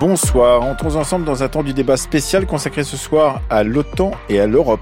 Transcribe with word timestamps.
Bonsoir, 0.00 0.62
entrons 0.62 0.94
ensemble 0.94 1.24
dans 1.24 1.42
un 1.42 1.48
temps 1.48 1.64
du 1.64 1.74
débat 1.74 1.96
spécial 1.96 2.46
consacré 2.46 2.84
ce 2.84 2.96
soir 2.96 3.40
à 3.50 3.64
l'OTAN 3.64 4.12
et 4.28 4.38
à 4.38 4.46
l'Europe. 4.46 4.80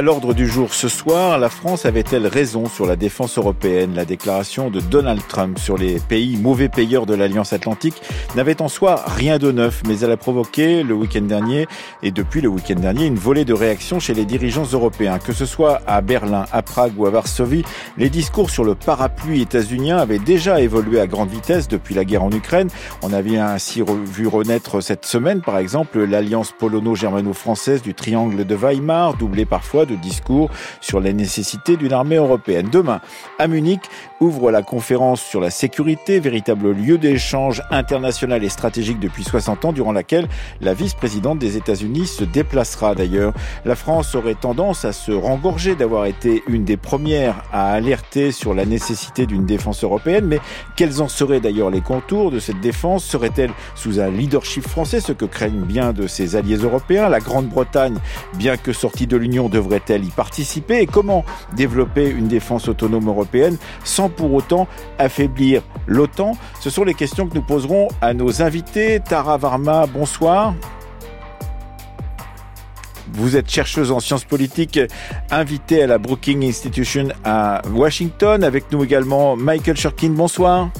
À 0.00 0.02
l'ordre 0.02 0.32
du 0.32 0.48
jour 0.48 0.72
ce 0.72 0.88
soir, 0.88 1.38
la 1.38 1.50
France 1.50 1.84
avait-elle 1.84 2.26
raison 2.26 2.64
sur 2.64 2.86
la 2.86 2.96
défense 2.96 3.36
européenne? 3.36 3.92
La 3.94 4.06
déclaration 4.06 4.70
de 4.70 4.80
Donald 4.80 5.20
Trump 5.28 5.58
sur 5.58 5.76
les 5.76 5.98
pays 6.00 6.38
mauvais 6.38 6.70
payeurs 6.70 7.04
de 7.04 7.12
l'Alliance 7.12 7.52
Atlantique 7.52 8.00
n'avait 8.34 8.62
en 8.62 8.68
soi 8.68 9.04
rien 9.06 9.36
de 9.36 9.52
neuf, 9.52 9.82
mais 9.86 9.98
elle 9.98 10.10
a 10.10 10.16
provoqué 10.16 10.82
le 10.82 10.94
week-end 10.94 11.20
dernier 11.20 11.66
et 12.02 12.12
depuis 12.12 12.40
le 12.40 12.48
week-end 12.48 12.80
dernier 12.80 13.04
une 13.04 13.18
volée 13.18 13.44
de 13.44 13.52
réactions 13.52 14.00
chez 14.00 14.14
les 14.14 14.24
dirigeants 14.24 14.64
européens. 14.72 15.18
Que 15.18 15.34
ce 15.34 15.44
soit 15.44 15.82
à 15.86 16.00
Berlin, 16.00 16.46
à 16.50 16.62
Prague 16.62 16.94
ou 16.96 17.04
à 17.04 17.10
Varsovie, 17.10 17.66
les 17.98 18.08
discours 18.08 18.48
sur 18.48 18.64
le 18.64 18.74
parapluie 18.74 19.42
états-unien 19.42 19.98
avaient 19.98 20.18
déjà 20.18 20.62
évolué 20.62 20.98
à 20.98 21.06
grande 21.06 21.28
vitesse 21.28 21.68
depuis 21.68 21.94
la 21.94 22.06
guerre 22.06 22.24
en 22.24 22.32
Ukraine. 22.32 22.70
On 23.02 23.12
avait 23.12 23.36
ainsi 23.36 23.82
vu 24.06 24.26
renaître 24.28 24.82
cette 24.82 25.04
semaine, 25.04 25.42
par 25.42 25.58
exemple, 25.58 26.02
l'alliance 26.02 26.54
polono-germano-française 26.58 27.82
du 27.82 27.92
triangle 27.92 28.46
de 28.46 28.54
Weimar, 28.54 29.12
doublée 29.18 29.44
parfois 29.44 29.84
discours 29.96 30.50
sur 30.80 31.00
la 31.00 31.12
nécessité 31.12 31.76
d'une 31.76 31.92
armée 31.92 32.16
européenne. 32.16 32.68
Demain, 32.70 33.00
à 33.38 33.46
Munich, 33.46 33.82
ouvre 34.20 34.50
la 34.50 34.62
conférence 34.62 35.22
sur 35.22 35.40
la 35.40 35.48
sécurité, 35.48 36.20
véritable 36.20 36.72
lieu 36.72 36.98
d'échange 36.98 37.62
international 37.70 38.44
et 38.44 38.50
stratégique 38.50 39.00
depuis 39.00 39.24
60 39.24 39.64
ans, 39.64 39.72
durant 39.72 39.92
laquelle 39.92 40.28
la 40.60 40.74
vice-présidente 40.74 41.38
des 41.38 41.56
États-Unis 41.56 42.06
se 42.06 42.24
déplacera 42.24 42.94
d'ailleurs. 42.94 43.32
La 43.64 43.74
France 43.74 44.14
aurait 44.14 44.34
tendance 44.34 44.84
à 44.84 44.92
se 44.92 45.10
rengorger 45.10 45.74
d'avoir 45.74 46.04
été 46.04 46.42
une 46.48 46.64
des 46.64 46.76
premières 46.76 47.42
à 47.50 47.72
alerter 47.72 48.30
sur 48.30 48.52
la 48.52 48.66
nécessité 48.66 49.24
d'une 49.24 49.46
défense 49.46 49.84
européenne, 49.84 50.26
mais 50.26 50.40
quels 50.76 51.00
en 51.00 51.08
seraient 51.08 51.40
d'ailleurs 51.40 51.70
les 51.70 51.80
contours 51.80 52.30
de 52.30 52.38
cette 52.38 52.60
défense? 52.60 53.04
Serait-elle 53.04 53.52
sous 53.74 54.00
un 54.00 54.10
leadership 54.10 54.68
français, 54.68 55.00
ce 55.00 55.12
que 55.12 55.24
craignent 55.24 55.64
bien 55.64 55.94
de 55.94 56.06
ses 56.06 56.36
alliés 56.36 56.58
européens? 56.58 57.08
La 57.08 57.20
Grande-Bretagne, 57.20 57.96
bien 58.34 58.58
que 58.58 58.74
sortie 58.74 59.06
de 59.06 59.16
l'Union, 59.16 59.48
devrait-elle 59.48 60.04
y 60.04 60.10
participer? 60.10 60.80
Et 60.80 60.86
comment 60.86 61.24
développer 61.56 62.10
une 62.10 62.28
défense 62.28 62.68
autonome 62.68 63.08
européenne 63.08 63.56
sans 63.82 64.09
pour 64.10 64.32
autant 64.34 64.68
affaiblir 64.98 65.62
l'OTAN 65.86 66.32
Ce 66.60 66.70
sont 66.70 66.84
les 66.84 66.94
questions 66.94 67.26
que 67.26 67.34
nous 67.34 67.42
poserons 67.42 67.88
à 68.00 68.14
nos 68.14 68.42
invités. 68.42 69.00
Tara 69.00 69.36
Varma, 69.36 69.86
bonsoir. 69.86 70.54
Vous 73.12 73.36
êtes 73.36 73.50
chercheuse 73.50 73.90
en 73.90 73.98
sciences 74.00 74.24
politiques, 74.24 74.78
invitée 75.30 75.82
à 75.82 75.86
la 75.86 75.98
Brookings 75.98 76.48
Institution 76.48 77.08
à 77.24 77.60
Washington. 77.72 78.44
Avec 78.44 78.70
nous 78.70 78.84
également 78.84 79.36
Michael 79.36 79.76
Shurkin, 79.76 80.10
bonsoir. 80.10 80.70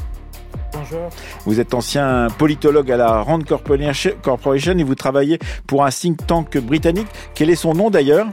Bonjour. 0.72 1.08
Vous 1.46 1.58
êtes 1.58 1.74
ancien 1.74 2.28
politologue 2.38 2.90
à 2.92 2.96
la 2.96 3.22
Rand 3.22 3.40
Corporation 3.42 4.78
et 4.78 4.84
vous 4.84 4.94
travaillez 4.94 5.38
pour 5.66 5.84
un 5.84 5.90
think 5.90 6.24
tank 6.26 6.56
britannique. 6.58 7.08
Quel 7.34 7.50
est 7.50 7.56
son 7.56 7.74
nom 7.74 7.90
d'ailleurs? 7.90 8.26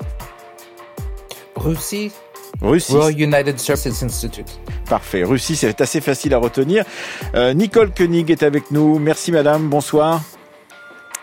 Russie 1.55 2.11
Russie. 2.61 2.93
Royal 2.93 3.19
United 3.19 3.59
Services 3.59 4.03
Institute. 4.03 4.59
Parfait. 4.89 5.23
Russie, 5.23 5.55
c'est 5.55 5.79
assez 5.81 6.01
facile 6.01 6.33
à 6.33 6.37
retenir. 6.37 6.83
Euh, 7.35 7.53
Nicole 7.53 7.91
Koenig 7.93 8.29
est 8.31 8.43
avec 8.43 8.71
nous. 8.71 8.99
Merci 8.99 9.31
madame. 9.31 9.67
Bonsoir. 9.69 10.21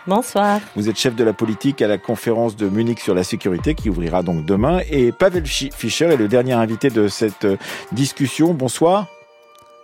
Bonsoir. 0.07 0.59
Vous 0.75 0.87
êtes 0.87 0.97
chef 0.97 1.15
de 1.15 1.23
la 1.23 1.33
politique 1.33 1.81
à 1.81 1.87
la 1.87 1.97
conférence 1.97 2.55
de 2.55 2.69
Munich 2.69 2.99
sur 2.99 3.15
la 3.15 3.23
sécurité 3.23 3.73
qui 3.73 3.89
ouvrira 3.89 4.21
donc 4.21 4.45
demain. 4.45 4.81
Et 4.91 5.11
Pavel 5.11 5.45
Fischer 5.47 6.05
est 6.05 6.17
le 6.17 6.27
dernier 6.27 6.53
invité 6.53 6.89
de 6.89 7.07
cette 7.07 7.45
euh, 7.45 7.57
discussion. 7.91 8.53
Bonsoir. 8.53 9.07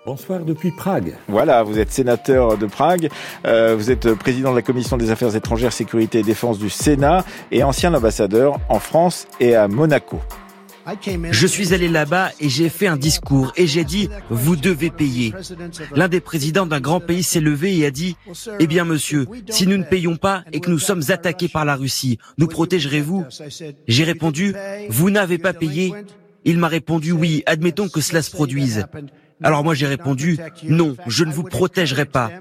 Bonsoir 0.06 0.40
depuis 0.40 0.72
Prague. 0.72 1.16
Voilà, 1.28 1.62
vous 1.62 1.78
êtes 1.78 1.92
sénateur 1.92 2.58
de 2.58 2.66
Prague, 2.66 3.10
euh, 3.46 3.76
vous 3.76 3.92
êtes 3.92 4.16
président 4.16 4.50
de 4.50 4.56
la 4.56 4.64
commission 4.64 4.98
des 4.98 5.12
affaires 5.12 5.36
étrangères, 5.36 5.74
sécurité 5.74 6.20
et 6.20 6.24
défense 6.24 6.58
du 6.58 6.72
Sénat 6.72 7.24
et 7.52 7.62
ancien 7.62 7.94
ambassadeur 7.94 8.60
en 8.68 8.80
France 8.80 9.28
et 9.40 9.56
à 9.56 9.68
Monaco. 9.68 10.20
Je 11.32 11.48
suis 11.48 11.74
allé 11.74 11.88
là-bas 11.88 12.32
et 12.40 12.50
j'ai 12.50 12.70
fait 12.70 12.88
un 12.88 12.98
discours 12.98 13.54
et 13.56 13.68
j'ai 13.68 13.84
dit, 13.84 14.10
vous 14.30 14.56
devez 14.56 14.90
payer. 14.90 15.34
L'un 15.96 16.08
des 16.08 16.22
présidents 16.22 16.66
d'un 16.66 16.80
grand 16.80 17.00
pays 17.00 17.24
s'est 17.24 17.40
levé 17.40 17.78
et 17.78 17.86
a 17.86 17.92
dit, 17.92 18.16
eh 18.60 18.68
bien 18.68 18.86
monsieur, 18.86 19.28
si 19.50 19.68
nous 19.68 19.78
ne 19.78 19.84
payons 19.84 20.18
pas 20.18 20.44
et 20.52 20.60
que 20.60 20.70
nous 20.70 20.80
sommes 20.80 21.04
attaqués 21.10 21.48
par 21.50 21.66
la 21.66 21.76
Russie, 21.76 22.18
nous 22.38 22.48
protégerez-vous? 22.48 23.26
J'ai 23.88 24.04
répondu, 24.04 24.56
vous 24.90 25.10
n'avez 25.10 25.38
pas 25.38 25.54
payé? 25.54 25.94
Il 26.44 26.58
m'a 26.58 26.68
répondu, 26.68 27.12
oui, 27.12 27.44
admettons 27.46 27.88
que 27.88 28.02
cela 28.02 28.22
se 28.22 28.32
produise. 28.32 28.86
Alors 29.44 29.64
moi 29.64 29.74
j'ai 29.74 29.88
répondu, 29.88 30.38
non, 30.64 30.96
je 31.08 31.24
ne 31.24 31.32
vous 31.32 31.44
protégerai 31.44 32.06
pas. 32.06 32.32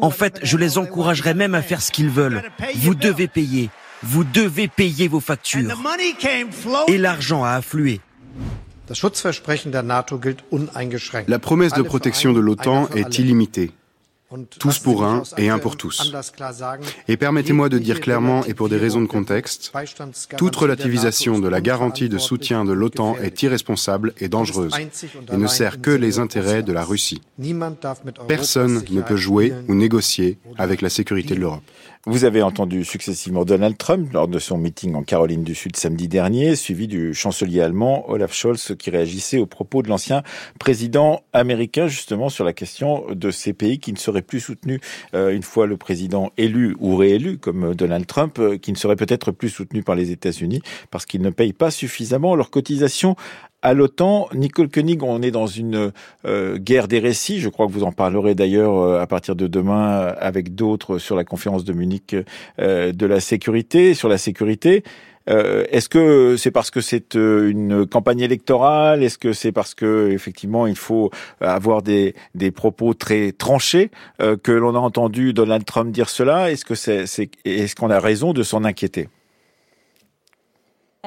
En 0.00 0.10
fait, 0.10 0.40
je 0.42 0.56
les 0.56 0.78
encouragerai 0.78 1.34
même 1.34 1.54
à 1.54 1.62
faire 1.62 1.82
ce 1.82 1.92
qu'ils 1.92 2.10
veulent. 2.10 2.42
Vous 2.76 2.94
devez 2.94 3.28
payer. 3.28 3.70
Vous 4.02 4.24
devez 4.24 4.68
payer 4.68 5.08
vos 5.08 5.20
factures. 5.20 5.70
Et 6.88 6.98
l'argent 6.98 7.44
a 7.44 7.52
afflué. 7.52 8.00
La 11.26 11.38
promesse 11.38 11.72
de 11.72 11.82
protection 11.82 12.32
de 12.32 12.40
l'OTAN 12.40 12.88
est 12.94 13.18
illimitée. 13.18 13.72
Tous 14.58 14.78
pour 14.78 15.04
un 15.04 15.22
et 15.38 15.48
un 15.48 15.58
pour 15.58 15.78
tous. 15.78 16.14
Et 17.08 17.16
permettez-moi 17.16 17.70
de 17.70 17.78
dire 17.78 18.00
clairement, 18.00 18.44
et 18.44 18.52
pour 18.52 18.68
des 18.68 18.76
raisons 18.76 19.00
de 19.00 19.06
contexte, 19.06 19.72
toute 20.36 20.54
relativisation 20.54 21.38
de 21.38 21.48
la 21.48 21.62
garantie 21.62 22.10
de 22.10 22.18
soutien 22.18 22.66
de 22.66 22.72
l'OTAN 22.72 23.16
est 23.22 23.42
irresponsable 23.42 24.12
et 24.18 24.28
dangereuse 24.28 24.74
et 25.32 25.36
ne 25.36 25.46
sert 25.46 25.80
que 25.80 25.90
les 25.90 26.18
intérêts 26.18 26.62
de 26.62 26.72
la 26.72 26.84
Russie. 26.84 27.22
Personne 28.26 28.82
ne 28.90 29.00
peut 29.00 29.16
jouer 29.16 29.54
ou 29.66 29.74
négocier 29.74 30.38
avec 30.58 30.82
la 30.82 30.90
sécurité 30.90 31.34
de 31.34 31.40
l'Europe. 31.40 31.64
Vous 32.10 32.24
avez 32.24 32.40
entendu 32.40 32.86
successivement 32.86 33.44
Donald 33.44 33.76
Trump 33.76 34.10
lors 34.14 34.28
de 34.28 34.38
son 34.38 34.56
meeting 34.56 34.94
en 34.94 35.02
Caroline 35.02 35.44
du 35.44 35.54
Sud 35.54 35.76
samedi 35.76 36.08
dernier, 36.08 36.56
suivi 36.56 36.88
du 36.88 37.12
chancelier 37.12 37.60
allemand 37.60 38.08
Olaf 38.08 38.32
Scholz 38.32 38.76
qui 38.78 38.88
réagissait 38.88 39.36
aux 39.36 39.44
propos 39.44 39.82
de 39.82 39.90
l'ancien 39.90 40.22
président 40.58 41.20
américain 41.34 41.86
justement 41.86 42.30
sur 42.30 42.46
la 42.46 42.54
question 42.54 43.04
de 43.10 43.30
ces 43.30 43.52
pays 43.52 43.78
qui 43.78 43.92
ne 43.92 43.98
seraient 43.98 44.22
plus 44.22 44.40
soutenus 44.40 44.80
euh, 45.12 45.36
une 45.36 45.42
fois 45.42 45.66
le 45.66 45.76
président 45.76 46.32
élu 46.38 46.74
ou 46.80 46.96
réélu 46.96 47.36
comme 47.36 47.74
Donald 47.74 48.06
Trump, 48.06 48.38
euh, 48.38 48.56
qui 48.56 48.72
ne 48.72 48.78
seraient 48.78 48.96
peut-être 48.96 49.30
plus 49.30 49.50
soutenus 49.50 49.84
par 49.84 49.94
les 49.94 50.10
États-Unis 50.10 50.62
parce 50.90 51.04
qu'ils 51.04 51.20
ne 51.20 51.28
payent 51.28 51.52
pas 51.52 51.70
suffisamment 51.70 52.36
leurs 52.36 52.48
cotisations 52.48 53.16
à 53.62 53.74
l'OTAN. 53.74 54.28
Nicole 54.34 54.68
Koenig, 54.68 55.02
on 55.02 55.22
est 55.22 55.30
dans 55.30 55.46
une 55.46 55.92
euh, 56.24 56.58
guerre 56.58 56.88
des 56.88 56.98
récits. 56.98 57.40
Je 57.40 57.48
crois 57.48 57.66
que 57.66 57.72
vous 57.72 57.84
en 57.84 57.92
parlerez 57.92 58.34
d'ailleurs 58.34 58.76
euh, 58.76 59.00
à 59.00 59.06
partir 59.06 59.34
de 59.34 59.46
demain 59.46 60.00
euh, 60.00 60.14
avec 60.18 60.54
d'autres 60.54 60.98
sur 60.98 61.16
la 61.16 61.24
conférence 61.24 61.64
de 61.64 61.72
Munich 61.72 62.14
de 62.58 63.06
la 63.06 63.20
sécurité, 63.20 63.94
sur 63.94 64.08
la 64.08 64.18
sécurité. 64.18 64.82
Est-ce 65.26 65.90
que 65.90 66.36
c'est 66.38 66.50
parce 66.50 66.70
que 66.70 66.80
c'est 66.80 67.14
une 67.14 67.86
campagne 67.86 68.20
électorale? 68.20 69.02
Est-ce 69.02 69.18
que 69.18 69.34
c'est 69.34 69.52
parce 69.52 69.74
que 69.74 70.10
effectivement 70.10 70.66
il 70.66 70.76
faut 70.76 71.10
avoir 71.40 71.82
des, 71.82 72.14
propos 72.54 72.94
très 72.94 73.32
tranchés 73.32 73.90
que 74.18 74.52
l'on 74.52 74.74
a 74.74 74.78
entendu 74.78 75.34
Donald 75.34 75.66
Trump 75.66 75.92
dire 75.92 76.08
cela? 76.08 76.50
Est-ce 76.50 76.64
que 76.64 76.74
c'est 76.74 77.04
est-ce 77.44 77.74
qu'on 77.74 77.90
a 77.90 78.00
raison 78.00 78.32
de 78.32 78.42
s'en 78.42 78.64
inquiéter? 78.64 79.08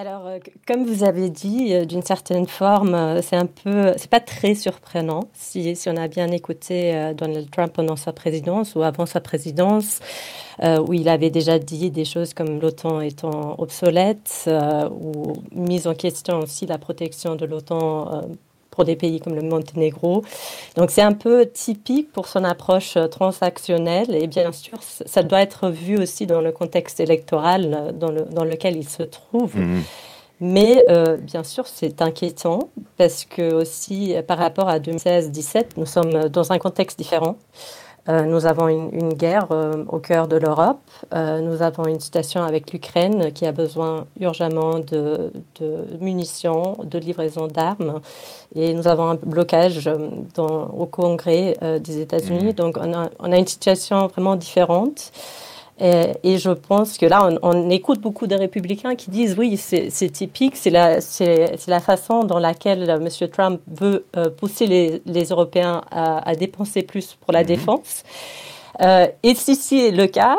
Alors, 0.01 0.25
euh, 0.25 0.39
comme 0.67 0.83
vous 0.83 1.03
avez 1.03 1.29
dit, 1.29 1.75
euh, 1.75 1.85
d'une 1.85 2.01
certaine 2.01 2.47
forme, 2.47 2.95
euh, 2.95 3.21
c'est 3.21 3.35
un 3.35 3.45
peu, 3.45 3.93
c'est 3.97 4.09
pas 4.09 4.19
très 4.19 4.55
surprenant 4.55 5.29
si, 5.33 5.75
si 5.75 5.89
on 5.89 5.95
a 5.95 6.07
bien 6.07 6.31
écouté 6.31 7.13
Donald 7.15 7.51
Trump 7.51 7.71
pendant 7.73 7.95
sa 7.95 8.11
présidence 8.11 8.73
ou 8.73 8.81
avant 8.81 9.05
sa 9.05 9.21
présidence, 9.21 9.99
où 10.63 10.93
il 10.93 11.07
avait 11.09 11.29
déjà 11.29 11.59
dit 11.59 11.91
des 11.91 12.05
choses 12.05 12.33
comme 12.33 12.59
l'OTAN 12.59 13.01
étant 13.01 13.55
obsolète 13.59 14.49
ou 14.91 15.33
mise 15.51 15.87
en 15.87 15.95
question 15.95 16.39
aussi 16.39 16.65
la 16.65 16.77
protection 16.77 17.35
de 17.35 17.45
l'OTAN 17.45 18.23
pour 18.71 18.85
des 18.85 18.95
pays 18.95 19.19
comme 19.19 19.35
le 19.35 19.41
Monténégro. 19.41 20.23
Donc 20.75 20.89
c'est 20.89 21.01
un 21.01 21.13
peu 21.13 21.45
typique 21.45 22.11
pour 22.11 22.27
son 22.27 22.43
approche 22.43 22.97
euh, 22.97 23.07
transactionnelle 23.07 24.15
et 24.15 24.27
bien 24.27 24.51
sûr 24.51 24.79
ça 24.81 25.21
doit 25.21 25.41
être 25.41 25.69
vu 25.69 25.99
aussi 25.99 26.25
dans 26.25 26.41
le 26.41 26.51
contexte 26.51 26.99
électoral 26.99 27.77
euh, 27.77 27.91
dans, 27.91 28.11
le, 28.11 28.21
dans 28.23 28.45
lequel 28.45 28.77
il 28.77 28.87
se 28.87 29.03
trouve. 29.03 29.55
Mhm. 29.55 29.83
Mais 30.43 30.83
euh, 30.89 31.17
bien 31.17 31.43
sûr, 31.43 31.67
c'est 31.67 32.01
inquiétant 32.01 32.69
parce 32.97 33.25
que 33.25 33.53
aussi 33.53 34.15
par 34.27 34.39
rapport 34.39 34.69
à 34.69 34.79
2016-17, 34.79 35.65
nous 35.77 35.85
sommes 35.85 36.29
dans 36.29 36.51
un 36.51 36.57
contexte 36.57 36.97
différent. 36.97 37.35
Euh, 38.09 38.23
nous 38.23 38.47
avons 38.47 38.67
une, 38.67 39.13
guerre 39.13 39.47
euh, 39.51 39.83
au 39.87 39.99
cœur 39.99 40.27
de 40.27 40.35
l'Europe. 40.35 40.81
Euh, 41.13 41.39
nous 41.41 41.61
avons 41.61 41.85
une 41.85 41.99
situation 41.99 42.43
avec 42.43 42.71
l'Ukraine 42.73 43.31
qui 43.31 43.45
a 43.45 43.51
besoin 43.51 44.07
urgemment 44.19 44.79
de, 44.79 45.31
munitions, 45.99 46.77
de 46.83 46.97
livraison 46.97 47.47
d'armes. 47.47 48.01
Et 48.55 48.73
nous 48.73 48.87
avons 48.87 49.09
un 49.09 49.15
blocage 49.15 49.89
au 50.37 50.85
Congrès 50.87 51.57
des 51.79 51.99
États-Unis. 51.99 52.51
Mmh. 52.51 52.53
Donc 52.53 52.77
on 52.77 52.93
a, 52.93 53.09
on 53.19 53.31
a, 53.31 53.37
une 53.37 53.47
situation 53.47 54.07
vraiment 54.07 54.35
différente. 54.35 55.11
Et, 55.81 56.37
je 56.37 56.51
pense 56.51 56.97
que 56.97 57.05
là, 57.07 57.29
on, 57.41 57.69
écoute 57.69 57.99
beaucoup 57.99 58.27
de 58.27 58.35
républicains 58.35 58.95
qui 58.95 59.09
disent 59.09 59.35
oui, 59.37 59.57
c'est 59.57 60.09
typique, 60.09 60.55
c'est 60.55 60.69
la, 60.69 60.99
la, 61.67 61.79
façon 61.79 62.23
dans 62.23 62.39
laquelle 62.39 62.87
M. 62.89 63.07
Trump 63.29 63.59
veut 63.67 64.05
pousser 64.37 64.67
les, 64.67 65.01
les 65.05 65.25
Européens 65.25 65.81
à, 65.89 66.29
à, 66.29 66.35
dépenser 66.35 66.83
plus 66.83 67.17
pour 67.19 67.33
la 67.33 67.41
mhm. 67.41 67.47
défense. 67.47 68.03
Euh, 68.81 69.07
et 69.21 69.35
si 69.35 69.55
c'est 69.55 69.91
le 69.91 70.07
cas, 70.07 70.37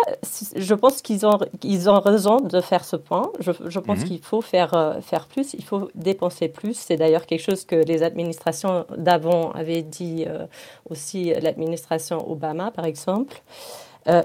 je 0.56 0.75
pense 0.75 1.03
qu'ils 1.03 1.27
ont, 1.27 1.39
ils 1.62 1.91
ont 1.91 2.00
raison 2.00 2.41
de 2.41 2.61
faire 2.61 2.85
ce 2.85 2.97
point. 2.97 3.31
Je, 3.41 3.53
je 3.67 3.79
pense 3.79 4.00
mhm. 4.00 4.05
qu'il 4.05 4.21
faut 4.21 4.41
faire, 4.41 4.75
euh, 4.75 5.00
faire 5.00 5.27
plus, 5.27 5.55
il 5.55 5.65
faut 5.65 5.91
dépenser 5.94 6.49
plus. 6.49 6.75
C'est 6.75 6.97
d'ailleurs 6.97 7.27
quelque 7.27 7.43
chose 7.43 7.65
que 7.65 7.77
les 7.77 8.03
administrations 8.03 8.87
d'avant 8.97 9.53
avaient 9.53 9.83
dit 9.83 10.25
euh, 10.27 10.47
aussi, 10.89 11.33
l'administration 11.41 12.31
Obama 12.31 12.71
par 12.71 12.87
exemple. 12.87 13.43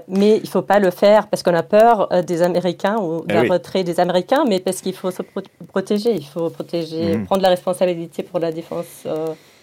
Mais 0.08 0.36
il 0.36 0.42
ne 0.42 0.48
faut 0.48 0.62
pas 0.62 0.78
le 0.78 0.90
faire 0.90 1.28
parce 1.28 1.42
qu'on 1.42 1.54
a 1.54 1.62
peur 1.62 2.08
des 2.24 2.42
Américains 2.42 2.96
ou 2.98 3.24
eh 3.28 3.32
d'un 3.32 3.48
retrait 3.48 3.84
des 3.84 4.00
Américains, 4.00 4.44
mais 4.48 4.60
parce 4.60 4.80
qu'il 4.80 4.94
faut 4.94 5.10
se 5.10 5.22
protéger. 5.68 6.14
Il 6.14 6.26
faut 6.26 6.50
protéger, 6.50 7.16
mhm. 7.16 7.26
prendre 7.26 7.42
la 7.42 7.50
responsabilité 7.50 8.22
pour 8.22 8.40
la 8.40 8.52
défense 8.52 9.06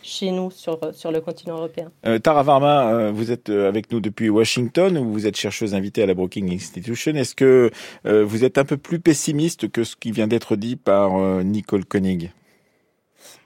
chez 0.05 0.31
nous 0.31 0.51
sur, 0.51 0.79
sur 0.93 1.11
le 1.11 1.19
continent 1.19 1.57
européen. 1.57 1.91
Euh, 2.05 2.19
Tara 2.19 2.43
Varma, 2.43 2.87
euh, 2.87 3.11
vous 3.11 3.31
êtes 3.31 3.49
euh, 3.49 3.67
avec 3.67 3.91
nous 3.91 3.99
depuis 3.99 4.29
Washington, 4.29 4.97
où 4.97 5.11
vous 5.11 5.25
êtes 5.25 5.35
chercheuse 5.35 5.73
invitée 5.73 6.03
à 6.03 6.05
la 6.05 6.13
Brookings 6.13 6.53
Institution. 6.53 7.13
Est-ce 7.15 7.35
que 7.35 7.71
vous 8.05 8.43
êtes 8.43 8.57
un 8.57 8.65
peu 8.65 8.77
plus 8.77 8.99
pessimiste 8.99 9.71
que 9.71 9.83
ce 9.83 9.95
qui 9.95 10.11
vient 10.11 10.27
d'être 10.27 10.55
dit 10.55 10.75
par 10.75 11.17
Nicole 11.43 11.85
Koenig? 11.85 12.31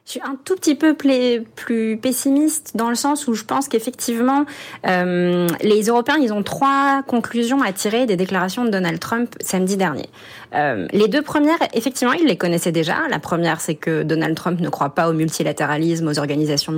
Je 0.09 0.13
suis 0.13 0.21
un 0.23 0.35
tout 0.43 0.55
petit 0.55 0.73
peu 0.73 0.95
plus 0.95 1.97
pessimiste 1.97 2.71
dans 2.73 2.89
le 2.89 2.95
sens 2.95 3.27
où 3.27 3.35
je 3.35 3.43
pense 3.43 3.67
qu'effectivement, 3.67 4.45
euh, 4.87 5.47
les 5.61 5.83
Européens, 5.83 6.17
ils 6.19 6.33
ont 6.33 6.41
trois 6.41 7.03
conclusions 7.05 7.61
à 7.61 7.71
tirer 7.73 8.07
des 8.07 8.15
déclarations 8.15 8.65
de 8.65 8.71
Donald 8.71 8.99
Trump 8.99 9.35
samedi 9.39 9.77
dernier. 9.77 10.09
Euh, 10.55 10.87
les 10.93 11.09
deux 11.09 11.21
premières, 11.21 11.59
effectivement, 11.75 12.13
ils 12.13 12.25
les 12.25 12.37
connaissaient 12.37 12.71
déjà. 12.71 12.95
La 13.11 13.19
première, 13.19 13.61
c'est 13.61 13.75
que 13.75 14.01
Donald 14.01 14.35
Trump 14.35 14.59
ne 14.59 14.69
croit 14.69 14.95
pas 14.95 15.09
au 15.09 15.13
multilatéralisme, 15.13 16.07
aux 16.07 16.17
organisations 16.17 16.73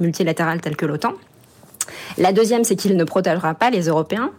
multilatérales 0.00 0.60
telles 0.60 0.76
que 0.76 0.86
l'OTAN. 0.86 1.12
La 2.18 2.32
deuxième, 2.32 2.64
c'est 2.64 2.74
qu'il 2.74 2.96
ne 2.96 3.04
protégera 3.04 3.54
pas 3.54 3.70
les 3.70 3.82
Européens. 3.82 4.32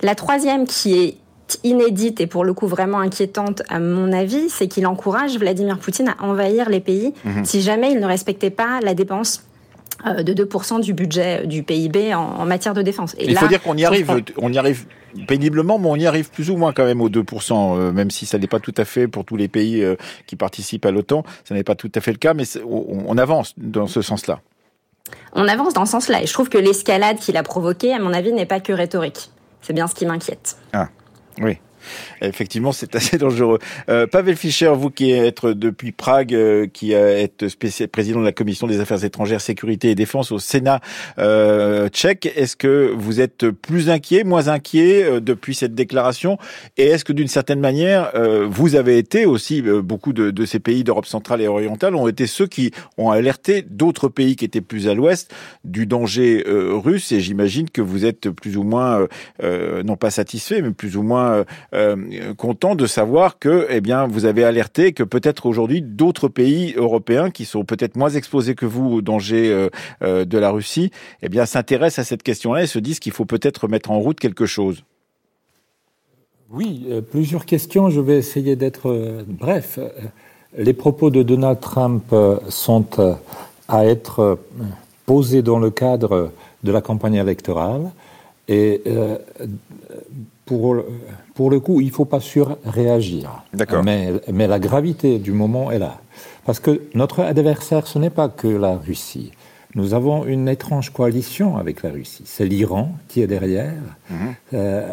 La 0.00 0.14
troisième, 0.14 0.66
qui 0.66 0.98
est 0.98 1.16
inédite 1.64 2.20
et 2.20 2.26
pour 2.26 2.44
le 2.44 2.54
coup 2.54 2.66
vraiment 2.66 3.00
inquiétante 3.00 3.62
à 3.68 3.78
mon 3.78 4.12
avis, 4.12 4.48
c'est 4.48 4.68
qu'il 4.68 4.86
encourage 4.86 5.36
Vladimir 5.38 5.78
Poutine 5.78 6.14
à 6.18 6.24
envahir 6.24 6.68
les 6.68 6.80
pays 6.80 7.14
mhm. 7.24 7.44
si 7.44 7.62
jamais 7.62 7.92
il 7.92 8.00
ne 8.00 8.06
respectait 8.06 8.50
pas 8.50 8.80
la 8.80 8.94
dépense 8.94 9.44
euh, 10.06 10.22
de 10.22 10.32
2% 10.32 10.80
du 10.80 10.94
budget 10.94 11.46
du 11.46 11.62
PIB 11.62 12.14
en, 12.14 12.44
matière 12.44 12.74
de 12.74 12.82
défense. 12.82 13.14
il 13.20 13.36
faut 13.36 13.46
dire 13.46 13.62
qu'on 13.62 13.76
y 13.76 13.84
arrive, 13.84 14.22
on 14.36 14.52
y 14.52 14.58
arrive 14.58 14.86
péniblement, 15.28 15.78
mais 15.78 15.88
on 15.88 15.96
y 15.96 16.06
arrive 16.06 16.30
plus 16.30 16.50
ou 16.50 16.56
moins 16.56 16.72
quand 16.72 16.84
même 16.84 17.00
aux 17.00 17.08
2%, 17.08 17.78
euh, 17.78 17.92
même 17.92 18.10
si 18.10 18.26
ça 18.26 18.38
n'est 18.38 18.48
pas 18.48 18.58
tout 18.58 18.74
à 18.76 18.84
fait 18.84 19.06
pour 19.06 19.24
tous 19.24 19.36
les 19.36 19.46
pays 19.46 19.82
euh, 19.82 19.94
qui 20.26 20.34
participent 20.34 20.86
à 20.86 20.90
l'OTAN, 20.90 21.24
ça 21.44 21.54
n'est 21.54 21.62
pas 21.62 21.74
tout 21.76 21.92
à 21.94 22.00
fait 22.00 22.10
le 22.10 22.18
cas, 22.18 22.34
mais 22.34 22.44
on, 22.66 23.16
avance 23.16 23.54
dans 23.56 23.86
ce 23.86 24.02
sens-là. 24.02 24.40
On 25.34 25.46
avance 25.46 25.74
dans 25.74 25.84
ce 25.84 25.92
sens-là, 25.92 26.22
et 26.22 26.26
je 26.26 26.32
trouve 26.32 26.48
que 26.48 26.58
l'escalade 26.58 27.18
qu'il 27.18 27.36
a 27.36 27.42
provoquée, 27.42 27.92
à 27.92 28.00
mon 28.00 28.12
avis, 28.12 28.32
n'est 28.32 28.46
pas 28.46 28.60
que 28.60 28.72
rhétorique. 28.72 29.30
C'est 29.60 29.74
bien 29.74 29.86
ce 29.86 29.94
qui 29.94 30.06
m'inquiète. 30.06 30.56
Ah. 30.72 30.88
Oui. 31.40 31.58
Effectivement, 32.20 32.72
c'est 32.72 32.94
assez 32.94 33.18
dangereux. 33.18 33.58
Euh, 33.88 34.06
Pavel 34.06 34.36
Fischer, 34.36 34.72
vous 34.74 34.90
qui 34.90 35.10
êtes 35.10 35.44
depuis 35.46 35.92
Prague, 35.92 36.34
euh, 36.34 36.66
qui 36.66 36.92
êtes 36.92 37.44
président 37.90 38.20
de 38.20 38.24
la 38.24 38.32
commission 38.32 38.66
des 38.66 38.80
affaires 38.80 39.04
étrangères, 39.04 39.40
sécurité 39.40 39.90
et 39.90 39.94
défense 39.94 40.32
au 40.32 40.38
Sénat 40.38 40.80
euh, 41.18 41.88
tchèque, 41.88 42.32
est-ce 42.36 42.56
que 42.56 42.92
vous 42.96 43.20
êtes 43.20 43.50
plus 43.50 43.90
inquiet, 43.90 44.24
moins 44.24 44.48
inquiet 44.48 45.04
euh, 45.04 45.20
depuis 45.20 45.54
cette 45.54 45.74
déclaration? 45.74 46.38
Et 46.76 46.86
est-ce 46.86 47.04
que 47.04 47.12
d'une 47.12 47.28
certaine 47.28 47.60
manière, 47.60 48.10
euh, 48.14 48.46
vous 48.48 48.74
avez 48.76 48.98
été 48.98 49.26
aussi, 49.26 49.62
beaucoup 49.62 50.12
de, 50.12 50.30
de 50.30 50.44
ces 50.46 50.58
pays 50.58 50.84
d'Europe 50.84 51.06
centrale 51.06 51.40
et 51.40 51.48
orientale 51.48 51.94
ont 51.94 52.08
été 52.08 52.26
ceux 52.26 52.46
qui 52.46 52.72
ont 52.98 53.10
alerté 53.10 53.62
d'autres 53.62 54.08
pays 54.08 54.36
qui 54.36 54.44
étaient 54.44 54.60
plus 54.60 54.88
à 54.88 54.94
l'ouest 54.94 55.32
du 55.64 55.86
danger 55.86 56.44
russe? 56.46 57.12
Et 57.12 57.20
j'imagine 57.20 57.68
que 57.70 57.80
vous 57.80 58.04
êtes 58.04 58.30
plus 58.30 58.56
ou 58.56 58.62
moins, 58.62 59.06
non 59.42 59.96
pas 59.96 60.10
satisfait, 60.10 60.62
mais 60.62 60.70
plus 60.70 60.96
ou 60.96 61.02
moins 61.02 61.44
euh, 61.74 62.34
content 62.34 62.74
de 62.74 62.86
savoir 62.86 63.38
que, 63.38 63.66
eh 63.70 63.80
bien, 63.80 64.06
vous 64.06 64.26
avez 64.26 64.44
alerté 64.44 64.92
que 64.92 65.02
peut-être 65.02 65.46
aujourd'hui 65.46 65.80
d'autres 65.80 66.28
pays 66.28 66.74
européens 66.76 67.30
qui 67.30 67.46
sont 67.46 67.64
peut-être 67.64 67.96
moins 67.96 68.10
exposés 68.10 68.54
que 68.54 68.66
vous 68.66 68.90
au 68.90 69.00
danger 69.00 69.50
euh, 69.50 69.70
euh, 70.02 70.26
de 70.26 70.36
la 70.36 70.50
Russie, 70.50 70.90
eh 71.22 71.30
bien, 71.30 71.46
s'intéressent 71.46 72.04
à 72.04 72.08
cette 72.08 72.22
question-là 72.22 72.64
et 72.64 72.66
se 72.66 72.78
disent 72.78 73.00
qu'il 73.00 73.12
faut 73.12 73.24
peut-être 73.24 73.68
mettre 73.68 73.90
en 73.90 74.00
route 74.00 74.20
quelque 74.20 74.44
chose. 74.44 74.84
Oui, 76.50 76.86
plusieurs 77.10 77.46
questions. 77.46 77.88
Je 77.88 78.00
vais 78.00 78.18
essayer 78.18 78.56
d'être 78.56 79.24
bref. 79.26 79.78
Les 80.54 80.74
propos 80.74 81.08
de 81.08 81.22
Donald 81.22 81.60
Trump 81.60 82.14
sont 82.50 82.84
à 83.68 83.86
être 83.86 84.38
posés 85.06 85.40
dans 85.40 85.58
le 85.58 85.70
cadre 85.70 86.30
de 86.62 86.70
la 86.70 86.82
campagne 86.82 87.14
électorale 87.14 87.90
et 88.48 88.82
pour, 90.44 90.76
pour 91.34 91.50
le 91.50 91.60
coup, 91.60 91.80
il 91.80 91.86
ne 91.86 91.92
faut 91.92 92.04
pas 92.04 92.20
surréagir. 92.20 93.42
D'accord. 93.54 93.82
Mais, 93.84 94.12
mais 94.32 94.46
la 94.46 94.58
gravité 94.58 95.18
du 95.18 95.32
moment 95.32 95.70
est 95.70 95.78
là. 95.78 96.00
Parce 96.44 96.60
que 96.60 96.82
notre 96.94 97.20
adversaire, 97.20 97.86
ce 97.86 97.98
n'est 97.98 98.10
pas 98.10 98.28
que 98.28 98.48
la 98.48 98.76
Russie. 98.76 99.32
Nous 99.74 99.94
avons 99.94 100.26
une 100.26 100.48
étrange 100.48 100.90
coalition 100.90 101.56
avec 101.56 101.82
la 101.82 101.90
Russie. 101.90 102.24
C'est 102.26 102.44
l'Iran 102.44 102.94
qui 103.08 103.22
est 103.22 103.26
derrière, 103.26 103.80
mhm. 104.10 104.16
euh, 104.52 104.92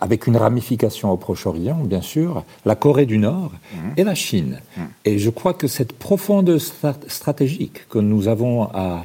avec 0.00 0.26
une 0.26 0.36
ramification 0.36 1.10
au 1.12 1.18
Proche-Orient, 1.18 1.76
bien 1.84 2.00
sûr, 2.00 2.44
la 2.64 2.74
Corée 2.74 3.04
du 3.04 3.18
Nord 3.18 3.52
mhm. 3.74 3.92
et 3.98 4.04
la 4.04 4.14
Chine. 4.14 4.60
Mhm. 4.76 4.84
Et 5.04 5.18
je 5.18 5.28
crois 5.28 5.52
que 5.52 5.66
cette 5.66 5.92
profonde 5.92 6.58
stratégique 6.58 7.86
que 7.90 7.98
nous 7.98 8.28
avons 8.28 8.62
à, 8.72 9.04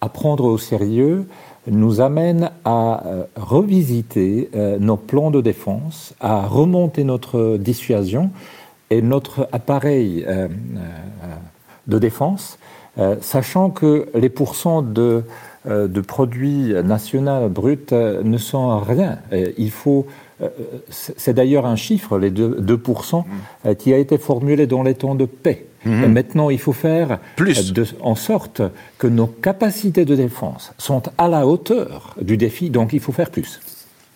à 0.00 0.08
prendre 0.08 0.44
au 0.44 0.58
sérieux, 0.58 1.26
nous 1.70 2.00
amène 2.00 2.50
à 2.64 3.06
euh, 3.06 3.24
revisiter 3.36 4.50
euh, 4.54 4.78
nos 4.78 4.96
plans 4.96 5.30
de 5.30 5.40
défense, 5.40 6.14
à 6.20 6.46
remonter 6.46 7.04
notre 7.04 7.56
dissuasion 7.56 8.30
et 8.90 9.02
notre 9.02 9.48
appareil 9.52 10.24
euh, 10.26 10.48
de 11.86 11.98
défense, 11.98 12.58
sachant 13.20 13.70
que 13.70 14.08
les 14.14 14.28
pourcents 14.28 14.82
de, 14.82 15.22
de 15.68 16.00
produits 16.00 16.72
nationaux 16.82 17.48
bruts 17.48 17.92
ne 17.92 18.38
sont 18.38 18.78
rien. 18.80 19.18
Il 19.56 19.70
faut 19.70 20.06
c'est 20.90 21.34
d'ailleurs 21.34 21.66
un 21.66 21.74
chiffre, 21.74 22.16
les 22.16 22.30
2%, 22.30 22.60
2% 22.60 23.24
mmh. 23.24 23.74
qui 23.74 23.92
a 23.92 23.98
été 23.98 24.18
formulé 24.18 24.68
dans 24.68 24.84
les 24.84 24.94
temps 24.94 25.16
de 25.16 25.24
paix. 25.24 25.66
Mhm. 25.84 26.04
Et 26.04 26.08
maintenant, 26.08 26.50
il 26.50 26.58
faut 26.58 26.72
faire 26.72 27.18
Plus. 27.36 27.72
en 28.00 28.14
sorte 28.14 28.62
que 28.98 29.06
nos 29.06 29.26
capacités 29.26 30.04
de 30.04 30.14
défense 30.14 30.72
sont 30.78 31.02
à 31.18 31.28
la 31.28 31.46
hauteur 31.46 32.16
du 32.20 32.36
défi, 32.36 32.70
donc 32.70 32.92
il 32.92 33.00
faut 33.00 33.12
faire 33.12 33.30
plus. 33.30 33.60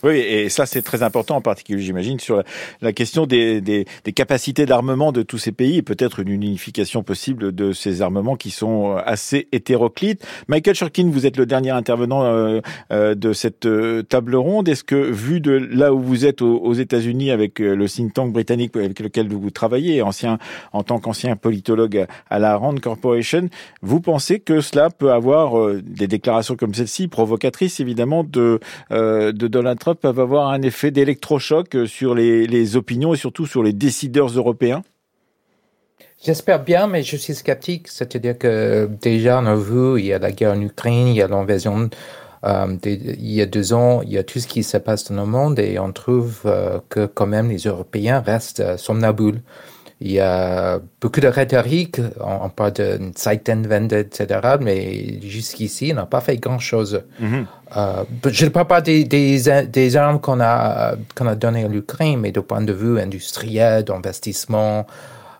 Oui, 0.02 0.16
et 0.16 0.48
ça 0.48 0.66
c'est 0.66 0.82
très 0.82 1.02
important 1.02 1.36
en 1.36 1.40
particulier, 1.40 1.80
j'imagine, 1.80 2.18
sur 2.18 2.42
la, 2.80 2.92
question 2.92 3.26
des, 3.26 3.60
des, 3.60 3.86
des 4.04 4.12
capacités 4.12 4.66
d'armement 4.66 5.12
de 5.12 5.22
tous 5.22 5.38
ces 5.38 5.52
pays 5.52 5.78
et 5.78 5.82
peut-être 5.82 6.20
une 6.20 6.28
unification 6.28 7.02
possible 7.02 7.52
de 7.54 7.72
ces 7.72 8.02
armements 8.02 8.36
qui 8.36 8.50
sont 8.50 8.96
assez 9.04 9.48
hétéroclites. 9.52 10.26
Michael 10.48 10.74
Shurkin, 10.74 11.08
vous 11.10 11.26
êtes 11.26 11.36
le 11.36 11.46
dernier 11.46 11.70
intervenant 11.70 12.24
euh, 12.24 12.60
euh, 12.90 13.14
de 13.14 13.32
cette 13.32 13.66
euh, 13.66 14.02
table 14.02 14.34
ronde. 14.34 14.68
Est-ce 14.68 14.84
que, 14.84 14.96
vu 14.96 15.40
de 15.40 15.52
là 15.52 15.94
où 15.94 16.00
vous 16.00 16.26
êtes 16.26 16.42
aux, 16.42 16.72
États-Unis 16.72 17.30
avec 17.30 17.58
le 17.58 17.86
think 17.86 18.14
tank 18.14 18.32
britannique 18.32 18.74
avec 18.76 18.98
lequel 18.98 19.28
vous 19.28 19.50
travaillez, 19.50 20.00
ancien 20.00 20.38
en 20.72 20.82
tant 20.82 20.98
qu'ancien 20.98 21.36
politologue 21.36 22.06
à 22.30 22.38
la 22.38 22.56
Rand 22.56 22.74
Corporation, 22.80 23.48
vous 23.82 24.00
pensez 24.00 24.40
que 24.40 24.60
cela 24.62 24.88
peut 24.88 25.12
avoir 25.12 25.74
des 25.82 26.06
déclarations 26.06 26.56
comme 26.56 26.72
celle-ci, 26.72 27.08
provocatrices 27.08 27.78
évidemment 27.78 28.24
de, 28.24 28.58
de 28.90 29.48
Donald 29.48 29.78
Trump 29.78 29.91
peuvent 29.94 30.20
avoir 30.20 30.48
un 30.48 30.62
effet 30.62 30.90
d'électrochoc 30.90 31.76
sur 31.86 32.14
les, 32.14 32.76
opinions 32.76 33.14
et 33.14 33.16
surtout 33.16 33.46
sur 33.46 33.62
les 33.62 33.72
décideurs 33.72 34.28
européens? 34.28 34.82
J'espère 36.24 36.62
bien, 36.62 36.86
mais 36.86 37.02
je 37.02 37.16
suis 37.16 37.34
sceptique. 37.34 37.88
C'est-à-dire 37.88 38.38
que 38.38 38.88
déjà, 39.00 39.40
on 39.40 39.46
a 39.46 39.56
vu, 39.56 40.00
il 40.00 40.06
y 40.06 40.12
a 40.12 40.18
la 40.18 40.30
guerre 40.30 40.52
en 40.52 40.60
Ukraine, 40.60 41.08
il 41.08 41.16
y 41.16 41.22
a 41.22 41.28
l'invasion 41.28 41.90
euh, 42.44 42.76
il 42.84 43.32
y 43.32 43.40
a 43.40 43.46
deux 43.46 43.72
ans, 43.72 44.02
il 44.02 44.12
y 44.12 44.18
a 44.18 44.24
tout 44.24 44.40
ce 44.40 44.48
qui 44.48 44.62
se 44.62 44.76
passe 44.76 45.10
dans 45.10 45.22
le 45.22 45.30
monde 45.30 45.58
et 45.58 45.78
on 45.78 45.92
trouve 45.92 46.40
euh, 46.46 46.80
que 46.88 47.06
quand 47.06 47.26
même 47.26 47.48
les 47.50 47.58
Européens 47.58 48.20
restent 48.20 48.60
euh, 48.60 48.76
somnabules. 48.76 49.42
Il 50.04 50.10
y 50.10 50.18
a 50.18 50.80
beaucoup 51.00 51.20
de 51.20 51.28
rhétorique, 51.28 52.00
on, 52.20 52.48
parle 52.48 52.72
de 52.72 52.98
Zeitenwende, 53.16 53.92
etc., 53.92 54.40
mais 54.60 55.20
jusqu'ici, 55.22 55.90
on 55.92 55.94
n'a 55.94 56.06
pas 56.06 56.20
fait 56.20 56.38
grand-chose. 56.38 57.02
Mhm. 57.20 57.46
Euh, 57.76 58.04
je 58.26 58.44
ne 58.44 58.50
parle 58.50 58.66
pas 58.66 58.80
des, 58.80 59.04
des, 59.04 59.40
des 59.68 59.96
armes 59.96 60.20
qu'on 60.20 60.40
a, 60.40 60.96
qu'on 61.14 61.28
a 61.28 61.36
données 61.36 61.64
à 61.64 61.68
l'Ukraine, 61.68 62.18
mais 62.18 62.32
du 62.32 62.42
point 62.42 62.62
de 62.62 62.72
vue 62.72 62.98
industriel, 62.98 63.84
d'investissement, 63.84 64.88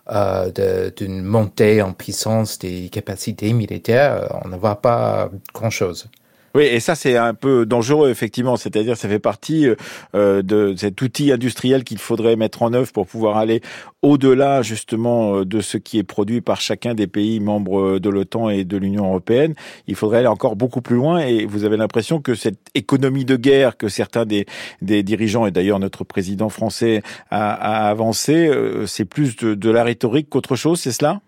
euh, 0.09 0.49
d'une 0.95 1.23
montée 1.23 1.81
en 1.81 1.91
puissance 1.91 2.57
des 2.57 2.87
capacités 2.87 3.51
militaires, 3.51 4.39
on 4.45 4.47
ne 4.47 4.55
voit 4.55 4.81
pas 4.81 5.29
grand-chose. 5.53 6.07
Oui, 6.55 6.65
et 6.65 6.79
ça 6.79 6.93
c'est 6.93 7.17
un 7.17 7.33
peu 7.33 7.65
dangereux 7.65 8.11
effectivement, 8.11 8.57
c'est-à-dire 8.57 8.95
ça 8.95 9.09
fait 9.09 9.17
partie 9.17 9.67
euh, 10.13 10.43
de 10.43 10.75
cet 10.77 11.01
outil 11.01 11.31
industriel 11.31 11.83
qu'il 11.83 11.97
faudrait 11.97 12.35
mettre 12.35 12.61
en 12.61 12.73
œuvre 12.73 12.91
pour 12.91 13.07
pouvoir 13.07 13.37
aller 13.37 13.61
au-delà 14.03 14.61
justement 14.61 15.37
euh, 15.37 15.45
de 15.45 15.61
ce 15.61 15.77
qui 15.77 15.97
est 15.97 16.03
produit 16.03 16.41
par 16.41 16.61
chacun 16.61 16.93
des 16.93 17.07
pays 17.07 17.39
membres 17.39 17.97
de 17.97 18.09
l'OTAN 18.09 18.49
et 18.49 18.65
de 18.65 18.77
l'Union 18.77 19.05
européenne. 19.05 19.55
Il 19.87 19.95
faudrait 19.95 20.19
aller 20.19 20.27
encore 20.27 20.55
beaucoup 20.55 20.81
plus 20.81 20.95
loin. 20.95 21.19
Et 21.19 21.45
vous 21.45 21.63
avez 21.63 21.77
l'impression 21.77 22.21
que 22.21 22.35
cette 22.35 22.59
économie 22.75 23.25
de 23.25 23.35
guerre 23.35 23.75
que 23.75 23.89
certains 23.89 24.25
des, 24.25 24.45
dirigeants 24.81 25.47
et 25.47 25.51
d'ailleurs 25.51 25.79
notre 25.79 26.03
président 26.03 26.49
français 26.49 27.01
a, 27.31 27.53
a 27.53 27.89
avancé, 27.89 28.47
euh, 28.47 28.85
c'est 28.85 29.05
plus 29.05 29.35
de 29.37 29.69
la 29.71 29.83
rhétorique 29.83 30.29
qu'autre 30.29 30.55
chose, 30.55 30.79
c'est 30.79 30.91
cela? 30.91 31.21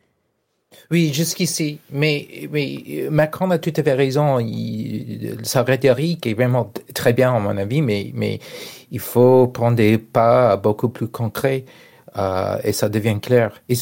Oui, 0.91 1.11
jusqu'ici. 1.13 1.79
Mais, 1.91 2.27
Macron 3.09 3.49
a 3.51 3.57
tout 3.57 3.73
à 3.75 3.83
fait 3.83 3.93
raison. 3.93 4.37
sa 5.43 5.63
rhétorique 5.63 6.27
est 6.27 6.33
vraiment 6.33 6.71
très 6.93 7.13
bien, 7.13 7.35
à 7.35 7.39
mon 7.39 7.57
avis, 7.57 7.81
mais, 7.81 8.39
il 8.91 8.99
faut 8.99 9.47
prendre 9.47 9.75
des 9.77 9.97
pas 9.97 10.57
beaucoup 10.57 10.89
plus 10.89 11.07
concrets 11.07 11.65
euh, 12.17 12.57
et 12.63 12.71
ça 12.71 12.87
devient 12.87 13.19
clair. 13.21 13.51
Et 13.67 13.75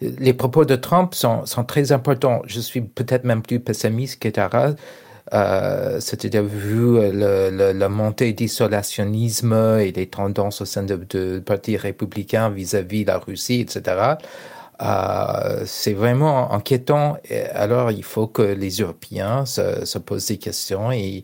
les 0.00 0.32
propos 0.32 0.64
de 0.64 0.76
Trump 0.76 1.14
sont, 1.14 1.44
très 1.66 1.92
importants. 1.92 2.42
Je 2.46 2.60
suis 2.60 2.80
peut-être 2.80 3.24
même 3.24 3.42
plus 3.42 3.60
pessimiste 3.60 4.20
que 4.20 4.28
Tara. 4.28 4.70
Euh, 5.34 6.00
c'est-à-dire 6.00 6.42
vu 6.42 6.98
la 7.12 7.88
montée 7.88 8.32
d'isolationnisme 8.32 9.78
et 9.78 9.92
les 9.92 10.06
tendances 10.06 10.60
au 10.60 10.64
sein 10.64 10.82
du 10.82 11.40
parti 11.46 11.76
républicain 11.76 12.50
vis-à-vis 12.50 13.04
de 13.04 13.08
la 13.08 13.18
Russie, 13.18 13.60
etc. 13.60 14.16
Euh, 14.80 15.62
c'est 15.66 15.92
vraiment 15.92 16.52
inquiétant. 16.52 17.16
Alors, 17.52 17.90
il 17.90 18.02
faut 18.04 18.26
que 18.26 18.42
les 18.42 18.70
Européens 18.78 19.44
se, 19.46 19.84
se 19.84 19.98
posent 19.98 20.26
des 20.26 20.38
questions 20.38 20.90
et, 20.90 21.22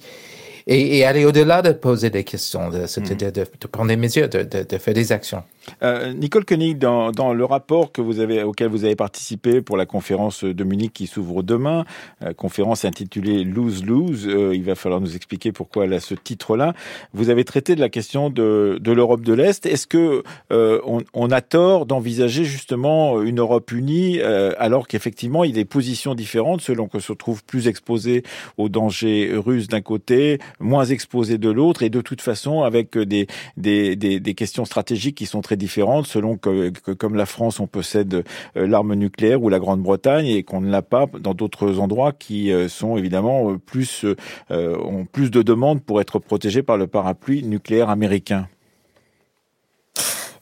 et, 0.67 0.99
et 0.99 1.05
aller 1.05 1.25
au-delà 1.25 1.62
de 1.62 1.73
poser 1.73 2.11
des 2.11 2.25
questions, 2.25 2.71
c'est-à-dire 2.87 3.33
de, 3.33 3.40
de, 3.40 3.67
prendre 3.67 3.88
des 3.88 3.97
mesures, 3.97 4.28
de, 4.28 4.43
de, 4.43 4.62
de 4.62 4.78
faire 4.78 4.95
des 4.95 5.12
actions. 5.12 5.43
Euh, 5.82 6.12
Nicole 6.12 6.44
Koenig, 6.44 6.78
dans, 6.78 7.12
dans, 7.12 7.32
le 7.32 7.44
rapport 7.44 7.92
que 7.92 8.00
vous 8.00 8.20
avez, 8.20 8.42
auquel 8.42 8.68
vous 8.68 8.84
avez 8.84 8.96
participé 8.96 9.60
pour 9.62 9.76
la 9.76 9.87
conférence 9.87 10.44
de 10.44 10.64
Munich 10.64 10.92
qui 10.92 11.06
s'ouvre 11.06 11.42
demain, 11.42 11.84
euh, 12.22 12.32
conférence 12.32 12.84
intitulée 12.84 13.44
Lose 13.44 13.84
Lose, 13.84 14.26
euh, 14.26 14.54
il 14.54 14.64
va 14.64 14.75
falloir 14.75 15.00
nous 15.00 15.14
expliquer 15.16 15.52
pourquoi 15.52 15.84
elle 15.84 15.92
a 15.92 16.00
ce 16.00 16.14
titre-là. 16.14 16.75
Vous 17.12 17.30
avez 17.30 17.44
traité 17.44 17.75
de 17.75 17.80
la 17.80 17.88
question 17.88 18.30
de, 18.30 18.80
l'Europe 18.84 19.22
de 19.22 19.32
l'Est. 19.32 19.66
Est-ce 19.66 19.87
que 19.87 20.22
euh, 20.52 20.80
on, 20.84 21.02
on, 21.14 21.30
a 21.30 21.40
tort 21.40 21.87
d'envisager 21.87 22.44
justement 22.44 23.22
une 23.22 23.40
Europe 23.40 23.70
unie 23.72 24.18
euh, 24.20 24.52
alors 24.58 24.88
qu'effectivement 24.88 25.44
il 25.44 25.50
y 25.50 25.52
a 25.52 25.56
des 25.56 25.64
positions 25.64 26.14
différentes 26.14 26.60
selon 26.60 26.88
qu'on 26.88 27.00
se 27.00 27.12
trouve 27.12 27.44
plus 27.44 27.68
exposé 27.68 28.22
aux 28.56 28.68
dangers 28.68 29.32
russes 29.34 29.68
d'un 29.68 29.82
côté, 29.82 30.38
moins 30.58 30.84
exposé 30.84 31.38
de 31.38 31.50
l'autre, 31.50 31.82
et 31.82 31.90
de 31.90 32.00
toute 32.00 32.22
façon 32.22 32.62
avec 32.62 32.96
des, 32.96 33.26
des, 33.56 33.96
des, 33.96 34.20
des 34.20 34.34
questions 34.34 34.64
stratégiques 34.64 35.16
qui 35.16 35.26
sont 35.26 35.42
très 35.42 35.56
différentes 35.58 36.06
selon 36.06 36.36
que, 36.36 36.70
comme 36.94 37.14
la 37.14 37.26
France, 37.26 37.60
on 37.60 37.66
possède 37.66 38.14
euh, 38.14 38.66
l'arme 38.66 38.94
nucléaire 38.94 39.42
ou 39.42 39.48
la 39.48 39.58
Grande-Bretagne 39.58 40.26
et 40.26 40.42
qu'on 40.42 40.60
ne 40.60 40.70
l'a 40.70 40.82
pas 40.82 41.06
dans 41.20 41.34
d'autres 41.34 41.78
endroits 41.78 42.12
qui 42.12 42.52
euh, 42.52 42.68
sont 42.68 42.96
évidemment 42.96 43.52
euh, 43.52 43.58
plus 43.58 44.06
ont 44.50 45.04
plus 45.04 45.30
de 45.30 45.42
demandes 45.42 45.82
pour 45.82 46.00
être 46.00 46.18
protégés 46.18 46.62
par 46.62 46.76
le 46.76 46.86
parapluie 46.86 47.42
nucléaire 47.42 47.90
américain. 47.90 48.48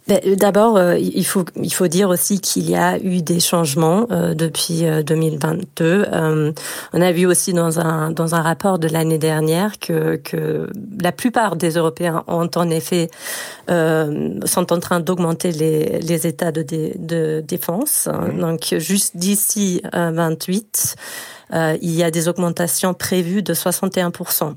Ben, 0.07 0.21
euh, 0.25 0.37
d'abord, 0.37 0.77
euh, 0.77 0.97
il 0.99 1.27
faut 1.27 1.45
il 1.57 1.73
faut 1.73 1.89
dire 1.89 2.11
aussi 2.11 2.41
qu'il 2.41 2.71
y 2.71 2.77
a 2.77 2.97
eu 2.99 3.23
des 3.23 3.41
changements 3.41 4.07
euh, 4.13 4.35
depuis 4.35 4.85
2022. 5.05 6.07
on 6.93 7.01
a 7.01 7.13
vu 7.13 7.27
aussi 7.27 7.53
dans 7.53 7.81
un 7.81 8.11
dans 8.11 8.35
un 8.35 8.43
rapport 8.43 8.79
de 8.79 8.87
l'année 8.89 9.19
dernière 9.19 9.79
que 9.81 10.17
que 10.17 10.71
la 11.01 11.11
plupart 11.11 11.57
des 11.57 11.71
Européens 11.71 12.23
ont 12.29 12.49
en 12.55 12.71
effet 12.71 13.11
sont 13.69 14.73
en 14.73 14.79
train 14.79 15.01
d'augmenter 15.01 15.51
les 15.53 15.99
les 16.01 16.27
états 16.27 16.53
de 16.53 16.65
de 16.97 17.41
défense. 17.47 18.09
Mmh. 18.09 18.41
Donc 18.41 18.75
juste 18.79 19.17
d'ici 19.17 19.83
28 19.93 20.97
euh, 21.53 21.77
il 21.81 21.93
y 21.93 22.03
a 22.03 22.11
des 22.11 22.29
augmentations 22.29 22.95
prévues 22.95 23.43
de 23.43 23.55
61%. 23.55 24.55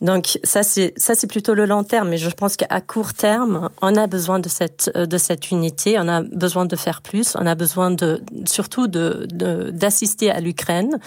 Donc 0.00 0.38
ça 0.44 0.62
c'est 0.62 0.94
ça 0.96 1.14
c'est 1.14 1.26
plutôt 1.26 1.54
le 1.54 1.66
long 1.66 1.84
terme, 1.84 2.10
mais 2.10 2.18
je 2.18 2.30
pense 2.30 2.56
qu'à 2.56 2.80
court 2.80 3.14
terme, 3.14 3.68
on 3.82 3.96
a 3.96 4.06
besoin 4.06 4.38
de 4.38 4.48
cette 4.48 4.90
de 4.96 5.18
cette 5.18 5.50
unité, 5.50 5.98
on 5.98 6.08
a 6.08 6.22
besoin 6.22 6.66
de 6.66 6.76
faire 6.76 7.02
plus, 7.02 7.34
on 7.36 7.46
a 7.46 7.54
besoin 7.54 7.90
de 7.90 8.22
surtout 8.46 8.86
de 8.86 9.26
d'assister 9.72 10.30
à 10.30 10.40
l'Ukraine. 10.40 10.98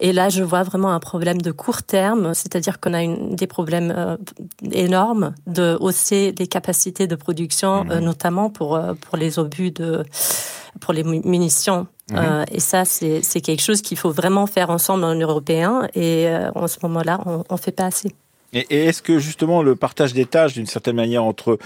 Et 0.00 0.12
là, 0.12 0.28
je 0.28 0.42
vois 0.42 0.62
vraiment 0.62 0.92
un 0.92 1.00
problème 1.00 1.40
de 1.40 1.50
court 1.50 1.82
terme, 1.82 2.34
c'est-à-dire 2.34 2.80
qu'on 2.80 2.94
a 2.94 3.02
une, 3.02 3.36
des 3.36 3.46
problèmes 3.46 3.92
euh, 3.96 4.16
énormes 4.72 5.34
de 5.46 5.76
hausser 5.80 6.34
les 6.38 6.46
capacités 6.46 7.06
de 7.06 7.16
production, 7.16 7.84
mmh. 7.84 7.90
euh, 7.90 8.00
notamment 8.00 8.50
pour 8.50 8.76
euh, 8.76 8.94
pour 8.94 9.18
les 9.18 9.38
obus 9.38 9.70
de 9.70 10.04
pour 10.80 10.92
les 10.92 11.04
munitions 11.04 11.86
Mhm. 12.10 12.18
Euh, 12.18 12.44
et 12.50 12.60
ça, 12.60 12.84
c'est 12.84 13.40
quelque 13.40 13.60
chose 13.60 13.82
qu'il 13.82 13.98
faut 13.98 14.10
vraiment 14.10 14.46
faire 14.46 14.70
ensemble 14.70 15.04
en 15.04 15.14
européen. 15.14 15.88
Et 15.94 16.28
euh, 16.28 16.50
en 16.54 16.66
ce 16.66 16.78
moment-là, 16.82 17.20
on 17.26 17.44
ne 17.50 17.58
fait 17.58 17.72
pas 17.72 17.86
assez. 17.86 18.14
Et, 18.52 18.86
est-ce 18.86 19.02
que 19.02 19.18
justement 19.18 19.62
le 19.62 19.76
partage 19.76 20.12
des 20.12 20.26
tâches, 20.26 20.54
d'une 20.54 20.66
certaine 20.66 20.96
manière, 20.96 21.24
entre 21.24 21.58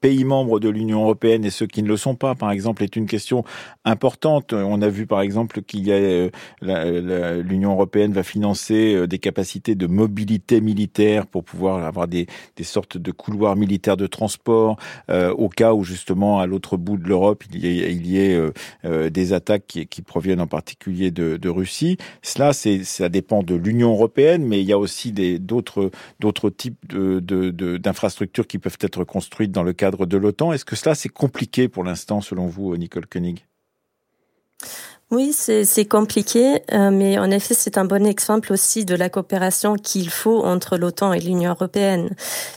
pays 0.00 0.24
membres 0.24 0.60
de 0.60 0.68
l'Union 0.68 1.02
européenne 1.02 1.44
et 1.44 1.50
ceux 1.50 1.66
qui 1.66 1.82
ne 1.82 1.88
le 1.88 1.96
sont 1.96 2.14
pas, 2.14 2.34
par 2.34 2.50
exemple, 2.50 2.82
est 2.82 2.96
une 2.96 3.06
question 3.06 3.44
importante? 3.84 4.52
On 4.52 4.82
a 4.82 4.88
vu, 4.88 5.06
par 5.06 5.20
exemple, 5.20 5.62
qu'il 5.62 5.86
y 5.86 5.92
a 5.92 6.30
euh, 6.62 7.42
l'Union 7.42 7.72
européenne 7.72 8.12
va 8.12 8.22
financer 8.22 8.94
euh, 8.94 9.06
des 9.06 9.18
capacités 9.18 9.74
de 9.74 9.86
mobilité 9.86 10.60
militaire 10.60 11.26
pour 11.26 11.44
pouvoir 11.44 11.84
avoir 11.84 12.08
des, 12.08 12.26
des 12.56 12.64
sortes 12.64 12.98
de 12.98 13.10
couloirs 13.10 13.56
militaires 13.56 13.96
de 13.96 14.06
transport 14.06 14.76
euh, 15.10 15.32
au 15.32 15.48
cas 15.48 15.72
où 15.72 15.84
justement 15.84 16.40
à 16.40 16.46
l'autre 16.46 16.76
bout 16.76 16.96
de 16.96 17.08
l'Europe 17.08 17.44
il 17.52 17.64
y 17.64 18.18
ait, 18.18 18.32
ait 18.32 18.52
euh, 18.84 19.10
des 19.10 19.32
attaques 19.32 19.64
qui, 19.66 19.86
qui, 19.86 20.02
proviennent 20.02 20.40
en 20.40 20.46
particulier 20.46 21.10
de, 21.10 21.36
de 21.36 21.48
Russie. 21.48 21.96
Cela, 22.22 22.52
ça 22.52 23.08
dépend 23.08 23.42
de 23.42 23.54
l'Union 23.54 23.90
européenne, 23.90 24.44
mais 24.44 24.60
il 24.60 24.66
y 24.66 24.72
a 24.72 24.78
aussi 24.78 25.12
d'autres 25.12 25.90
d'autres 26.20 26.50
types 26.50 26.86
d'infrastructures 26.86 28.46
qui 28.46 28.58
peuvent 28.58 28.78
être 28.80 29.04
construites 29.04 29.52
dans 29.52 29.62
le 29.62 29.72
cadre 29.72 30.06
de 30.06 30.16
l'OTAN. 30.16 30.52
Est-ce 30.52 30.64
que 30.64 30.76
cela, 30.76 30.94
c'est 30.94 31.08
compliqué 31.08 31.68
pour 31.68 31.84
l'instant, 31.84 32.20
selon 32.20 32.46
vous, 32.46 32.76
Nicole 32.76 33.06
Koenig? 33.06 33.46
Oui, 35.10 35.32
c'est 35.32 35.86
compliqué, 35.86 36.60
euh, 36.70 36.90
mais 36.90 37.18
en 37.18 37.30
effet, 37.30 37.54
c'est 37.54 37.78
un 37.78 37.86
bon 37.86 38.04
exemple 38.04 38.52
aussi 38.52 38.84
de 38.84 38.94
la 38.94 39.08
coopération 39.08 39.76
qu'il 39.76 40.10
faut 40.10 40.44
entre 40.44 40.76
l'OTAN 40.76 41.14
et 41.14 41.20
l'Union 41.20 41.52
européenne, 41.52 42.10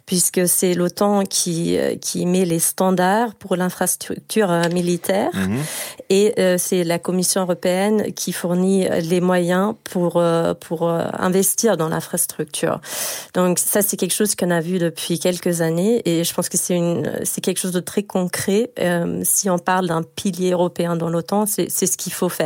puisque 0.06 0.50
c'est 0.50 0.74
l'OTAN 0.74 1.24
qui 1.24 1.78
euh, 1.78 1.96
qui 1.96 2.26
met 2.26 2.44
les 2.44 2.60
standards 2.60 3.36
pour 3.36 3.56
l'infrastructure 3.56 4.52
euh, 4.52 4.64
militaire, 4.70 5.30
mhm. 5.34 5.60
et 6.10 6.34
c'est 6.58 6.84
la 6.84 7.00
Commission 7.00 7.44
européenne 7.44 8.12
qui 8.14 8.34
fournit 8.34 8.86
les 9.02 9.22
moyens 9.22 9.76
pour 9.86 10.22
pour 10.60 10.90
investir 10.90 11.78
dans 11.78 11.88
l'infrastructure. 11.88 12.82
Donc 13.34 13.60
ça, 13.60 13.82
c'est 13.82 13.96
quelque 13.96 14.14
chose 14.14 14.36
qu'on 14.36 14.52
a 14.52 14.60
vu 14.60 14.78
depuis 14.78 15.20
quelques 15.20 15.62
années, 15.62 16.02
et 16.04 16.26
je 16.26 16.34
pense 16.34 16.50
que 16.50 16.58
c'est 16.58 16.76
une 16.76 17.10
c'est 17.24 17.40
quelque 17.40 17.60
chose 17.60 17.72
de 17.72 17.80
très 17.80 18.04
concret. 18.04 18.72
si 19.24 19.50
on 19.50 19.58
parle 19.58 19.88
d'un 19.88 20.04
pilier 20.04 20.52
européen 20.52 20.98
dans 20.98 21.10
l'OTAN, 21.10 21.46
c'est 21.46 21.68
c'est 21.70 21.86
ce 21.86 21.96
qu'il 21.96 22.12
faut 22.12 22.28
faire 22.28 22.41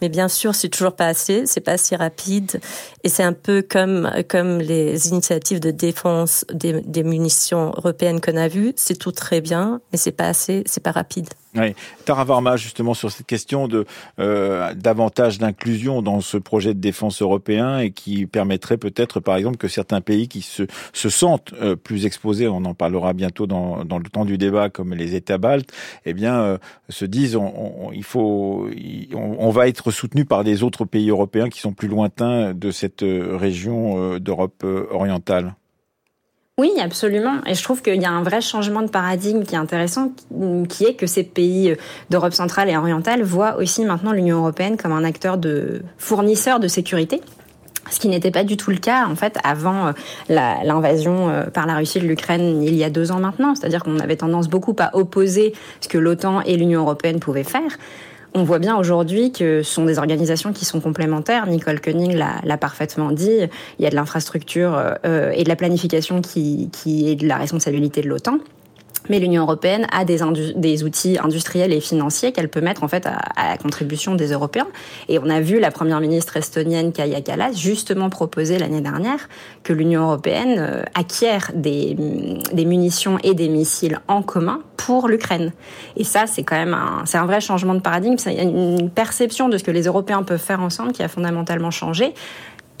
mais 0.00 0.08
bien 0.08 0.28
sûr, 0.28 0.54
c'est 0.54 0.68
toujours 0.68 0.94
pas 0.94 1.06
assez, 1.06 1.46
c'est 1.46 1.60
pas 1.60 1.76
si 1.76 1.96
rapide. 1.96 2.60
Et 3.04 3.08
c'est 3.08 3.22
un 3.22 3.32
peu 3.32 3.62
comme, 3.62 4.10
comme 4.28 4.58
les 4.58 5.08
initiatives 5.08 5.60
de 5.60 5.70
défense 5.70 6.44
des, 6.52 6.80
des 6.80 7.02
munitions 7.02 7.72
européennes 7.76 8.20
qu'on 8.20 8.36
a 8.36 8.48
vues. 8.48 8.72
C'est 8.76 8.98
tout 8.98 9.12
très 9.12 9.40
bien, 9.40 9.80
mais 9.92 9.98
c'est 9.98 10.12
pas 10.12 10.28
assez, 10.28 10.62
c'est 10.66 10.82
pas 10.82 10.92
rapide. 10.92 11.28
Oui. 11.54 11.74
Tara 12.06 12.24
Varma, 12.24 12.56
justement, 12.56 12.94
sur 12.94 13.10
cette 13.10 13.26
question 13.26 13.68
de 13.68 13.84
euh, 14.18 14.72
davantage 14.72 15.38
d'inclusion 15.38 16.00
dans 16.00 16.22
ce 16.22 16.38
projet 16.38 16.72
de 16.72 16.80
défense 16.80 17.20
européen 17.20 17.78
et 17.78 17.90
qui 17.90 18.24
permettrait 18.24 18.78
peut-être, 18.78 19.20
par 19.20 19.36
exemple, 19.36 19.58
que 19.58 19.68
certains 19.68 20.00
pays 20.00 20.28
qui 20.28 20.40
se, 20.40 20.62
se 20.94 21.10
sentent 21.10 21.52
euh, 21.60 21.76
plus 21.76 22.06
exposés, 22.06 22.48
on 22.48 22.64
en 22.64 22.72
parlera 22.72 23.12
bientôt 23.12 23.46
dans, 23.46 23.82
le 23.82 24.08
temps 24.08 24.24
du 24.24 24.38
débat, 24.38 24.70
comme 24.70 24.94
les 24.94 25.14
États 25.14 25.36
baltes, 25.36 25.70
eh 26.06 26.14
bien, 26.14 26.40
euh, 26.40 26.58
se 26.88 27.04
disent, 27.04 27.36
on, 27.36 27.90
il 27.92 28.04
faut, 28.04 28.68
on, 29.14 29.50
va 29.50 29.68
être 29.68 29.90
soutenu 29.90 30.24
par 30.24 30.44
des 30.44 30.62
autres 30.62 30.86
pays 30.86 31.10
européens 31.10 31.50
qui 31.50 31.60
sont 31.60 31.74
plus 31.74 31.88
lointains 31.88 32.54
de 32.54 32.70
cette 32.70 33.04
région 33.04 34.18
d'Europe 34.18 34.64
orientale. 34.90 35.54
Oui, 36.60 36.70
absolument. 36.78 37.40
Et 37.46 37.54
je 37.54 37.62
trouve 37.62 37.80
qu'il 37.80 38.00
y 38.00 38.04
a 38.04 38.10
un 38.10 38.22
vrai 38.22 38.42
changement 38.42 38.82
de 38.82 38.90
paradigme 38.90 39.42
qui 39.42 39.54
est 39.54 39.58
intéressant, 39.58 40.12
qui 40.68 40.84
est 40.84 40.94
que 40.94 41.06
ces 41.06 41.22
pays 41.22 41.70
euh, 41.70 41.76
d'Europe 42.10 42.34
centrale 42.34 42.68
et 42.68 42.76
orientale 42.76 43.22
voient 43.22 43.56
aussi 43.56 43.86
maintenant 43.86 44.12
l'Union 44.12 44.36
européenne 44.36 44.76
comme 44.76 44.92
un 44.92 45.02
acteur 45.02 45.38
de 45.38 45.80
fournisseur 45.96 46.60
de 46.60 46.68
sécurité. 46.68 47.22
Ce 47.90 47.98
qui 47.98 48.08
n'était 48.08 48.30
pas 48.30 48.44
du 48.44 48.58
tout 48.58 48.70
le 48.70 48.76
cas 48.76 49.06
en 49.06 49.16
fait 49.16 49.38
avant 49.44 49.88
euh, 49.88 49.92
l'invasion 50.28 51.30
euh, 51.30 51.44
par 51.44 51.66
la 51.66 51.76
Russie 51.76 52.00
de 52.00 52.06
l'Ukraine 52.06 52.62
il 52.62 52.74
y 52.74 52.84
a 52.84 52.90
deux 52.90 53.12
ans 53.12 53.18
maintenant. 53.18 53.54
C'est-à-dire 53.54 53.82
qu'on 53.82 53.98
avait 53.98 54.16
tendance 54.16 54.50
beaucoup 54.50 54.76
à 54.78 54.94
opposer 54.94 55.54
ce 55.80 55.88
que 55.88 55.96
l'OTAN 55.96 56.42
et 56.42 56.58
l'Union 56.58 56.82
européenne 56.82 57.18
pouvaient 57.18 57.44
faire. 57.44 57.78
On 58.34 58.44
voit 58.44 58.58
bien 58.58 58.76
aujourd'hui 58.76 59.32
que 59.32 59.62
ce 59.62 59.72
sont 59.72 59.84
des 59.84 59.98
organisations 59.98 60.52
qui 60.52 60.64
sont 60.64 60.80
complémentaires. 60.80 61.46
Nicole 61.46 61.80
Koenig 61.80 62.14
l'a 62.14 62.56
parfaitement 62.58 63.12
dit. 63.12 63.48
Il 63.78 63.82
y 63.82 63.86
a 63.86 63.90
de 63.90 63.94
l'infrastructure 63.94 64.80
euh, 65.04 65.30
et 65.34 65.44
de 65.44 65.48
la 65.48 65.56
planification 65.56 66.20
qui, 66.20 66.70
qui 66.72 67.10
est 67.10 67.16
de 67.16 67.26
la 67.26 67.36
responsabilité 67.36 68.00
de 68.02 68.08
l'OTAN. 68.08 68.38
Mais 69.08 69.18
l'Union 69.18 69.42
européenne 69.42 69.86
a 69.92 70.04
des, 70.04 70.22
outils 70.84 71.18
industriels 71.18 71.72
et 71.72 71.80
financiers 71.80 72.32
qu'elle 72.32 72.48
peut 72.48 72.60
mettre 72.60 72.84
en 72.84 72.88
fait 72.88 73.06
à, 73.06 73.50
la 73.50 73.58
contribution 73.58 74.14
des 74.14 74.32
Européens. 74.32 74.68
Et 75.08 75.18
on 75.18 75.28
a 75.28 75.40
vu 75.40 75.58
la 75.58 75.70
première 75.70 76.00
ministre 76.00 76.36
estonienne 76.36 76.92
Kaya 76.92 77.20
Kallas 77.20 77.52
justement 77.54 78.10
proposer 78.10 78.58
l'année 78.58 78.80
dernière 78.80 79.28
que 79.62 79.72
l'Union 79.72 80.02
européenne 80.02 80.56
euh, 80.58 80.82
acquiert 80.94 81.50
des, 81.54 81.96
des, 82.52 82.64
munitions 82.64 83.18
et 83.22 83.34
des 83.34 83.48
missiles 83.48 84.00
en 84.08 84.22
commun 84.22 84.60
pour 84.76 85.08
l'Ukraine. 85.08 85.52
Et 85.96 86.04
ça, 86.04 86.26
c'est 86.26 86.42
quand 86.42 86.56
même 86.56 86.74
un, 86.74 87.02
c'est 87.04 87.18
un 87.18 87.26
vrai 87.26 87.40
changement 87.40 87.74
de 87.74 87.80
paradigme. 87.80 88.16
C'est 88.18 88.34
une 88.34 88.90
perception 88.90 89.48
de 89.48 89.58
ce 89.58 89.64
que 89.64 89.70
les 89.70 89.84
Européens 89.84 90.22
peuvent 90.22 90.40
faire 90.40 90.60
ensemble 90.60 90.92
qui 90.92 91.02
a 91.02 91.08
fondamentalement 91.08 91.70
changé. 91.70 92.14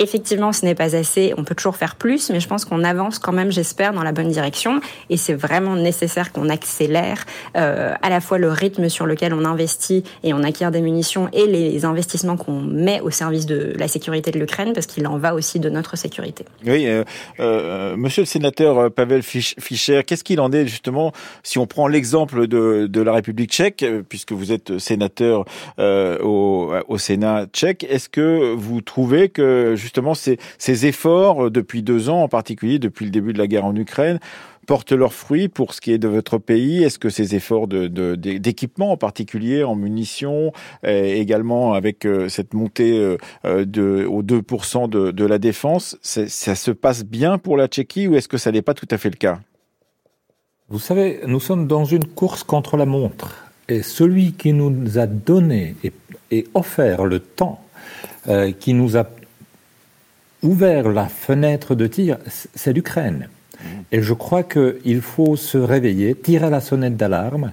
Effectivement, 0.02 0.52
ce 0.52 0.64
n'est 0.64 0.74
pas 0.74 0.96
assez, 0.96 1.32
on 1.36 1.44
peut 1.44 1.54
toujours 1.54 1.76
faire 1.76 1.94
plus, 1.94 2.30
mais 2.30 2.40
je 2.40 2.48
pense 2.48 2.64
qu'on 2.64 2.82
avance 2.82 3.20
quand 3.20 3.30
même, 3.30 3.52
j'espère, 3.52 3.92
dans 3.92 4.02
la 4.02 4.10
bonne 4.10 4.30
direction. 4.30 4.80
Et 5.10 5.16
c'est 5.16 5.34
vraiment 5.34 5.76
nécessaire 5.76 6.32
qu'on 6.32 6.48
accélère 6.48 7.24
euh, 7.56 7.94
à 8.02 8.10
la 8.10 8.20
fois 8.20 8.38
le 8.38 8.50
rythme 8.50 8.88
sur 8.88 9.06
lequel 9.06 9.32
on 9.32 9.44
investit 9.44 10.02
et 10.24 10.34
on 10.34 10.42
acquiert 10.42 10.72
des 10.72 10.80
munitions 10.80 11.28
et 11.32 11.46
les 11.46 11.84
investissements 11.84 12.36
qu'on 12.36 12.60
met 12.60 13.00
au 13.00 13.10
service 13.10 13.46
de 13.46 13.74
la 13.78 13.86
sécurité 13.86 14.32
de 14.32 14.40
l'Ukraine, 14.40 14.72
parce 14.72 14.86
qu'il 14.86 15.06
en 15.06 15.18
va 15.18 15.34
aussi 15.34 15.60
de 15.60 15.70
notre 15.70 15.96
sécurité. 15.96 16.44
Oui, 16.66 16.86
euh, 16.88 17.04
euh, 17.38 17.96
monsieur 17.96 18.22
le 18.22 18.26
sénateur 18.26 18.78
euh, 18.78 18.90
Pavel 18.90 19.22
Fischer, 19.22 20.02
qu'est-ce 20.04 20.24
qu'il 20.24 20.40
en 20.40 20.50
est 20.50 20.66
justement 20.66 21.12
si 21.42 21.58
on 21.58 21.66
prend 21.66 21.86
l'exemple 21.86 22.46
de, 22.46 22.86
de, 22.88 23.00
la 23.00 23.12
République 23.12 23.50
tchèque, 23.50 23.82
euh, 23.82 24.02
puisque 24.06 24.32
vous 24.32 24.52
êtes 24.52 24.78
sénateur 24.78 25.44
euh, 25.78 26.18
au, 26.20 26.72
au 26.88 26.98
Sénat 26.98 27.46
tchèque, 27.52 27.86
est-ce 27.88 28.08
que 28.08 28.54
vous 28.54 28.80
trouvez 28.80 29.28
que 29.28 29.74
justement 29.76 29.91
ces, 30.14 30.38
ces 30.58 30.86
efforts 30.86 31.46
euh, 31.46 31.50
depuis 31.50 31.82
deux 31.82 32.08
ans, 32.08 32.22
en 32.22 32.28
particulier 32.28 32.78
depuis 32.78 33.04
le 33.04 33.10
début 33.10 33.32
de 33.32 33.38
la 33.38 33.46
guerre 33.46 33.64
en 33.64 33.76
Ukraine, 33.76 34.18
portent 34.66 34.92
leurs 34.92 35.12
fruits 35.12 35.48
pour 35.48 35.74
ce 35.74 35.80
qui 35.80 35.92
est 35.92 35.98
de 35.98 36.08
votre 36.08 36.38
pays 36.38 36.82
Est-ce 36.82 36.98
que 36.98 37.10
ces 37.10 37.34
efforts 37.34 37.66
d'équipement, 37.68 38.92
en 38.92 38.96
particulier 38.96 39.64
en 39.64 39.74
munitions, 39.74 40.52
également 40.84 41.74
avec 41.74 42.06
euh, 42.06 42.28
cette 42.28 42.54
montée 42.54 43.16
euh, 43.44 43.64
de, 43.64 44.04
aux 44.04 44.22
2% 44.22 44.88
de, 44.88 45.24
la 45.24 45.38
défense, 45.38 45.96
ça 46.02 46.54
se 46.54 46.70
passe 46.70 47.04
bien 47.04 47.38
pour 47.38 47.56
la 47.56 47.68
Tchéquie 47.68 48.08
ou 48.08 48.14
est-ce 48.16 48.28
que 48.28 48.38
ça 48.38 48.52
n'est 48.52 48.62
pas 48.62 48.74
tout 48.74 48.88
à 48.90 48.98
fait 48.98 49.10
le 49.10 49.16
cas? 49.16 49.40
Vous 50.68 50.78
savez, 50.78 51.20
nous 51.26 51.40
sommes 51.40 51.66
dans 51.66 51.84
une 51.84 52.04
course 52.04 52.44
contre 52.44 52.76
la 52.76 52.86
montre. 52.86 53.44
Et 53.68 53.82
celui 53.82 54.32
qui 54.32 54.52
nous 54.52 54.98
a 54.98 55.06
donné 55.06 55.76
et, 55.84 55.92
et 56.30 56.46
offert 56.54 57.04
le 57.04 57.20
temps, 57.20 57.60
qui 58.58 58.74
nous 58.74 58.96
a 58.96 59.04
ouvert 60.42 60.88
la 60.88 61.06
fenêtre 61.06 61.74
de 61.74 61.86
tir, 61.86 62.18
c'est 62.26 62.72
l'Ukraine. 62.72 63.28
Et 63.92 64.02
je 64.02 64.14
crois 64.14 64.42
qu'il 64.42 65.00
faut 65.00 65.36
se 65.36 65.58
réveiller, 65.58 66.14
tirer 66.14 66.50
la 66.50 66.60
sonnette 66.60 66.96
d'alarme, 66.96 67.52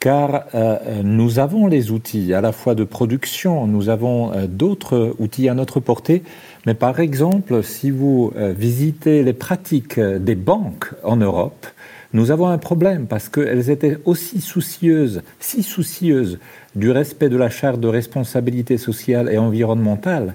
car 0.00 0.44
euh, 0.54 1.02
nous 1.02 1.38
avons 1.38 1.66
les 1.66 1.90
outils 1.90 2.34
à 2.34 2.40
la 2.40 2.52
fois 2.52 2.74
de 2.74 2.84
production, 2.84 3.66
nous 3.66 3.88
avons 3.88 4.32
euh, 4.32 4.46
d'autres 4.46 5.14
outils 5.18 5.48
à 5.48 5.54
notre 5.54 5.80
portée, 5.80 6.22
mais 6.66 6.74
par 6.74 7.00
exemple, 7.00 7.62
si 7.62 7.90
vous 7.90 8.32
euh, 8.36 8.52
visitez 8.56 9.22
les 9.22 9.32
pratiques 9.32 9.98
des 9.98 10.34
banques 10.34 10.90
en 11.02 11.16
Europe, 11.16 11.66
nous 12.12 12.30
avons 12.30 12.48
un 12.48 12.58
problème 12.58 13.06
parce 13.06 13.28
qu'elles 13.28 13.70
étaient 13.70 13.98
aussi 14.04 14.40
soucieuses, 14.40 15.22
si 15.40 15.62
soucieuses 15.62 16.38
du 16.76 16.90
respect 16.90 17.28
de 17.28 17.36
la 17.36 17.50
charte 17.50 17.80
de 17.80 17.88
responsabilité 17.88 18.76
sociale 18.76 19.30
et 19.32 19.38
environnementale, 19.38 20.34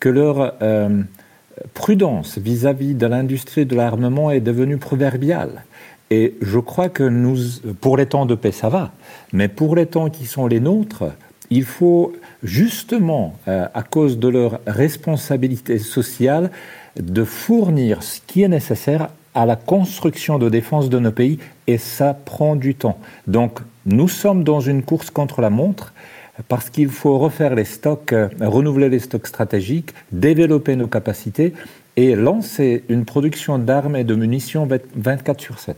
que 0.00 0.08
leur 0.08 0.54
prudence 1.74 2.38
vis-à-vis 2.38 2.94
de 2.94 3.06
l'industrie 3.06 3.66
de 3.66 3.74
l'armement 3.74 4.30
est 4.30 4.40
devenue 4.40 4.78
proverbiale. 4.78 5.64
Et 6.10 6.34
je 6.40 6.58
crois 6.58 6.88
que 6.88 7.02
nous, 7.02 7.36
pour 7.80 7.96
les 7.96 8.06
temps 8.06 8.26
de 8.26 8.34
paix, 8.34 8.52
ça 8.52 8.68
va, 8.68 8.92
mais 9.32 9.48
pour 9.48 9.76
les 9.76 9.86
temps 9.86 10.08
qui 10.08 10.26
sont 10.26 10.46
les 10.46 10.60
nôtres, 10.60 11.04
il 11.50 11.64
faut 11.64 12.12
justement, 12.42 13.34
euh, 13.46 13.66
à 13.74 13.82
cause 13.82 14.18
de 14.18 14.28
leur 14.28 14.60
responsabilité 14.66 15.78
sociale, 15.78 16.50
de 16.98 17.24
fournir 17.24 18.02
ce 18.02 18.20
qui 18.26 18.42
est 18.42 18.48
nécessaire 18.48 19.08
à 19.34 19.46
la 19.46 19.56
construction 19.56 20.38
de 20.38 20.48
défense 20.48 20.88
de 20.88 20.98
nos 20.98 21.12
pays, 21.12 21.38
et 21.66 21.78
ça 21.78 22.14
prend 22.14 22.56
du 22.56 22.74
temps. 22.74 22.98
Donc, 23.26 23.60
nous 23.86 24.08
sommes 24.08 24.44
dans 24.44 24.60
une 24.60 24.82
course 24.82 25.10
contre 25.10 25.40
la 25.40 25.50
montre, 25.50 25.92
parce 26.46 26.70
qu'il 26.70 26.88
faut 26.88 27.18
refaire 27.18 27.54
les 27.54 27.64
stocks, 27.64 28.12
euh, 28.12 28.28
renouveler 28.40 28.88
les 28.88 29.00
stocks 29.00 29.26
stratégiques, 29.26 29.92
développer 30.12 30.76
nos 30.76 30.86
capacités 30.86 31.52
et 31.96 32.14
lancer 32.14 32.84
une 32.88 33.04
production 33.04 33.58
d'armes 33.58 33.96
et 33.96 34.04
de 34.04 34.14
munitions 34.14 34.68
24 34.94 35.40
sur 35.40 35.58
7. 35.58 35.76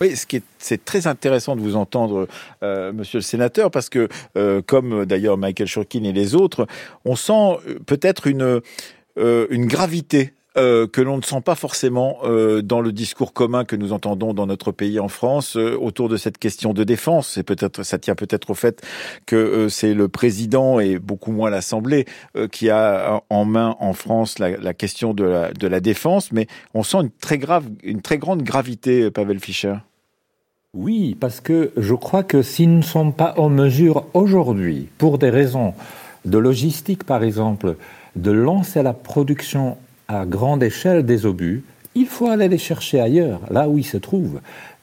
Oui, 0.00 0.16
ce 0.16 0.26
qui 0.26 0.36
est, 0.36 0.42
c'est 0.58 0.84
très 0.84 1.06
intéressant 1.06 1.56
de 1.56 1.60
vous 1.60 1.76
entendre, 1.76 2.28
euh, 2.62 2.92
Monsieur 2.92 3.18
le 3.18 3.22
Sénateur, 3.22 3.70
parce 3.70 3.88
que, 3.88 4.08
euh, 4.36 4.60
comme 4.66 5.06
d'ailleurs 5.06 5.38
Michael 5.38 5.68
Shurkin 5.68 6.02
et 6.04 6.12
les 6.12 6.34
autres, 6.34 6.66
on 7.04 7.16
sent 7.16 7.58
peut-être 7.86 8.26
une, 8.26 8.60
une 9.16 9.66
gravité 9.66 10.32
euh, 10.58 10.86
que 10.86 11.00
l'on 11.00 11.16
ne 11.16 11.22
sent 11.22 11.40
pas 11.40 11.54
forcément 11.54 12.18
euh, 12.24 12.60
dans 12.60 12.82
le 12.82 12.92
discours 12.92 13.32
commun 13.32 13.64
que 13.64 13.74
nous 13.74 13.94
entendons 13.94 14.34
dans 14.34 14.46
notre 14.46 14.70
pays 14.70 15.00
en 15.00 15.08
France 15.08 15.56
euh, 15.56 15.78
autour 15.80 16.10
de 16.10 16.18
cette 16.18 16.36
question 16.36 16.74
de 16.74 16.84
défense. 16.84 17.28
C'est 17.28 17.42
peut-être, 17.42 17.82
ça 17.82 17.98
tient 17.98 18.14
peut-être 18.14 18.50
au 18.50 18.54
fait 18.54 18.82
que 19.24 19.68
c'est 19.70 19.94
le 19.94 20.08
président 20.08 20.78
et 20.78 20.98
beaucoup 20.98 21.32
moins 21.32 21.48
l'Assemblée 21.48 22.04
qui 22.50 22.68
a 22.68 23.22
en 23.30 23.44
main 23.44 23.76
en 23.80 23.94
France 23.94 24.38
la, 24.38 24.74
question 24.74 25.14
de 25.14 25.24
la, 25.24 25.52
de 25.52 25.66
la, 25.66 25.80
défense, 25.80 26.32
mais 26.32 26.46
on 26.74 26.82
sent 26.82 26.98
une 26.98 27.10
très 27.10 27.38
grave, 27.38 27.64
une 27.82 28.02
très 28.02 28.18
grande 28.18 28.42
gravité, 28.42 29.10
Pavel 29.10 29.40
Fischer. 29.40 29.76
Oui, 30.74 31.16
parce 31.18 31.40
que 31.40 31.72
je 31.76 31.94
crois 31.94 32.22
que 32.22 32.42
si 32.42 32.66
nous 32.66 32.78
ne 32.78 32.82
sommes 32.82 33.14
pas 33.14 33.34
en 33.38 33.48
mesure 33.48 34.04
aujourd'hui, 34.12 34.88
pour 34.98 35.18
des 35.18 35.30
raisons 35.30 35.74
de 36.24 36.38
logistique 36.38 37.04
par 37.04 37.22
exemple, 37.22 37.76
de 38.16 38.30
lancer 38.30 38.82
la 38.82 38.92
production 38.92 39.76
à 40.20 40.26
grande 40.26 40.62
échelle 40.62 41.04
des 41.04 41.26
obus, 41.26 41.64
il 41.94 42.06
faut 42.06 42.28
aller 42.28 42.48
les 42.48 42.58
chercher 42.58 43.00
ailleurs, 43.00 43.40
là 43.50 43.68
où 43.68 43.78
ils 43.78 43.84
se 43.84 43.96
trouvent. 43.96 44.40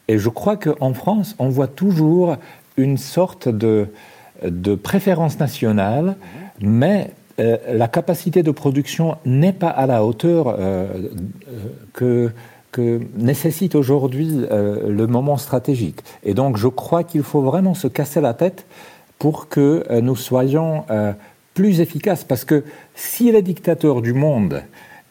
Et 0.07 0.17
je 0.17 0.29
crois 0.29 0.57
qu'en 0.57 0.93
France, 0.93 1.35
on 1.39 1.49
voit 1.49 1.67
toujours 1.67 2.37
une 2.77 2.97
sorte 2.97 3.47
de, 3.47 3.87
de 4.43 4.75
préférence 4.75 5.39
nationale, 5.39 6.15
mais 6.61 7.11
euh, 7.39 7.57
la 7.71 7.87
capacité 7.87 8.43
de 8.43 8.51
production 8.51 9.17
n'est 9.25 9.53
pas 9.53 9.69
à 9.69 9.85
la 9.85 10.03
hauteur 10.03 10.47
euh, 10.47 10.55
euh, 10.57 10.87
que, 11.93 12.31
que 12.71 12.99
nécessite 13.17 13.75
aujourd'hui 13.75 14.45
le 14.49 15.07
moment 15.07 15.37
stratégique. 15.37 16.01
Et 16.23 16.33
donc 16.33 16.57
je 16.57 16.67
crois 16.67 17.03
qu'il 17.03 17.23
faut 17.23 17.41
vraiment 17.41 17.73
se 17.73 17.87
casser 17.87 18.21
la 18.21 18.33
tête 18.33 18.65
pour 19.17 19.47
que 19.47 19.99
nous 19.99 20.15
soyons 20.15 20.85
plus 21.55 21.81
efficaces. 21.81 22.23
Parce 22.23 22.45
que 22.45 22.63
si 22.93 23.31
les 23.31 23.41
dictateurs 23.41 24.01
du 24.01 24.13
monde 24.13 24.61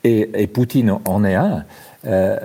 et, 0.04 0.46
Poutine 0.46 0.98
en 1.04 1.24
est 1.24 1.34
un, 1.34 1.64
euh, 2.06 2.38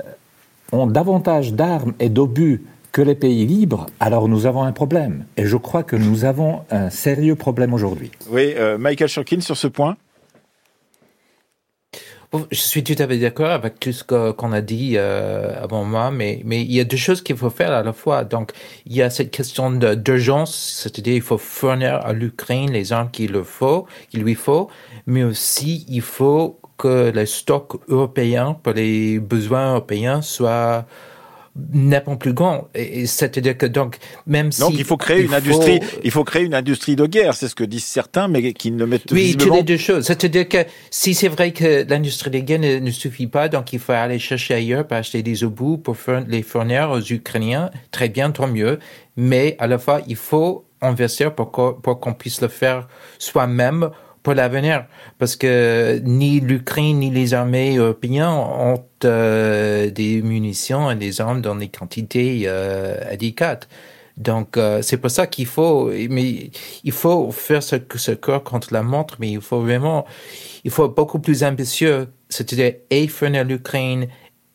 ont 0.71 0.87
davantage 0.87 1.53
d'armes 1.53 1.93
et 1.99 2.09
d'obus 2.09 2.63
que 2.91 3.01
les 3.01 3.15
pays 3.15 3.45
libres, 3.45 3.87
alors 3.99 4.27
nous 4.29 4.45
avons 4.45 4.63
un 4.63 4.71
problème. 4.71 5.25
Et 5.35 5.45
je 5.45 5.57
crois 5.57 5.83
que 5.83 5.95
nous 5.95 6.25
avons 6.25 6.61
un 6.69 6.89
sérieux 6.91 7.35
problème 7.35 7.73
aujourd'hui. 7.73 8.11
Oui, 8.29 8.53
euh, 8.55 8.77
Michael 8.77 9.07
Shorkin, 9.07 9.41
sur 9.41 9.57
ce 9.57 9.67
point 9.67 9.97
je 12.51 12.59
suis 12.59 12.83
tout 12.83 12.95
à 12.97 13.07
fait 13.07 13.17
d'accord 13.17 13.51
avec 13.51 13.79
tout 13.79 13.91
ce 13.91 14.03
qu'on 14.03 14.51
a 14.53 14.61
dit 14.61 14.93
euh, 14.95 15.53
avant 15.61 15.83
moi, 15.83 16.09
mais, 16.11 16.41
mais 16.45 16.61
il 16.61 16.73
y 16.73 16.79
a 16.79 16.83
deux 16.83 16.97
choses 16.97 17.21
qu'il 17.21 17.37
faut 17.37 17.49
faire 17.49 17.71
à 17.71 17.83
la 17.83 17.93
fois. 17.93 18.23
Donc, 18.23 18.51
il 18.85 18.95
y 18.95 19.01
a 19.01 19.09
cette 19.09 19.31
question 19.31 19.71
d'urgence, 19.71 20.55
c'est-à-dire 20.81 21.13
il 21.13 21.21
faut 21.21 21.37
fournir 21.37 21.95
à 22.03 22.13
l'Ukraine 22.13 22.71
les 22.71 22.91
armes 22.91 23.11
qu'il 23.11 23.43
faut, 23.43 23.85
qu'il 24.09 24.23
lui 24.23 24.35
faut, 24.35 24.69
mais 25.05 25.23
aussi 25.23 25.85
il 25.87 26.01
faut 26.01 26.59
que 26.77 27.11
les 27.11 27.25
stocks 27.25 27.79
européens 27.87 28.57
pour 28.61 28.73
les 28.73 29.19
besoins 29.19 29.71
européens 29.71 30.21
soient 30.21 30.85
nettement 31.55 32.15
plus 32.15 32.33
grand. 32.33 32.67
Et, 32.73 33.05
c'est-à-dire 33.05 33.57
que 33.57 33.65
donc 33.65 33.97
même 34.25 34.51
si 34.51 34.61
donc 34.61 34.73
il 34.73 34.83
faut 34.83 34.97
créer 34.97 35.21
une 35.21 35.33
industrie, 35.33 35.79
il 36.03 36.11
faut 36.11 36.23
créer 36.23 36.43
une 36.43 36.53
industrie 36.55 36.95
de 36.95 37.05
guerre, 37.05 37.35
c'est 37.35 37.47
ce 37.47 37.55
que 37.55 37.63
disent 37.63 37.85
certains, 37.85 38.27
mais 38.27 38.53
qui 38.53 38.71
ne 38.71 38.85
mettent 38.85 39.11
oui, 39.11 39.35
toutes 39.37 39.53
les 39.53 39.63
deux 39.63 39.77
choses. 39.77 40.05
C'est-à-dire 40.05 40.47
que 40.47 40.65
si 40.89 41.13
c'est 41.13 41.27
vrai 41.27 41.51
que 41.51 41.85
l'industrie 41.87 42.31
de 42.31 42.39
guerre 42.39 42.59
ne, 42.59 42.91
suffit 42.91 43.27
pas, 43.27 43.49
donc 43.49 43.73
il 43.73 43.79
faut 43.79 43.93
aller 43.93 44.19
chercher 44.19 44.55
ailleurs 44.55 44.87
pour 44.87 44.97
acheter 44.97 45.21
des 45.21 45.43
obus 45.43 45.77
pour 45.77 45.95
les 46.27 46.41
fournir 46.41 46.89
aux 46.91 47.01
Ukrainiens. 47.01 47.69
Très 47.91 48.09
bien, 48.09 48.31
tant 48.31 48.47
mieux. 48.47 48.79
Mais 49.15 49.55
à 49.59 49.67
la 49.67 49.77
fois, 49.77 50.01
il 50.07 50.15
faut 50.15 50.65
investir 50.81 51.33
pour 51.35 51.51
qu'on 51.51 52.13
puisse 52.13 52.41
le 52.41 52.47
faire 52.47 52.87
soi-même 53.19 53.89
pour 54.23 54.33
l'avenir, 54.33 54.85
parce 55.19 55.35
que 55.35 55.99
ni 56.03 56.39
l'Ukraine 56.39 56.99
ni 56.99 57.11
les 57.11 57.33
armées 57.33 57.75
européennes 57.77 58.23
ont 58.23 58.83
euh, 59.03 59.91
des 59.91 60.21
munitions 60.21 60.89
et 60.89 60.95
des 60.95 61.21
armes 61.21 61.41
dans 61.41 61.55
des 61.55 61.67
quantités 61.67 62.43
euh, 62.45 62.97
adéquates. 63.11 63.67
Donc 64.15 64.59
c'est 64.83 64.97
pour 64.97 65.09
ça 65.09 65.25
qu'il 65.25 65.47
faut, 65.47 65.89
mais 65.89 66.51
il 66.83 66.91
faut 66.91 67.31
faire 67.31 67.63
ce, 67.63 67.77
ce 67.95 68.11
corps 68.11 68.43
contre 68.43 68.71
la 68.71 68.83
montre, 68.83 69.15
mais 69.19 69.31
il 69.31 69.41
faut 69.41 69.59
vraiment, 69.61 70.05
il 70.63 70.69
faut 70.69 70.87
beaucoup 70.87 71.17
plus 71.17 71.43
ambitieux, 71.43 72.09
c'est-à-dire 72.29 72.73
et 72.91 73.09
l'Ukraine 73.43 74.07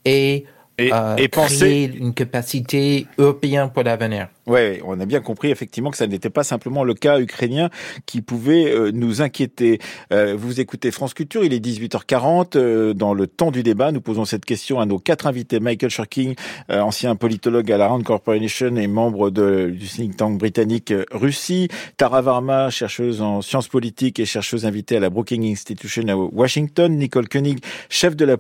et, 0.04 0.44
et, 0.78 0.90
et 1.18 1.28
penser 1.28 1.90
une 1.98 2.14
capacité 2.14 3.06
européenne 3.18 3.70
pour 3.72 3.82
l'avenir. 3.82 4.28
Oui, 4.48 4.80
on 4.82 4.98
a 4.98 5.04
bien 5.04 5.20
compris 5.20 5.50
effectivement 5.50 5.90
que 5.90 5.98
ça 5.98 6.06
n'était 6.06 6.30
pas 6.30 6.42
simplement 6.42 6.82
le 6.82 6.94
cas 6.94 7.20
ukrainien 7.20 7.68
qui 8.06 8.22
pouvait 8.22 8.72
euh, 8.72 8.90
nous 8.94 9.20
inquiéter. 9.20 9.78
Euh, 10.10 10.34
vous 10.38 10.58
écoutez 10.58 10.90
France 10.90 11.12
Culture, 11.12 11.44
il 11.44 11.52
est 11.52 11.62
18h40. 11.62 12.56
Euh, 12.56 12.94
dans 12.94 13.12
le 13.12 13.26
temps 13.26 13.50
du 13.50 13.62
débat, 13.62 13.92
nous 13.92 14.00
posons 14.00 14.24
cette 14.24 14.46
question 14.46 14.80
à 14.80 14.86
nos 14.86 14.98
quatre 14.98 15.26
invités. 15.26 15.60
Michael 15.60 15.90
Shirking, 15.90 16.34
ancien 16.70 17.14
politologue 17.14 17.70
à 17.70 17.76
la 17.76 17.88
Rand 17.88 18.02
Corporation 18.02 18.74
et 18.76 18.86
membre 18.86 19.30
de, 19.30 19.70
du 19.70 19.86
think 19.86 20.16
tank 20.16 20.38
britannique 20.38 20.94
Russie. 21.10 21.68
Tara 21.98 22.22
Varma, 22.22 22.70
chercheuse 22.70 23.20
en 23.20 23.42
sciences 23.42 23.68
politiques 23.68 24.18
et 24.18 24.24
chercheuse 24.24 24.64
invitée 24.64 24.96
à 24.96 25.00
la 25.00 25.10
Brookings 25.10 25.50
Institution 25.50 26.08
à 26.08 26.16
Washington. 26.16 26.96
Nicole 26.96 27.28
Koenig, 27.28 27.58
chef 27.90 28.16
de 28.16 28.24
la, 28.24 28.36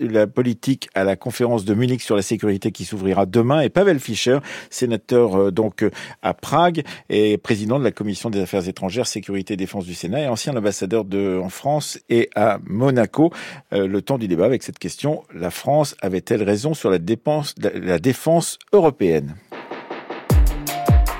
la 0.00 0.26
politique 0.28 0.88
à 0.94 1.02
la 1.02 1.16
conférence 1.16 1.64
de 1.64 1.74
Munich 1.78 2.02
sur 2.02 2.16
la 2.16 2.22
sécurité 2.22 2.72
qui 2.72 2.84
s'ouvrira 2.84 3.24
demain. 3.24 3.60
Et 3.60 3.70
Pavel 3.70 4.00
Fischer, 4.00 4.38
sénateur 4.70 5.52
donc 5.52 5.82
euh, 5.82 5.90
à 6.22 6.34
Prague 6.34 6.82
et 7.08 7.38
président 7.38 7.78
de 7.78 7.84
la 7.84 7.92
commission 7.92 8.30
des 8.30 8.40
affaires 8.40 8.68
étrangères, 8.68 9.06
sécurité 9.06 9.54
et 9.54 9.56
défense 9.56 9.86
du 9.86 9.94
Sénat 9.94 10.20
et 10.22 10.28
ancien 10.28 10.56
ambassadeur 10.56 11.04
de, 11.04 11.40
en 11.42 11.48
France 11.48 11.98
et 12.08 12.28
à 12.34 12.58
Monaco. 12.66 13.32
Euh, 13.72 13.86
le 13.86 14.02
temps 14.02 14.18
du 14.18 14.28
débat 14.28 14.44
avec 14.44 14.62
cette 14.62 14.78
question, 14.78 15.22
la 15.34 15.50
France 15.50 15.94
avait-elle 16.02 16.42
raison 16.42 16.74
sur 16.74 16.90
la, 16.90 16.98
dépense, 16.98 17.54
la 17.60 17.98
défense 17.98 18.58
européenne? 18.72 19.36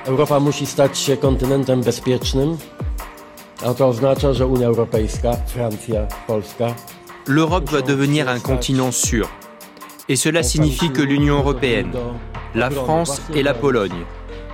Europa 0.07 0.41
musi 0.41 0.67
stać 0.67 0.99
się 0.99 1.17
kontynentem 1.17 1.83
bezpiecznym, 1.83 2.57
a 3.63 3.75
to 3.75 3.89
oznacza, 3.89 4.33
że 4.35 4.47
Unia 4.47 4.67
Europejska, 4.67 5.37
Francja, 5.47 6.07
Polska 6.27 6.75
L'Europe 7.29 7.71
doit 7.71 7.83
devenir 7.83 8.27
un 8.27 8.41
continent 8.41 8.91
sûr. 8.91 9.29
Et 10.11 10.17
cela 10.17 10.43
signifie 10.43 10.91
que 10.91 11.03
l'Union 11.03 11.39
européenne, 11.39 11.93
la 12.55 12.71
France 12.71 13.21
et 13.35 13.43
la 13.43 13.53
Pologne 13.53 14.07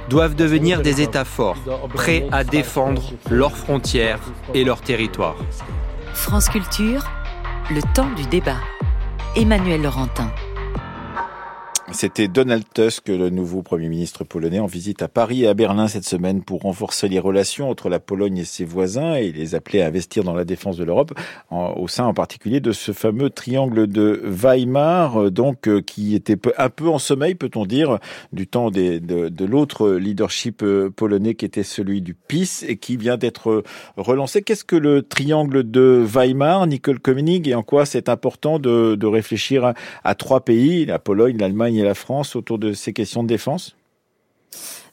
doivent 0.08 0.34
devenir 0.34 0.82
des 0.82 1.00
États 1.00 1.24
forts, 1.24 1.56
prêts 1.94 2.26
à 2.32 2.42
défendre 2.42 3.02
leurs 3.30 3.56
frontières 3.56 4.20
et 4.52 4.64
leurs 4.64 4.80
territoires. 4.80 5.36
France 6.12 6.48
Culture, 6.48 7.04
le 7.70 7.80
temps 7.94 8.10
du 8.16 8.26
débat. 8.26 8.58
Emmanuel 9.36 9.82
Laurentin. 9.82 10.30
C'était 11.94 12.26
Donald 12.26 12.64
Tusk, 12.74 13.08
le 13.08 13.30
nouveau 13.30 13.62
Premier 13.62 13.88
ministre 13.88 14.24
polonais, 14.24 14.58
en 14.58 14.66
visite 14.66 15.00
à 15.00 15.06
Paris 15.06 15.44
et 15.44 15.46
à 15.46 15.54
Berlin 15.54 15.86
cette 15.86 16.04
semaine 16.04 16.42
pour 16.42 16.62
renforcer 16.62 17.08
les 17.08 17.20
relations 17.20 17.70
entre 17.70 17.88
la 17.88 18.00
Pologne 18.00 18.38
et 18.38 18.44
ses 18.44 18.64
voisins 18.64 19.14
et 19.14 19.30
les 19.30 19.54
appeler 19.54 19.80
à 19.80 19.86
investir 19.86 20.24
dans 20.24 20.34
la 20.34 20.44
défense 20.44 20.76
de 20.76 20.82
l'Europe, 20.82 21.14
au 21.52 21.86
sein 21.86 22.04
en 22.04 22.12
particulier 22.12 22.58
de 22.58 22.72
ce 22.72 22.90
fameux 22.90 23.30
triangle 23.30 23.86
de 23.86 24.20
Weimar, 24.24 25.22
euh, 25.22 25.30
donc 25.30 25.68
euh, 25.68 25.82
qui 25.82 26.16
était 26.16 26.36
un 26.58 26.68
peu 26.68 26.88
en 26.88 26.98
sommeil, 26.98 27.36
peut-on 27.36 27.64
dire, 27.64 28.00
du 28.32 28.48
temps 28.48 28.72
de, 28.72 29.44
l'autre 29.44 29.92
leadership 29.92 30.64
euh, 30.64 30.90
polonais 30.90 31.36
qui 31.36 31.44
était 31.44 31.62
celui 31.62 32.02
du 32.02 32.14
PIS 32.14 32.64
et 32.66 32.76
qui 32.76 32.96
vient 32.96 33.16
d'être 33.16 33.62
relancé. 33.96 34.42
Qu'est-ce 34.42 34.64
que 34.64 34.76
le 34.76 35.02
triangle 35.02 35.70
de 35.70 36.04
Weimar, 36.04 36.66
Nicole 36.66 36.98
Koenig, 36.98 37.46
et 37.46 37.54
en 37.54 37.62
quoi 37.62 37.86
c'est 37.86 38.08
important 38.08 38.58
de, 38.58 38.96
de 38.96 39.06
réfléchir 39.06 39.64
à, 39.64 39.74
à 40.02 40.16
trois 40.16 40.40
pays, 40.40 40.86
la 40.86 40.98
Pologne, 40.98 41.36
l'Allemagne 41.38 41.83
la 41.84 41.94
France 41.94 42.36
autour 42.36 42.58
de 42.58 42.72
ces 42.72 42.92
questions 42.92 43.22
de 43.22 43.28
défense? 43.28 43.76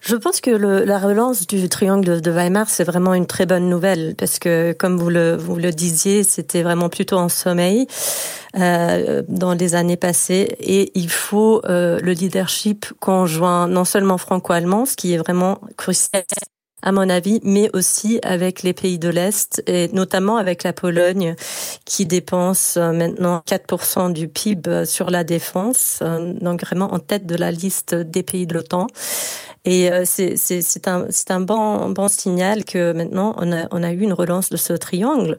Je 0.01 0.15
pense 0.15 0.41
que 0.41 0.49
la 0.49 0.97
relance 0.97 1.45
du 1.45 1.69
triangle 1.69 2.21
de 2.21 2.31
Weimar, 2.31 2.67
c'est 2.67 2.83
vraiment 2.83 3.13
une 3.13 3.27
très 3.27 3.45
bonne 3.45 3.69
nouvelle 3.69 4.15
parce 4.17 4.39
que, 4.39 4.73
comme 4.73 4.97
vous 4.97 5.11
le, 5.11 5.35
vous 5.35 5.57
le 5.57 5.71
disiez, 5.71 6.23
c'était 6.23 6.63
vraiment 6.63 6.89
plutôt 6.89 7.17
en 7.17 7.29
sommeil 7.29 7.85
euh, 8.57 9.21
dans 9.27 9.53
les 9.53 9.75
années 9.75 9.97
passées. 9.97 10.55
Et 10.59 10.91
il 10.95 11.09
faut 11.09 11.61
euh, 11.65 11.99
le 12.01 12.13
leadership 12.13 12.87
conjoint 12.99 13.67
non 13.67 13.85
seulement 13.85 14.17
franco-allemand, 14.17 14.87
ce 14.87 14.95
qui 14.95 15.13
est 15.13 15.17
vraiment 15.17 15.59
crucial 15.77 16.23
à 16.81 16.91
mon 16.91 17.09
avis, 17.09 17.39
mais 17.43 17.69
aussi 17.73 18.19
avec 18.23 18.63
les 18.63 18.73
pays 18.73 18.99
de 18.99 19.09
l'Est 19.09 19.63
et 19.67 19.89
notamment 19.89 20.37
avec 20.37 20.63
la 20.63 20.73
Pologne 20.73 21.35
qui 21.85 22.05
dépense 22.05 22.77
euh, 22.77 22.91
maintenant 22.91 23.43
4% 23.47 24.13
du 24.13 24.27
PIB 24.27 24.85
sur 24.85 25.09
la 25.09 25.23
défense, 25.23 25.99
euh, 26.01 26.33
donc 26.41 26.61
vraiment 26.61 26.93
en 26.93 26.99
tête 26.99 27.25
de 27.25 27.35
la 27.35 27.51
liste 27.51 27.95
des 27.95 28.23
pays 28.23 28.47
de 28.47 28.53
l'OTAN. 28.53 28.87
Et 29.63 29.91
euh, 29.91 30.03
c'est 30.05 30.87
un, 30.87 31.07
un 31.29 31.39
bon, 31.39 31.89
bon 31.89 32.07
signal 32.07 32.65
que 32.65 32.93
maintenant 32.93 33.35
on 33.37 33.51
a, 33.51 33.67
on 33.71 33.83
a 33.83 33.91
eu 33.91 34.01
une 34.01 34.13
relance 34.13 34.49
de 34.49 34.57
ce 34.57 34.73
triangle. 34.73 35.37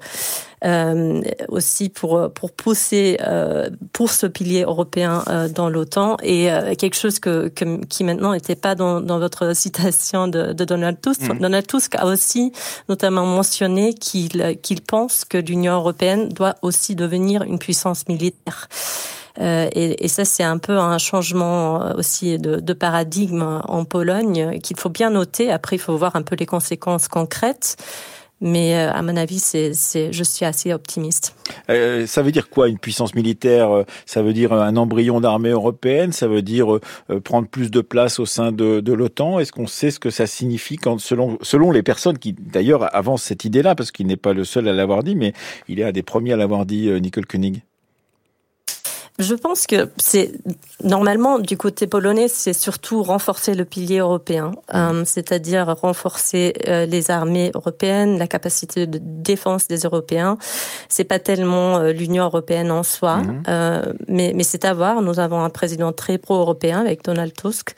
Euh, 0.64 1.20
aussi 1.48 1.88
pour 1.88 2.32
pour 2.32 2.52
pousser 2.52 3.18
euh, 3.26 3.68
pour 3.92 4.12
ce 4.12 4.28
pilier 4.28 4.62
européen 4.62 5.24
euh, 5.26 5.48
dans 5.48 5.68
l'OTAN 5.68 6.16
et 6.22 6.52
euh, 6.52 6.76
quelque 6.76 6.94
chose 6.94 7.18
que, 7.18 7.48
que, 7.48 7.84
qui 7.86 8.04
maintenant 8.04 8.32
n'était 8.32 8.54
pas 8.54 8.76
dans, 8.76 9.00
dans 9.00 9.18
votre 9.18 9.56
citation 9.56 10.28
de, 10.28 10.52
de 10.52 10.64
Donald 10.64 11.00
Tusk. 11.00 11.22
Mmh. 11.22 11.38
Donald 11.40 11.66
Tusk 11.66 11.96
a 11.96 12.06
aussi 12.06 12.52
notamment 12.88 13.26
mentionné 13.26 13.92
qu'il 13.92 14.56
qu'il 14.62 14.82
pense 14.82 15.24
que 15.24 15.36
l'Union 15.36 15.74
européenne 15.74 16.28
doit 16.28 16.54
aussi 16.62 16.94
devenir 16.94 17.42
une 17.42 17.58
puissance 17.58 18.06
militaire. 18.06 18.68
Euh, 19.40 19.68
et, 19.72 20.08
ça, 20.08 20.24
c'est 20.24 20.42
un 20.42 20.58
peu 20.58 20.78
un 20.78 20.98
changement 20.98 21.82
euh, 21.82 21.94
aussi 21.94 22.38
de, 22.38 22.72
paradigme 22.72 23.60
en 23.64 23.84
Pologne 23.84 24.58
qu'il 24.60 24.78
faut 24.78 24.88
bien 24.88 25.10
noter. 25.10 25.50
Après, 25.50 25.76
il 25.76 25.78
faut 25.78 25.96
voir 25.96 26.16
un 26.16 26.22
peu 26.22 26.36
les 26.36 26.46
conséquences 26.46 27.08
concrètes. 27.08 27.76
Mais 28.44 28.74
euh, 28.74 28.90
à 28.90 29.02
mon 29.02 29.16
avis, 29.16 29.38
je 29.38 30.22
suis 30.24 30.44
assez 30.44 30.72
optimiste. 30.72 31.36
Ça 31.68 32.22
veut 32.22 32.32
dire 32.32 32.50
quoi 32.50 32.68
une 32.68 32.78
puissance 32.78 33.14
militaire? 33.14 33.84
Ça 34.04 34.22
veut 34.22 34.32
dire 34.32 34.52
un 34.52 34.76
embryon 34.76 35.20
d'armée 35.20 35.50
européenne? 35.50 36.10
Ça 36.10 36.26
veut 36.26 36.42
dire 36.42 36.80
prendre 37.22 37.46
plus 37.46 37.70
de 37.70 37.80
place 37.82 38.18
au 38.18 38.26
sein 38.26 38.50
de, 38.50 38.92
l'OTAN? 38.92 39.38
Est-ce 39.38 39.52
qu'on 39.52 39.68
sait 39.68 39.92
ce 39.92 40.00
que 40.00 40.10
ça 40.10 40.26
signifie 40.26 40.78
selon, 40.98 41.38
selon 41.42 41.70
les 41.70 41.84
personnes 41.84 42.18
qui 42.18 42.32
d'ailleurs 42.32 42.92
avancent 42.96 43.22
cette 43.22 43.44
idée-là, 43.44 43.76
parce 43.76 43.92
qu'il 43.92 44.08
n'est 44.08 44.16
pas 44.16 44.32
le 44.32 44.42
seul 44.42 44.66
à 44.66 44.72
l'avoir 44.72 45.04
dit, 45.04 45.14
mais 45.14 45.34
il 45.68 45.78
est 45.78 45.84
un 45.84 45.92
des 45.92 46.02
premiers 46.02 46.32
à 46.32 46.36
l'avoir 46.36 46.66
dit, 46.66 46.88
Nicole 47.00 47.26
Koenig 47.26 47.62
je 49.22 49.34
pense 49.34 49.66
que 49.66 49.88
c'est 49.96 50.32
normalement 50.82 51.38
du 51.38 51.56
côté 51.56 51.86
polonais, 51.86 52.28
c'est 52.28 52.52
surtout 52.52 53.02
renforcer 53.02 53.54
le 53.54 53.64
pilier 53.64 53.98
européen, 53.98 54.52
euh, 54.74 55.04
c'est-à-dire 55.06 55.66
renforcer 55.80 56.54
euh, 56.68 56.86
les 56.86 57.10
armées 57.10 57.50
européennes, 57.54 58.18
la 58.18 58.26
capacité 58.26 58.86
de 58.86 58.98
défense 59.00 59.68
des 59.68 59.80
Européens. 59.80 60.36
C'est 60.88 61.04
pas 61.04 61.18
tellement 61.18 61.78
euh, 61.78 61.92
l'Union 61.92 62.24
européenne 62.24 62.70
en 62.70 62.82
soi, 62.82 63.18
mmh. 63.18 63.42
Euh, 63.48 63.92
mais, 64.08 64.32
mais 64.34 64.42
c'est 64.42 64.64
à 64.64 64.74
voir. 64.74 65.02
Nous 65.02 65.18
avons 65.18 65.42
un 65.42 65.50
président 65.50 65.92
très 65.92 66.18
pro-européen 66.18 66.80
avec 66.80 67.04
Donald 67.04 67.32
Tusk. 67.32 67.74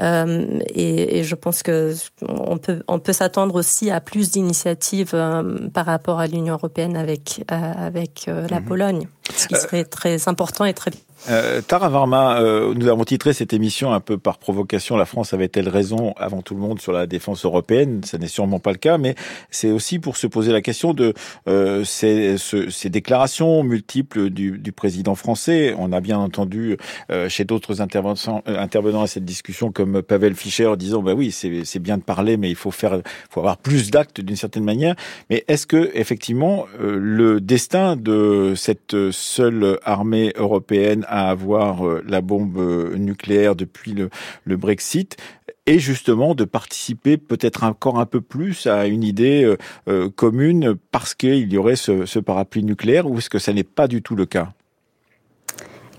Euh, 0.00 0.58
et, 0.68 1.18
et, 1.18 1.24
je 1.24 1.34
pense 1.34 1.62
que 1.62 1.94
on 2.28 2.58
peut 2.58 2.82
on 2.86 2.98
peut 2.98 3.12
s'attendre 3.12 3.54
aussi 3.54 3.90
à 3.90 4.00
plus 4.00 4.30
d'initiatives 4.30 5.12
euh, 5.14 5.68
par 5.70 5.86
rapport 5.86 6.20
à 6.20 6.26
l'Union 6.26 6.54
européenne 6.54 6.96
avec 6.96 7.44
euh, 7.50 7.72
avec 7.76 8.26
la 8.26 8.60
mmh. 8.60 8.64
Pologne, 8.64 9.08
ce 9.34 9.48
qui 9.48 9.56
serait 9.56 9.84
très 9.84 10.28
important 10.28 10.64
et 10.64 10.74
très 10.74 10.90
euh, 11.28 11.60
Tara 11.60 11.88
Varma, 11.88 12.40
euh, 12.40 12.74
nous 12.74 12.88
avons 12.88 13.04
titré 13.04 13.32
cette 13.32 13.52
émission 13.52 13.92
un 13.92 14.00
peu 14.00 14.18
par 14.18 14.38
provocation. 14.38 14.96
La 14.96 15.06
France 15.06 15.32
avait-elle 15.32 15.68
raison 15.68 16.14
avant 16.16 16.42
tout 16.42 16.54
le 16.54 16.60
monde 16.60 16.80
sur 16.80 16.92
la 16.92 17.06
défense 17.06 17.44
européenne? 17.44 18.02
Ce 18.04 18.16
n'est 18.16 18.28
sûrement 18.28 18.58
pas 18.58 18.72
le 18.72 18.78
cas, 18.78 18.98
mais 18.98 19.14
c'est 19.50 19.70
aussi 19.70 19.98
pour 19.98 20.16
se 20.16 20.26
poser 20.26 20.52
la 20.52 20.60
question 20.60 20.94
de 20.94 21.14
euh, 21.48 21.84
ces, 21.84 22.38
ce, 22.38 22.70
ces, 22.70 22.90
déclarations 22.90 23.62
multiples 23.62 24.30
du, 24.30 24.58
du, 24.58 24.72
président 24.72 25.14
français. 25.14 25.74
On 25.78 25.92
a 25.92 26.00
bien 26.00 26.18
entendu 26.18 26.76
euh, 27.10 27.28
chez 27.28 27.44
d'autres 27.44 27.80
intervenants, 27.80 28.42
euh, 28.48 28.58
intervenants 28.58 29.02
à 29.02 29.06
cette 29.06 29.24
discussion 29.24 29.72
comme 29.72 30.02
Pavel 30.02 30.34
Fischer 30.34 30.72
disant 30.76 31.02
bah 31.02 31.14
oui 31.14 31.30
c'est 31.32 31.78
bien 31.78 31.98
de 31.98 32.02
parler, 32.02 32.36
mais 32.36 32.50
il 32.50 32.56
faut 32.56 32.70
faire, 32.70 33.00
faut 33.30 33.40
avoir 33.40 33.58
plus 33.58 33.90
d'actes 33.90 34.20
d'une 34.20 34.36
certaine 34.36 34.64
manière. 34.64 34.94
Mais 35.30 35.44
est-ce 35.48 35.66
que 35.66 35.90
effectivement 35.94 36.66
euh, 36.80 36.98
le 37.00 37.40
destin 37.40 37.96
de 37.96 38.54
cette 38.56 39.10
seule 39.10 39.78
armée 39.84 40.32
européenne 40.36 41.04
à 41.16 41.30
avoir 41.30 41.86
euh, 41.86 42.04
la 42.06 42.20
bombe 42.20 42.58
euh, 42.58 42.94
nucléaire 42.96 43.56
depuis 43.56 43.94
le, 43.94 44.10
Brexit 44.56 45.16
et 45.64 45.78
justement 45.78 46.34
de 46.34 46.44
participer 46.44 47.16
peut-être 47.16 47.64
encore 47.64 47.98
un 47.98 48.06
peu 48.06 48.20
plus 48.20 48.66
à 48.66 48.86
une 48.86 49.02
idée 49.02 49.56
euh, 49.88 50.10
commune 50.10 50.76
parce 50.92 51.14
qu'il 51.14 51.50
y 51.52 51.56
aurait 51.56 51.76
ce, 51.76 52.18
parapluie 52.18 52.62
nucléaire 52.62 53.10
ou 53.10 53.18
est-ce 53.18 53.30
que 53.30 53.38
ça 53.38 53.52
n'est 53.52 53.64
pas 53.64 53.88
du 53.88 54.02
tout 54.02 54.14
le 54.14 54.26
cas? 54.26 54.48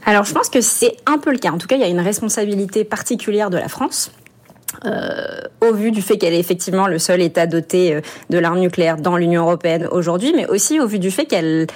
Alors 0.06 0.24
je 0.24 0.34
pense 0.34 0.50
que 0.50 0.62
c'est 0.62 0.96
un 1.06 1.18
peu 1.18 1.32
le 1.32 1.40
cas. 1.40 1.52
En 1.52 1.58
tout 1.58 1.68
cas, 1.68 1.76
il 1.76 1.82
y 1.82 1.86
a 1.86 1.90
une 1.90 2.00
responsabilité 2.00 2.84
particulière 2.84 3.50
de 3.50 3.58
la 3.58 3.68
France. 3.68 4.12
Au 5.62 5.74
vu 5.74 5.92
du 5.92 6.02
fait 6.02 6.18
qu'elle 6.18 6.34
est 6.34 6.40
effectivement 6.40 6.88
le 6.88 7.00
seul 7.00 7.22
État 7.22 7.48
doté 7.48 8.02
de 8.30 8.38
l'arme 8.38 8.60
nucléaire 8.60 8.98
dans 8.98 9.18
l'Union 9.18 9.42
européenne 9.44 9.88
aujourd'hui, 9.92 10.34
mais 10.36 10.46
aussi 10.46 10.80
au 10.80 10.88
vu 10.88 11.00
du 11.00 11.10
fait 11.10 11.26
qu'elle 11.26 11.68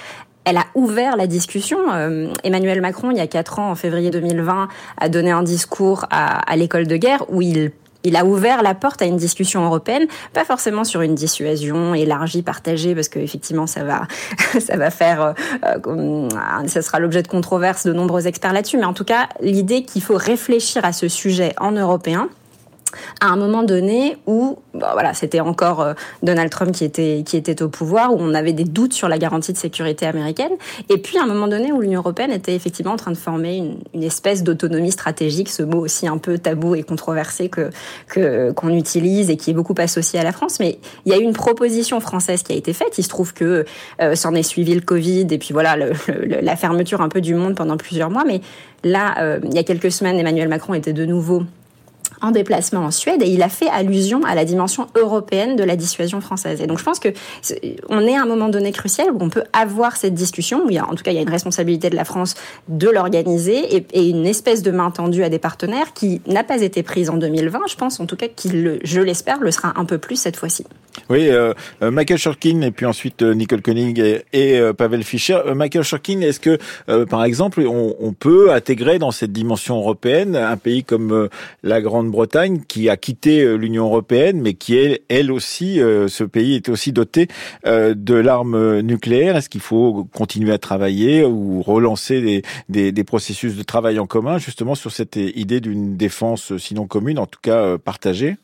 elle 0.44 0.56
a 0.56 0.66
ouvert 0.74 1.16
la 1.16 1.26
discussion. 1.26 1.78
Euh, 1.92 2.32
Emmanuel 2.44 2.80
Macron, 2.80 3.10
il 3.10 3.16
y 3.16 3.20
a 3.20 3.26
quatre 3.26 3.58
ans, 3.58 3.70
en 3.70 3.74
février 3.74 4.10
2020, 4.10 4.68
a 4.98 5.08
donné 5.08 5.30
un 5.30 5.42
discours 5.42 6.06
à, 6.10 6.56
l'école 6.56 6.86
de 6.86 6.96
guerre 6.96 7.24
où 7.28 7.42
il 7.42 8.16
a 8.16 8.24
ouvert 8.24 8.62
la 8.62 8.74
porte 8.74 9.02
à 9.02 9.06
une 9.06 9.16
discussion 9.16 9.64
européenne, 9.64 10.06
pas 10.32 10.44
forcément 10.44 10.84
sur 10.84 11.00
une 11.00 11.14
dissuasion 11.14 11.94
élargie, 11.94 12.42
partagée, 12.42 12.94
parce 12.94 13.08
qu'effectivement, 13.08 13.66
ça 13.66 13.84
va, 13.84 14.06
ça 14.60 14.76
va 14.76 14.90
faire, 14.90 15.34
euh, 15.64 16.28
ça 16.66 16.82
sera 16.82 16.98
l'objet 16.98 17.22
de 17.22 17.28
controverses 17.28 17.86
de 17.86 17.92
nombreux 17.92 18.26
experts 18.26 18.52
là-dessus, 18.52 18.78
mais 18.78 18.84
en 18.84 18.94
tout 18.94 19.04
cas, 19.04 19.28
l'idée 19.40 19.84
qu'il 19.84 20.02
faut 20.02 20.16
réfléchir 20.16 20.84
à 20.84 20.92
ce 20.92 21.08
sujet 21.08 21.54
en 21.58 21.72
européen, 21.72 22.28
à 23.20 23.26
un 23.26 23.36
moment 23.36 23.62
donné 23.62 24.16
où 24.26 24.58
bah 24.74 24.90
voilà, 24.94 25.12
c'était 25.12 25.40
encore 25.40 25.80
euh, 25.80 25.94
Donald 26.22 26.50
Trump 26.50 26.72
qui 26.72 26.84
était, 26.84 27.22
qui 27.26 27.36
était 27.36 27.62
au 27.62 27.68
pouvoir, 27.68 28.14
où 28.14 28.16
on 28.18 28.32
avait 28.32 28.54
des 28.54 28.64
doutes 28.64 28.94
sur 28.94 29.08
la 29.08 29.18
garantie 29.18 29.52
de 29.52 29.58
sécurité 29.58 30.06
américaine, 30.06 30.52
et 30.88 30.98
puis 30.98 31.18
à 31.18 31.24
un 31.24 31.26
moment 31.26 31.46
donné 31.46 31.72
où 31.72 31.80
l'Union 31.80 32.00
européenne 32.00 32.30
était 32.30 32.54
effectivement 32.54 32.92
en 32.92 32.96
train 32.96 33.12
de 33.12 33.16
former 33.16 33.56
une, 33.56 33.78
une 33.94 34.02
espèce 34.02 34.42
d'autonomie 34.42 34.92
stratégique, 34.92 35.50
ce 35.50 35.62
mot 35.62 35.78
aussi 35.78 36.08
un 36.08 36.18
peu 36.18 36.38
tabou 36.38 36.74
et 36.74 36.82
controversé 36.82 37.48
que 37.48 37.70
qu'on 38.52 38.70
utilise 38.70 39.30
et 39.30 39.36
qui 39.36 39.50
est 39.50 39.54
beaucoup 39.54 39.74
associé 39.78 40.18
à 40.18 40.24
la 40.24 40.32
France. 40.32 40.58
Mais 40.60 40.78
il 41.04 41.12
y 41.12 41.14
a 41.14 41.18
eu 41.18 41.22
une 41.22 41.32
proposition 41.32 42.00
française 42.00 42.42
qui 42.42 42.52
a 42.52 42.56
été 42.56 42.72
faite. 42.72 42.98
Il 42.98 43.02
se 43.02 43.08
trouve 43.08 43.32
que 43.34 43.64
euh, 44.00 44.14
s'en 44.14 44.34
est 44.34 44.42
suivi 44.42 44.74
le 44.74 44.80
Covid 44.80 45.26
et 45.30 45.38
puis 45.38 45.52
voilà 45.52 45.76
la 45.76 46.56
fermeture 46.56 47.00
un 47.00 47.08
peu 47.08 47.20
du 47.20 47.34
monde 47.34 47.54
pendant 47.54 47.76
plusieurs 47.76 48.10
mois. 48.10 48.24
Mais 48.26 48.40
là, 48.84 49.14
euh, 49.20 49.40
il 49.44 49.54
y 49.54 49.58
a 49.58 49.64
quelques 49.64 49.92
semaines, 49.92 50.18
Emmanuel 50.18 50.48
Macron 50.48 50.74
était 50.74 50.92
de 50.92 51.04
nouveau 51.04 51.44
en 52.22 52.30
déplacement 52.30 52.80
en 52.80 52.90
Suède 52.90 53.22
et 53.22 53.28
il 53.28 53.42
a 53.42 53.48
fait 53.48 53.68
allusion 53.68 54.22
à 54.24 54.34
la 54.34 54.44
dimension 54.44 54.86
européenne 54.96 55.56
de 55.56 55.64
la 55.64 55.76
dissuasion 55.76 56.20
française. 56.20 56.60
Et 56.60 56.66
donc 56.66 56.78
je 56.78 56.84
pense 56.84 57.00
que 57.00 57.08
on 57.88 58.00
est 58.00 58.16
à 58.16 58.22
un 58.22 58.26
moment 58.26 58.48
donné 58.48 58.72
crucial 58.72 59.08
où 59.10 59.18
on 59.20 59.28
peut 59.28 59.42
avoir 59.52 59.96
cette 59.96 60.14
discussion, 60.14 60.64
où 60.64 60.70
il 60.70 60.76
y 60.76 60.78
a, 60.78 60.88
en 60.88 60.94
tout 60.94 61.02
cas 61.02 61.10
il 61.10 61.16
y 61.16 61.18
a 61.18 61.22
une 61.22 61.30
responsabilité 61.30 61.90
de 61.90 61.96
la 61.96 62.04
France 62.04 62.34
de 62.68 62.88
l'organiser 62.88 63.84
et, 63.92 64.08
une 64.08 64.26
espèce 64.26 64.62
de 64.62 64.70
main 64.70 64.90
tendue 64.90 65.24
à 65.24 65.28
des 65.28 65.38
partenaires 65.38 65.92
qui 65.94 66.20
n'a 66.26 66.44
pas 66.44 66.62
été 66.62 66.82
prise 66.82 67.10
en 67.10 67.16
2020. 67.16 67.60
Je 67.68 67.76
pense 67.76 67.98
en 67.98 68.06
tout 68.06 68.16
cas 68.16 68.28
qu'il, 68.28 68.78
je 68.84 69.00
l'espère, 69.00 69.40
le 69.40 69.50
sera 69.50 69.72
un 69.76 69.84
peu 69.84 69.98
plus 69.98 70.16
cette 70.16 70.36
fois-ci. 70.36 70.64
Oui, 71.08 71.28
euh, 71.28 71.54
euh 71.82 71.90
Michael 71.90 72.18
Shorkin 72.18 72.60
et 72.60 72.70
puis 72.70 72.84
ensuite 72.84 73.22
euh, 73.22 73.34
Nicole 73.34 73.62
Koenig 73.62 74.22
et, 74.32 74.60
Pavel 74.76 75.02
Fischer. 75.02 75.40
Michael 75.54 75.82
Shorkin, 75.82 76.20
est-ce 76.20 76.40
que 76.40 76.58
par 77.04 77.24
exemple 77.24 77.60
on, 77.60 77.96
on, 77.98 78.12
peut 78.12 78.52
intégrer 78.52 78.98
dans 78.98 79.10
cette 79.10 79.32
dimension 79.32 79.78
européenne 79.78 80.36
un 80.36 80.56
pays 80.56 80.84
comme 80.84 81.28
la 81.62 81.80
Grande 81.80 82.11
Bretagne 82.12 82.62
qui 82.68 82.88
a 82.88 82.96
quitté 82.96 83.40
euh, 83.40 83.56
l'Union 83.56 83.86
européenne, 83.86 84.40
mais 84.40 84.54
qui 84.54 84.76
est 84.76 85.02
elle 85.08 85.32
aussi, 85.32 85.80
euh, 85.80 86.06
ce 86.06 86.22
pays 86.22 86.54
est 86.54 86.68
aussi 86.68 86.92
doté 86.92 87.26
euh, 87.66 87.94
de 87.96 88.14
l'arme 88.14 88.80
nucléaire. 88.80 89.36
Est-ce 89.36 89.48
qu'il 89.48 89.60
faut 89.60 90.08
continuer 90.14 90.52
à 90.52 90.58
travailler 90.58 91.24
ou 91.24 91.62
relancer 91.62 92.42
des, 92.68 92.92
des, 92.92 93.04
processus 93.04 93.56
de 93.56 93.62
travail 93.64 93.98
en 93.98 94.06
commun, 94.06 94.38
justement 94.38 94.76
sur 94.76 94.92
cette 94.92 95.16
idée 95.16 95.60
d'une 95.60 95.96
défense, 95.96 96.56
sinon 96.58 96.86
commune, 96.86 97.18
en 97.18 97.26
tout 97.26 97.40
cas 97.42 97.78
partagée? 97.78 98.36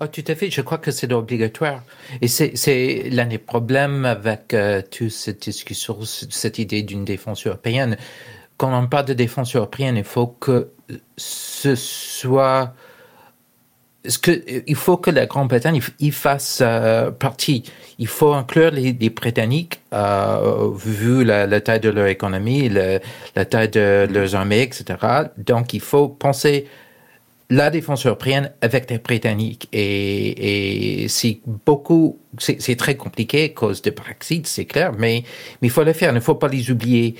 Oh, 0.00 0.06
tout 0.06 0.24
à 0.26 0.34
fait. 0.34 0.50
Je 0.50 0.60
crois 0.60 0.78
que 0.78 0.90
c'est 0.90 1.12
obligatoire. 1.12 1.82
Et 2.20 2.28
c'est 2.28 3.08
l'un 3.10 3.26
des 3.26 3.38
problèmes 3.38 4.04
avec 4.04 4.54
euh, 4.54 4.80
toute 4.82 5.10
cette 5.10 5.42
discussion, 5.42 5.98
cette 6.02 6.58
idée 6.58 6.82
d'une 6.82 7.04
défense 7.04 7.46
européenne. 7.46 7.96
Quand 8.56 8.72
on 8.78 8.86
parle 8.86 9.06
de 9.06 9.14
défense 9.14 9.56
européenne, 9.56 9.96
il 9.96 10.04
faut 10.04 10.28
que 10.28 10.70
ce 11.16 11.74
soit 11.74 12.74
ce 14.04 14.18
que, 14.18 14.42
il 14.66 14.74
faut 14.74 14.96
que 14.96 15.10
la 15.10 15.26
Grande-Bretagne 15.26 15.80
y 16.00 16.10
fasse 16.10 16.60
euh, 16.60 17.10
partie. 17.10 17.62
Il 17.98 18.08
faut 18.08 18.32
inclure 18.32 18.72
les, 18.72 18.92
Britanniques, 19.10 19.80
euh, 19.92 20.70
vu 20.74 21.24
la, 21.24 21.60
taille 21.60 21.80
de 21.80 21.90
leur 21.90 22.06
économie, 22.06 22.68
la 22.68 23.44
taille 23.44 23.68
de 23.68 24.08
leurs 24.10 24.34
armées, 24.34 24.62
etc. 24.62 24.98
Donc, 25.38 25.72
il 25.72 25.80
faut 25.80 26.08
penser 26.08 26.66
la 27.50 27.70
défense 27.70 28.06
européenne 28.06 28.50
avec 28.60 28.90
les 28.90 28.98
Britanniques. 28.98 29.68
Et, 29.72 31.02
et 31.04 31.08
c'est 31.08 31.40
beaucoup, 31.46 32.18
c'est 32.38 32.76
très 32.76 32.96
compliqué 32.96 33.44
à 33.44 33.48
cause 33.50 33.82
de 33.82 33.90
Brexit, 33.90 34.46
c'est 34.46 34.64
clair, 34.64 34.92
mais, 34.98 35.22
mais 35.60 35.68
il 35.68 35.70
faut 35.70 35.84
le 35.84 35.92
faire, 35.92 36.10
il 36.10 36.14
ne 36.14 36.20
faut 36.20 36.34
pas 36.34 36.48
les 36.48 36.70
oublier. 36.70 37.14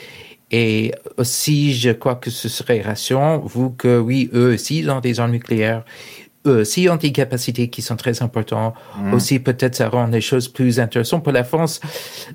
Et 0.52 0.92
aussi, 1.16 1.74
je 1.74 1.90
crois 1.90 2.16
que 2.16 2.30
ce 2.30 2.48
serait 2.48 2.82
rassurant, 2.82 3.38
vous 3.38 3.70
que 3.70 3.98
oui, 3.98 4.30
eux 4.34 4.52
aussi, 4.54 4.80
ils 4.80 4.90
ont 4.90 5.00
des 5.00 5.18
armes 5.18 5.32
nucléaires, 5.32 5.82
eux 6.46 6.60
aussi 6.60 6.88
ont 6.90 6.96
des 6.96 7.12
capacités 7.12 7.68
qui 7.68 7.82
sont 7.82 7.96
très 7.96 8.22
importantes. 8.22 8.74
Mmh. 8.98 9.14
Aussi, 9.14 9.38
peut-être, 9.38 9.76
ça 9.76 9.88
rend 9.88 10.08
les 10.08 10.20
choses 10.20 10.48
plus 10.48 10.80
intéressantes 10.80 11.22
pour 11.22 11.32
la 11.32 11.44
France. 11.44 11.80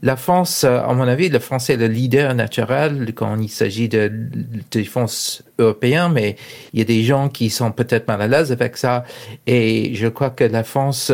La 0.02 0.16
France, 0.16 0.64
à 0.64 0.92
mon 0.94 1.08
avis, 1.08 1.30
la 1.30 1.40
France 1.40 1.70
est 1.70 1.78
le 1.78 1.88
leader 1.88 2.34
naturel 2.34 3.14
quand 3.14 3.38
il 3.40 3.50
s'agit 3.50 3.90
de, 3.90 4.08
de 4.08 4.62
défense 4.72 5.44
européen, 5.60 6.10
mais 6.10 6.38
il 6.74 6.80
y 6.80 6.82
a 6.82 6.86
des 6.86 7.04
gens 7.04 7.30
qui 7.30 7.50
sont 7.50 7.72
peut-être 7.72 8.08
mal 8.08 8.22
à 8.22 8.28
l'aise 8.28 8.52
avec 8.52 8.78
ça. 8.78 9.04
Et 9.46 9.94
je 9.94 10.08
crois 10.08 10.30
que 10.30 10.46
la 10.46 10.64
France, 10.64 11.12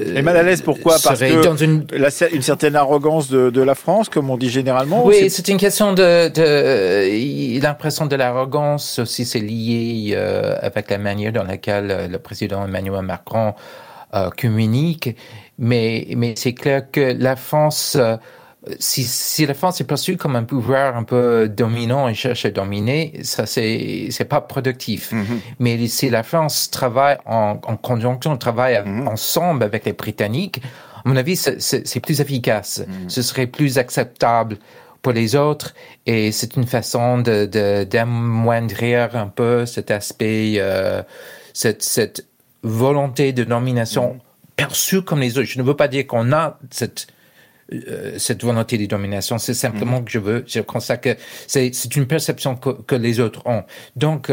et 0.00 0.22
mal 0.22 0.36
à 0.36 0.42
l'aise, 0.42 0.62
pourquoi? 0.62 0.96
Parce 1.02 1.20
que 1.20 1.42
dans 1.42 1.56
une... 1.56 1.86
La, 1.92 2.08
une 2.32 2.42
certaine 2.42 2.76
arrogance 2.76 3.28
de, 3.28 3.50
de, 3.50 3.62
la 3.62 3.74
France, 3.74 4.08
comme 4.08 4.30
on 4.30 4.36
dit 4.36 4.50
généralement 4.50 5.04
Oui, 5.04 5.30
c'est 5.30 5.48
une 5.48 5.56
question 5.56 5.92
de, 5.92 6.28
de 6.28 7.60
l'impression 7.60 8.06
de 8.06 8.16
l'arrogance 8.16 8.98
aussi, 8.98 9.24
c'est 9.24 9.40
lié 9.40 10.12
euh, 10.14 10.56
avec 10.60 10.90
la 10.90 10.98
manière 10.98 11.32
dans 11.32 11.44
laquelle 11.44 11.90
euh, 11.90 12.08
le 12.08 12.18
président 12.18 12.64
Emmanuel 12.64 13.02
Macron 13.02 13.54
euh, 14.14 14.30
communique. 14.30 15.16
Mais, 15.58 16.06
mais 16.16 16.34
c'est 16.36 16.54
clair 16.54 16.90
que 16.90 17.14
la 17.18 17.36
France 17.36 17.96
euh, 17.98 18.16
si, 18.78 19.04
si, 19.04 19.46
la 19.46 19.54
France 19.54 19.80
est 19.80 19.84
perçue 19.84 20.16
comme 20.16 20.36
un 20.36 20.44
pouvoir 20.44 20.96
un 20.96 21.04
peu 21.04 21.48
dominant 21.48 22.08
et 22.08 22.14
cherche 22.14 22.44
à 22.44 22.50
dominer, 22.50 23.20
ça 23.22 23.46
c'est 23.46 24.08
c'est 24.10 24.24
pas 24.24 24.40
productif. 24.40 25.12
Mm 25.12 25.22
-hmm. 25.22 25.38
Mais 25.58 25.86
si 25.88 26.10
la 26.10 26.22
France 26.22 26.70
travaille 26.70 27.18
en, 27.26 27.60
en 27.62 27.76
conjonction, 27.76 28.36
travaille 28.36 28.76
mm 28.84 28.84
-hmm. 28.86 29.08
ensemble 29.08 29.62
avec 29.64 29.84
les 29.84 29.94
Britanniques, 29.94 30.60
à 31.04 31.08
mon 31.08 31.16
avis, 31.16 31.36
c'est 31.36 32.00
plus 32.00 32.20
efficace. 32.20 32.72
Mm 32.80 32.84
-hmm. 32.84 33.08
Ce 33.08 33.22
serait 33.22 33.46
plus 33.46 33.78
acceptable 33.78 34.56
pour 35.02 35.12
les 35.12 35.34
autres 35.34 35.74
et 36.06 36.32
c'est 36.32 36.56
une 36.56 36.66
façon 36.66 37.18
de 37.18 37.84
d'amoindrir 37.84 39.16
un 39.16 39.28
peu 39.28 39.66
cet 39.66 39.90
aspect, 39.90 40.54
euh, 40.58 41.02
cette, 41.54 41.82
cette 41.82 42.26
volonté 42.62 43.32
de 43.32 43.44
domination 43.44 44.18
perçue 44.56 45.02
comme 45.02 45.20
les 45.20 45.38
autres. 45.38 45.48
Je 45.48 45.58
ne 45.58 45.64
veux 45.64 45.76
pas 45.76 45.88
dire 45.88 46.06
qu'on 46.06 46.32
a 46.32 46.58
cette 46.70 47.06
cette 48.16 48.44
volonté 48.44 48.78
de 48.78 48.86
domination. 48.86 49.38
C'est 49.38 49.54
simplement 49.54 50.02
que 50.02 50.10
je 50.10 50.18
veux, 50.18 50.44
je 50.46 50.60
constate 50.60 51.02
que 51.02 51.16
c'est 51.46 51.96
une 51.96 52.06
perception 52.06 52.56
que, 52.56 52.70
que, 52.70 52.94
les 52.94 53.20
autres 53.20 53.42
ont. 53.46 53.64
Donc, 53.96 54.32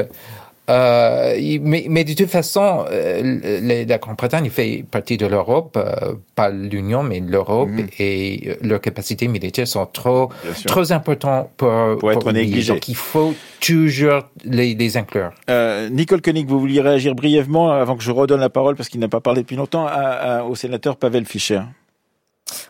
euh, 0.69 1.59
mais, 1.61 1.85
mais, 1.89 2.03
de 2.03 2.13
toute 2.13 2.29
façon, 2.29 2.85
euh, 2.89 3.85
la 3.85 3.97
Grande-Bretagne 3.99 4.49
fait 4.49 4.83
partie 4.89 5.17
de 5.17 5.27
l'Europe, 5.27 5.77
euh, 5.77 6.15
pas 6.33 6.49
l'Union, 6.49 7.03
mais 7.03 7.19
l'Europe, 7.19 7.69
mmh. 7.69 7.87
et 7.99 8.41
euh, 8.47 8.55
leurs 8.61 8.81
capacités 8.81 9.27
militaires 9.27 9.67
sont 9.67 9.85
trop, 9.85 10.31
trop 10.65 10.91
importantes 10.91 11.49
pour, 11.55 11.69
pour, 11.69 11.99
pour 11.99 12.11
être 12.11 12.31
négligées. 12.31 12.73
Donc 12.73 12.87
il 12.87 12.95
faut 12.95 13.35
toujours 13.59 14.23
les, 14.43 14.73
les 14.73 14.97
inclure. 14.97 15.31
Euh, 15.51 15.89
Nicole 15.89 16.21
Koenig, 16.21 16.47
vous 16.47 16.59
vouliez 16.59 16.81
réagir 16.81 17.13
brièvement 17.13 17.71
avant 17.71 17.95
que 17.95 18.03
je 18.03 18.11
redonne 18.11 18.39
la 18.39 18.49
parole, 18.49 18.75
parce 18.75 18.89
qu'il 18.89 18.99
n'a 18.99 19.07
pas 19.07 19.21
parlé 19.21 19.41
depuis 19.41 19.57
longtemps, 19.57 19.85
à, 19.85 19.91
à, 19.91 20.43
au 20.43 20.55
sénateur 20.55 20.97
Pavel 20.97 21.25
Fischer. 21.25 21.61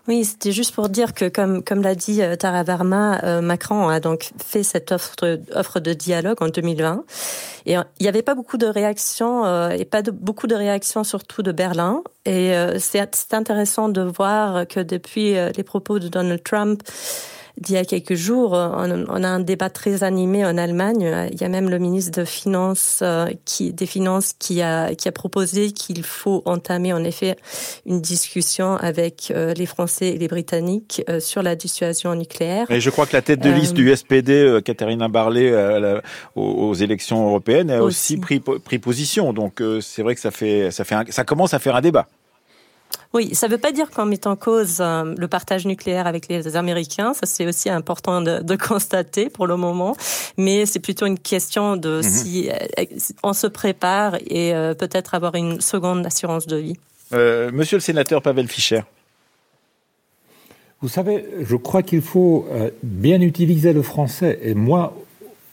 Oui, 0.08 0.24
c'était 0.24 0.52
juste 0.52 0.74
pour 0.74 0.88
dire 0.88 1.14
que, 1.14 1.28
comme, 1.28 1.64
comme 1.64 1.82
l'a 1.82 1.96
dit 1.96 2.22
euh, 2.22 2.36
Tara 2.36 2.64
Verma, 2.64 3.20
euh, 3.24 3.42
Macron 3.42 3.90
a 3.90 4.00
donc 4.00 4.32
fait 4.44 4.64
cette 4.64 4.92
offre 4.92 5.16
de, 5.22 5.42
offre 5.54 5.80
de 5.80 5.94
dialogue 5.94 6.42
en 6.42 6.48
2020. 6.48 7.04
Et 7.66 7.78
euh, 7.78 7.82
il 8.00 8.04
n'y 8.04 8.10
avait 8.10 8.22
pas 8.22 8.36
beaucoup 8.36 8.58
de 8.58 8.68
réactions, 8.68 9.46
euh, 9.46 9.70
et 9.70 9.84
pas 9.84 10.02
beaucoup 10.02 10.48
de 10.48 10.56
réactions 10.56 11.04
surtout 11.04 11.42
de 11.42 11.52
Berlin. 11.52 12.04
Et 12.26 12.54
c'est 12.80 13.34
intéressant 13.34 13.88
de 13.88 14.02
voir 14.02 14.66
que 14.68 14.80
depuis 14.80 15.36
les 15.36 15.64
propos 15.64 16.00
de 16.00 16.08
Donald 16.08 16.42
Trump, 16.42 16.82
d'il 17.60 17.76
y 17.76 17.78
a 17.78 17.86
quelques 17.86 18.16
jours, 18.16 18.54
on, 18.54 19.06
on, 19.08 19.24
a 19.24 19.28
un 19.28 19.40
débat 19.40 19.70
très 19.70 20.04
animé 20.04 20.46
en 20.46 20.58
Allemagne. 20.58 21.30
Il 21.32 21.40
y 21.40 21.44
a 21.44 21.50
même 21.50 21.70
le 21.70 21.80
ministre 21.80 22.20
de 22.20 22.26
Finances, 22.26 23.00
euh, 23.02 23.28
qui, 23.46 23.74
des 23.74 23.86
Finances 23.86 24.34
qui 24.38 24.62
a, 24.62 24.94
qui 24.96 25.08
a 25.08 25.12
proposé 25.12 25.72
qu'il 25.72 26.04
faut 26.04 26.42
entamer 26.46 26.94
en 26.94 27.04
effet 27.04 27.36
une 27.86 28.02
discussion 28.02 28.76
avec 28.76 29.32
euh, 29.32 29.54
les 29.54 29.66
Français 29.66 30.10
et 30.10 30.18
les 30.18 30.28
Britanniques 30.28 31.04
euh, 31.10 31.20
sur 31.20 31.44
la 31.44 31.56
dissuasion 31.56 32.14
nucléaire. 32.16 32.70
Et 32.70 32.82
je 32.82 32.90
crois 32.90 33.06
que 33.06 33.16
la 33.16 33.22
tête 33.22 33.40
de 33.40 33.50
liste 33.50 33.74
du 33.74 33.96
SPD, 33.96 34.60
Katharina 34.64 35.08
Barley, 35.08 35.54
aux, 36.36 36.42
aux, 36.42 36.74
élections 36.74 37.28
européennes, 37.28 37.72
a 37.72 37.82
aussi, 37.82 38.16
aussi 38.16 38.18
pris, 38.18 38.40
pris, 38.40 38.80
position. 38.80 39.34
Donc 39.34 39.62
c'est 39.82 40.02
vrai 40.02 40.16
que 40.16 40.22
ça, 40.22 40.32
fait, 40.32 40.72
ça, 40.72 40.84
fait 40.84 40.96
un, 40.96 41.04
ça 41.10 41.24
commence 41.24 41.54
à 41.54 41.60
faire 41.60 41.76
un 41.76 41.82
débat. 41.82 42.08
Oui, 43.14 43.34
ça 43.34 43.48
ne 43.48 43.54
veut 43.54 43.58
pas 43.58 43.72
dire 43.72 43.90
qu'on 43.92 44.06
met 44.06 44.28
en 44.28 44.36
cause 44.36 44.78
euh, 44.82 45.16
le 45.18 45.28
partage 45.28 45.66
nucléaire 45.66 46.06
avec 46.06 46.28
les 46.28 46.58
Américains. 46.58 47.14
Ça, 47.14 47.22
c'est 47.26 47.48
aussi 47.48 47.70
important 47.70 48.22
de, 48.22 48.42
de, 48.42 48.56
constater 48.70 49.30
pour 49.30 49.48
le 49.48 49.56
moment. 49.56 49.96
Mais 50.38 50.66
c'est 50.66 50.80
plutôt 50.80 51.06
une 51.06 51.20
question 51.20 51.78
de 51.78 51.98
mm 51.98 52.02
-hmm. 52.02 52.24
si 52.24 52.50
euh, 52.50 52.86
on 53.24 53.34
se 53.34 53.48
prépare 53.48 54.16
et 54.40 54.54
euh, 54.54 54.74
peut-être 54.74 55.12
avoir 55.16 55.36
une 55.36 55.62
seconde 55.62 56.06
assurance 56.06 56.46
de 56.48 56.58
vie. 56.58 56.78
Euh, 57.14 57.52
monsieur 57.54 57.78
le 57.78 57.86
sénateur 57.90 58.22
Pavel 58.22 58.48
Fischer. 58.48 58.82
Vous 60.82 60.90
savez, 60.90 61.26
je 61.50 61.56
crois 61.56 61.84
qu'il 61.88 62.02
faut 62.02 62.38
bien 62.84 63.20
utiliser 63.32 63.72
le 63.74 63.82
français. 63.82 64.34
Et 64.50 64.54
moi, 64.54 64.82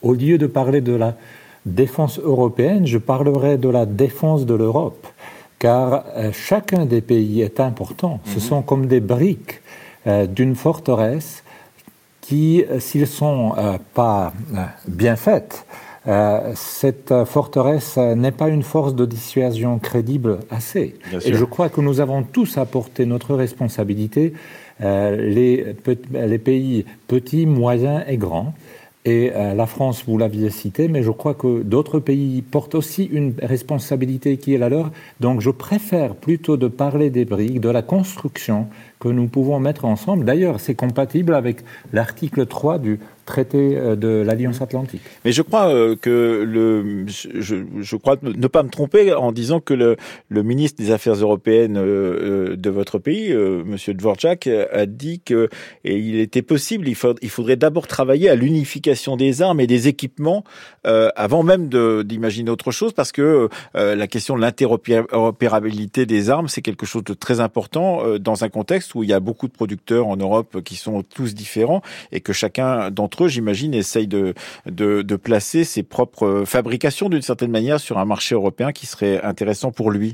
au 0.01 0.13
lieu 0.13 0.37
de 0.37 0.47
parler 0.47 0.81
de 0.81 0.95
la 1.03 1.11
défense 1.65 2.19
européenne, 2.19 2.85
je 2.85 2.99
parlerai 2.99 3.57
de 3.57 3.69
la 3.69 3.85
défense 3.85 4.45
de 4.45 4.53
l'Europe, 4.53 5.07
car 5.63 6.03
euh, 6.17 6.31
chacun 6.33 6.85
des 6.85 6.99
pays 6.99 7.41
est 7.41 7.61
important. 7.61 8.19
Ce 8.25 8.33
mhm. 8.33 8.39
sont 8.41 8.61
comme 8.63 8.87
des 8.87 8.99
briques 8.99 9.61
euh, 10.07 10.27
d'une 10.27 10.55
forteresse 10.55 11.41
qui, 12.19 12.65
s'ils 12.79 13.07
sont 13.07 13.53
pas 13.93 14.31
bien 14.87 15.17
faites, 15.17 15.65
cette 16.55 17.13
forteresse 17.25 17.97
n'est 17.97 18.31
pas 18.31 18.47
une 18.47 18.63
force 18.63 18.95
de 18.95 19.05
dissuasion 19.05 19.77
crédible 19.77 20.39
assez. 20.49 20.95
Et 21.25 21.33
je 21.33 21.43
crois 21.43 21.67
que 21.67 21.81
nous 21.81 21.99
avons 21.99 22.23
tous 22.23 22.57
apporté 22.57 23.05
notre 23.05 23.35
responsabilité 23.35 24.33
euh, 24.81 25.15
les, 25.15 25.75
les 26.13 26.37
pays 26.39 26.85
petits, 27.07 27.45
moyens 27.45 28.03
et 28.07 28.17
grands. 28.17 28.53
Et 29.05 29.31
euh, 29.35 29.53
la 29.53 29.65
France, 29.65 30.05
vous 30.07 30.17
l'aviez 30.17 30.49
cité, 30.49 30.87
mais 30.87 31.03
je 31.03 31.11
crois 31.11 31.33
que 31.33 31.61
d'autres 31.61 31.99
pays 31.99 32.41
portent 32.41 32.75
aussi 32.75 33.03
une 33.03 33.33
responsabilité 33.41 34.37
qui 34.37 34.53
est 34.53 34.57
la 34.57 34.69
leur. 34.69 34.91
Donc 35.19 35.41
je 35.41 35.49
préfère 35.49 36.15
plutôt 36.15 36.55
de 36.55 36.69
parler 36.69 37.09
des 37.09 37.25
briques, 37.25 37.59
de 37.59 37.69
la 37.69 37.81
construction 37.81 38.67
que 38.99 39.09
nous 39.09 39.27
pouvons 39.27 39.59
mettre 39.59 39.83
ensemble. 39.83 40.23
D'ailleurs, 40.23 40.61
c'est 40.61 40.75
compatible 40.75 41.33
avec 41.33 41.65
l'article 41.91 42.45
3 42.45 42.79
du 42.79 42.99
traité 43.25 43.77
euh, 43.77 43.95
de 43.95 44.07
l'Alliance 44.07 44.61
Atlantique. 44.61 45.01
Mais 45.25 45.31
je 45.31 45.41
crois 45.41 45.73
euh, 45.73 45.95
que 45.95 46.43
le, 46.45 47.05
je, 47.07 47.57
je, 47.79 47.95
crois 47.95 48.17
ne 48.21 48.47
pas 48.47 48.63
me 48.63 48.69
tromper 48.69 49.13
en 49.13 49.31
disant 49.31 49.59
que 49.59 49.73
le, 49.73 49.97
le 50.29 50.43
ministre 50.43 50.81
des 50.81 50.91
Affaires 50.91 51.15
européennes 51.15 51.77
euh, 51.77 52.55
de 52.55 52.69
votre 52.69 52.99
pays, 52.99 53.33
Monsieur 53.33 53.93
Dvorak, 53.93 54.47
a 54.47 54.85
dit 54.85 55.21
que 55.21 55.49
et 55.83 55.97
il 55.97 56.19
était 56.19 56.41
possible, 56.41 56.87
il, 56.87 56.95
faudrait 56.95 57.55
d'abord 57.55 57.87
travailler 57.87 58.29
à 58.29 58.35
l'unification 58.35 59.17
des 59.17 59.41
armes 59.41 59.59
et 59.59 59.67
des 59.67 59.87
équipements 59.87 60.43
avant 60.83 61.43
même 61.43 61.69
d'imaginer 62.03 62.49
autre 62.49 62.71
chose, 62.71 62.93
parce 62.93 63.11
que 63.11 63.49
la 63.73 64.07
question 64.07 64.35
de 64.35 64.41
l'interopérabilité 64.41 66.05
des 66.05 66.29
armes, 66.29 66.47
c'est 66.47 66.61
quelque 66.61 66.85
chose 66.85 67.03
de 67.03 67.13
très 67.13 67.39
important 67.39 68.17
dans 68.19 68.43
un 68.43 68.49
contexte 68.49 68.95
où 68.95 69.03
il 69.03 69.09
y 69.09 69.13
a 69.13 69.19
beaucoup 69.19 69.47
de 69.47 69.53
producteurs 69.53 70.07
en 70.07 70.17
Europe 70.17 70.61
qui 70.63 70.75
sont 70.75 71.03
tous 71.03 71.33
différents 71.33 71.81
et 72.11 72.21
que 72.21 72.33
chacun 72.33 72.91
d'entre 72.91 73.12
j'imagine, 73.27 73.73
essaye 73.73 74.07
de, 74.07 74.33
de, 74.65 75.15
placer 75.15 75.63
ses 75.63 75.83
propres 75.83 76.43
fabrications 76.45 77.09
d'une 77.09 77.21
certaine 77.21 77.51
manière 77.51 77.79
sur 77.79 77.97
un 77.97 78.05
marché 78.05 78.35
européen 78.35 78.71
qui 78.71 78.85
serait 78.85 79.21
intéressant 79.21 79.71
pour 79.71 79.91
lui. 79.91 80.13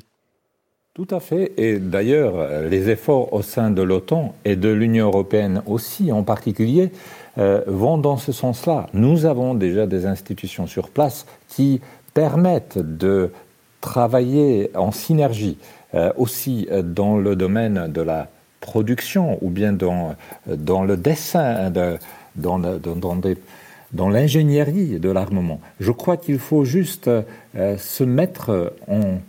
Tout 0.93 1.07
à 1.11 1.19
fait. 1.19 1.53
Et 1.57 1.79
d'ailleurs, 1.79 2.63
les 2.69 2.89
efforts 2.89 3.31
au 3.33 3.41
sein 3.41 3.71
de 3.71 3.81
l'OTAN 3.81 4.35
et 4.43 4.55
de 4.55 4.69
l'Union 4.69 5.07
européenne 5.07 5.61
aussi 5.65 6.11
en 6.11 6.23
particulier 6.23 6.91
euh, 7.37 7.61
vont 7.67 7.97
dans 7.97 8.17
ce 8.17 8.31
sens-là. 8.31 8.87
Nous 8.93 9.25
avons 9.25 9.53
déjà 9.53 9.87
des 9.87 10.05
institutions 10.05 10.67
sur 10.67 10.89
place 10.89 11.25
qui 11.47 11.79
permettent 12.13 12.79
de 12.79 13.31
travailler 13.79 14.71
en 14.75 14.91
synergie 14.91 15.57
euh, 15.93 16.11
aussi 16.17 16.67
dans 16.83 17.17
le 17.17 17.35
domaine 17.35 17.87
de 17.87 18.01
la 18.01 18.27
production 18.59 19.37
ou 19.41 19.49
bien 19.49 19.71
dans, 19.71 20.15
dans 20.47 20.83
le 20.83 20.97
dessin 20.97 21.69
de, 21.69 21.97
dans, 22.35 22.59
dans, 22.59 24.09
l'ingénierie 24.09 24.99
de 24.99 25.09
l'armement. 25.09 25.59
Je 25.79 25.91
crois 25.91 26.17
qu'il 26.17 26.39
faut 26.39 26.65
juste 26.65 27.07
euh, 27.07 27.77
se 27.77 28.03
mettre 28.03 28.73
en, 28.87 29.19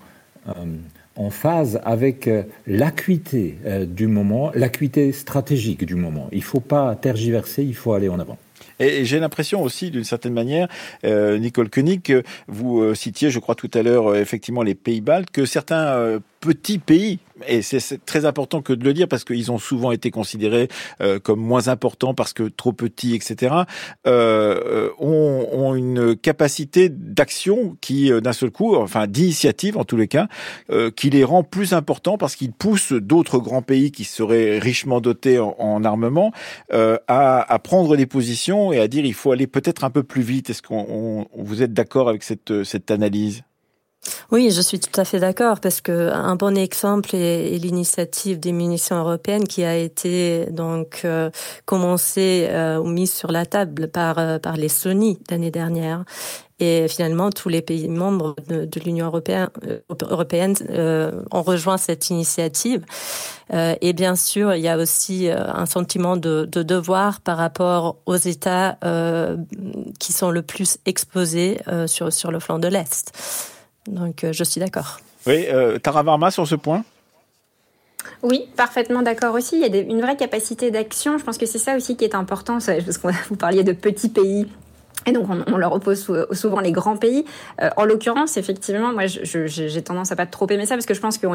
euh, 0.49 0.53
en 1.17 1.31
phase 1.31 1.81
avec 1.85 2.29
euh, 2.29 2.43
l'acuité 2.67 3.57
du 3.87 4.07
moment, 4.07 4.51
l'acuité 4.55 5.13
stratégique 5.13 5.85
du 5.85 5.95
moment. 5.95 6.29
Il 6.33 6.39
ne 6.39 6.45
faut 6.45 6.61
pas 6.61 6.95
tergiverser, 6.95 7.63
il 7.63 7.75
faut 7.75 7.93
aller 7.93 8.09
en 8.09 8.21
avant. 8.21 8.39
Et 8.79 9.05
j'ai 9.05 9.21
l'impression 9.21 9.63
aussi, 9.63 9.91
d'une 9.91 10.05
certaine 10.05 10.33
manière, 10.33 10.67
Nicole 11.05 11.69
Koenig, 11.69 12.23
vous 12.49 12.95
citiez, 12.95 13.31
je 13.31 13.39
crois 13.39 13.55
tout 13.55 13.71
à 13.75 13.83
l'heure, 13.83 14.17
effectivement 14.17 14.63
les 14.63 14.75
pays 14.75 15.03
baltes, 15.03 15.31
que 15.31 15.45
certains 15.45 16.19
petits 16.41 16.79
pays 16.79 17.19
et 17.47 17.63
c'est 17.63 18.05
très 18.05 18.25
important 18.25 18.63
que 18.63 18.73
de 18.73 18.85
le 18.85 18.93
dire 18.93 19.09
parce 19.09 19.25
qu'ils 19.25 19.51
ont 19.51 19.59
souvent 19.59 19.93
été 19.93 20.11
considérés 20.11 20.69
euh, 21.01 21.19
comme 21.19 21.41
moins 21.41 21.69
importants 21.69 22.15
parce 22.15 22.33
que 22.33 22.45
trop 22.45 22.73
petits, 22.73 23.15
etc. 23.15 23.55
Euh, 24.07 24.61
euh, 24.71 24.91
ont, 24.99 25.47
ont, 25.53 25.75
une 25.75 26.17
capacité 26.17 26.89
d'action 26.89 27.77
qui, 27.81 28.13
euh, 28.13 28.21
d'un 28.21 28.33
seul 28.33 28.51
coup, 28.51 28.77
enfin 28.77 29.07
d'initiative 29.07 29.77
en 29.77 29.85
tous 29.85 29.97
les 29.97 30.09
cas, 30.09 30.29
euh, 30.71 30.91
qui 30.91 31.11
les 31.11 31.25
rend 31.25 31.43
plus 31.43 31.73
importants 31.73 32.19
parce 32.19 32.37
qu'ils 32.37 32.53
poussent 32.53 32.93
d'autres 32.93 33.39
grands 33.39 33.63
pays 33.63 33.91
qui 33.93 34.05
seraient 34.05 34.59
richement 34.59 35.01
dotés 35.01 35.39
en, 35.39 35.55
en 35.59 35.85
armement 35.85 36.33
à, 36.73 37.53
à, 37.53 37.59
prendre 37.59 37.97
des 37.97 38.07
positions 38.07 38.73
et 38.73 38.81
à 38.81 38.89
dire 38.89 39.05
il 39.05 39.15
faut 39.15 39.33
aller 39.33 39.47
peut-être 39.47 39.85
un 39.85 39.91
peu 39.91 40.03
plus 40.03 40.23
vite. 40.23 40.51
Est-ce 40.51 40.63
qu'on 40.63 41.27
vous 41.37 41.63
êtes 41.63 41.73
d'accord 41.73 42.09
avec 42.09 42.23
cette, 42.23 42.65
cette 42.65 42.91
analyse? 42.91 43.43
Oui, 44.33 44.51
je 44.51 44.61
suis 44.61 44.81
tout 44.81 44.99
à 44.99 45.05
fait 45.05 45.19
d'accord 45.19 45.61
parce 45.61 45.81
que 45.81 46.11
un 46.13 46.37
bon 46.37 46.57
exemple 46.57 47.15
est, 47.15 47.59
l'initiative 47.59 48.41
des 48.41 48.53
munitions 48.53 48.97
européennes 48.97 49.47
qui 49.47 49.65
a 49.65 49.77
été 49.77 50.47
donc 50.51 51.03
euh, 51.05 51.31
commencée 51.67 52.47
euh, 52.49 52.79
ou 52.79 52.87
mise 52.87 53.13
sur 53.13 53.31
la 53.31 53.45
table 53.45 53.89
par 53.89 54.19
euh, 54.19 54.39
par 54.39 54.57
les 54.57 54.69
Sony 54.69 55.19
l'année 55.31 55.51
dernière. 55.51 56.05
Et 56.61 56.89
finalement, 56.89 57.31
tous 57.31 57.49
les 57.49 57.63
pays 57.63 57.89
membres 57.89 58.37
de, 58.49 58.69
l'Union 58.85 59.07
européenne, 59.07 59.49
européenne 60.03 60.55
ont 61.31 61.41
rejoint 61.41 61.79
cette 61.79 62.11
initiative. 62.11 62.85
et 63.51 63.95
bien 63.95 64.15
sûr, 64.15 64.53
il 64.55 64.61
y 64.61 64.69
a 64.69 64.77
aussi 64.77 65.31
un 65.31 65.65
sentiment 65.65 66.19
de, 66.19 66.47
de, 66.53 66.63
devoir 66.63 67.23
par 67.23 67.39
rapport 67.39 67.97
aux 68.05 68.17
États 68.17 68.77
qui 69.99 70.13
sont 70.13 70.31
le 70.31 70.43
plus 70.43 70.77
exposés 70.85 71.63
sur, 71.87 72.13
sur 72.13 72.31
le 72.31 72.41
flanc 72.41 72.59
de 72.59 72.69
l'Est. 72.69 73.11
Donc 73.87 74.25
euh, 74.25 74.33
je 74.33 74.45
suis 74.45 74.61
d'accord. 74.61 75.01
Oui, 75.27 75.47
euh, 75.49 75.79
Tara 75.79 76.03
Varma 76.03 76.31
sur 76.31 76.47
ce 76.47 76.55
point? 76.55 76.85
Oui, 78.23 78.49
parfaitement 78.57 79.03
d'accord 79.03 79.35
aussi. 79.35 79.61
Il 79.61 79.75
y 79.75 79.79
a 79.79 79.81
une 79.81 80.01
vraie 80.01 80.17
capacité 80.17 80.71
d'action. 80.71 81.19
Je 81.19 81.25
pense 81.25 81.39
que 81.39 81.47
c'est 81.47 81.59
ça 81.59 81.77
aussi 81.77 81.97
qui 81.97 82.05
est 82.05 82.15
important, 82.15 82.59
parce 82.65 82.99
que 82.99 83.29
vous 83.29 83.37
parliez 83.37 83.63
de 83.63 83.73
petits 83.73 84.09
pays 84.09 84.47
et 85.07 85.13
donc, 85.13 85.27
on, 85.47 85.57
leur 85.57 85.73
oppose 85.73 86.07
souvent 86.33 86.61
les 86.61 86.73
grands 86.73 86.97
pays. 86.97 87.25
Euh, 87.63 87.71
en 87.77 87.85
l'occurrence, 87.85 88.37
effectivement, 88.37 88.93
moi, 88.93 89.05
j'ai 89.07 89.83
tendance 89.83 90.13
à 90.13 90.17
pas 90.17 90.27
trop 90.27 90.47
aimer 90.51 90.67
ça 90.67 90.75
parce 90.75 90.87
que 90.87 90.95
je 90.95 91.01
pense 91.01 91.17
qu'on 91.17 91.35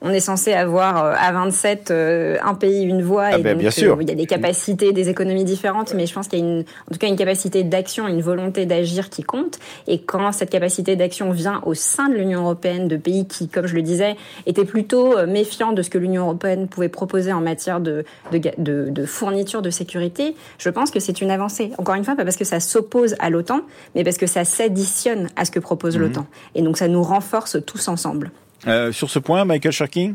on 0.00 0.10
est 0.10 0.20
censé 0.20 0.52
avoir 0.52 1.04
euh, 1.04 1.14
à 1.18 1.32
27 1.32 1.90
euh, 1.90 2.36
un 2.42 2.54
pays, 2.54 2.84
une 2.84 3.02
voix. 3.02 3.30
Ah 3.32 3.38
et 3.38 3.42
ben, 3.42 3.58
bien 3.58 3.70
sûr. 3.70 3.98
il 4.00 4.08
y 4.08 4.12
a 4.12 4.14
des 4.14 4.26
capacités, 4.26 4.92
des 4.92 5.08
économies 5.08 5.44
différentes, 5.44 5.92
mais 5.94 6.06
je 6.06 6.14
pense 6.14 6.28
qu'il 6.28 6.38
y 6.38 6.42
a 6.42 6.44
une, 6.44 6.60
en 6.60 6.92
tout 6.92 6.98
cas 6.98 7.08
une 7.08 7.16
capacité 7.16 7.64
d'action, 7.64 8.06
une 8.06 8.22
volonté 8.22 8.64
d'agir 8.64 9.10
qui 9.10 9.24
compte. 9.24 9.58
Et 9.88 10.00
quand 10.00 10.30
cette 10.30 10.50
capacité 10.50 10.94
d'action 10.94 11.32
vient 11.32 11.62
au 11.66 11.74
sein 11.74 12.08
de 12.08 12.14
l'Union 12.14 12.42
européenne, 12.42 12.86
de 12.86 12.96
pays 12.96 13.26
qui, 13.26 13.48
comme 13.48 13.66
je 13.66 13.74
le 13.74 13.82
disais, 13.82 14.16
étaient 14.46 14.64
plutôt 14.64 15.16
méfiants 15.26 15.72
de 15.72 15.82
ce 15.82 15.90
que 15.90 15.98
l'Union 15.98 16.22
européenne 16.22 16.68
pouvait 16.68 16.88
proposer 16.88 17.32
en 17.32 17.40
matière 17.40 17.80
de, 17.80 18.04
de, 18.30 18.40
de, 18.58 18.88
de 18.88 19.04
fourniture 19.04 19.62
de 19.62 19.70
sécurité, 19.70 20.36
je 20.58 20.70
pense 20.70 20.90
que 20.90 21.00
c'est 21.00 21.20
une 21.20 21.30
avancée. 21.30 21.72
Encore 21.78 21.96
une 21.96 22.04
fois, 22.04 22.14
pas 22.14 22.24
parce 22.24 22.36
que 22.36 22.44
ça 22.44 22.60
s'oppose 22.60 22.99
à 23.18 23.30
l'OTAN, 23.30 23.62
mais 23.94 24.04
parce 24.04 24.16
que 24.16 24.26
ça 24.26 24.44
s'additionne 24.44 25.28
à 25.36 25.44
ce 25.44 25.50
que 25.50 25.60
propose 25.60 25.96
mhm. 25.96 26.02
l'OTAN. 26.02 26.26
Et 26.54 26.62
donc 26.62 26.76
ça 26.78 26.88
nous 26.88 27.02
renforce 27.02 27.58
tous 27.66 27.88
ensemble. 27.88 28.30
Euh, 28.66 28.92
sur 28.92 29.10
ce 29.10 29.18
point, 29.18 29.44
Michael 29.44 29.72
Sharking 29.72 30.14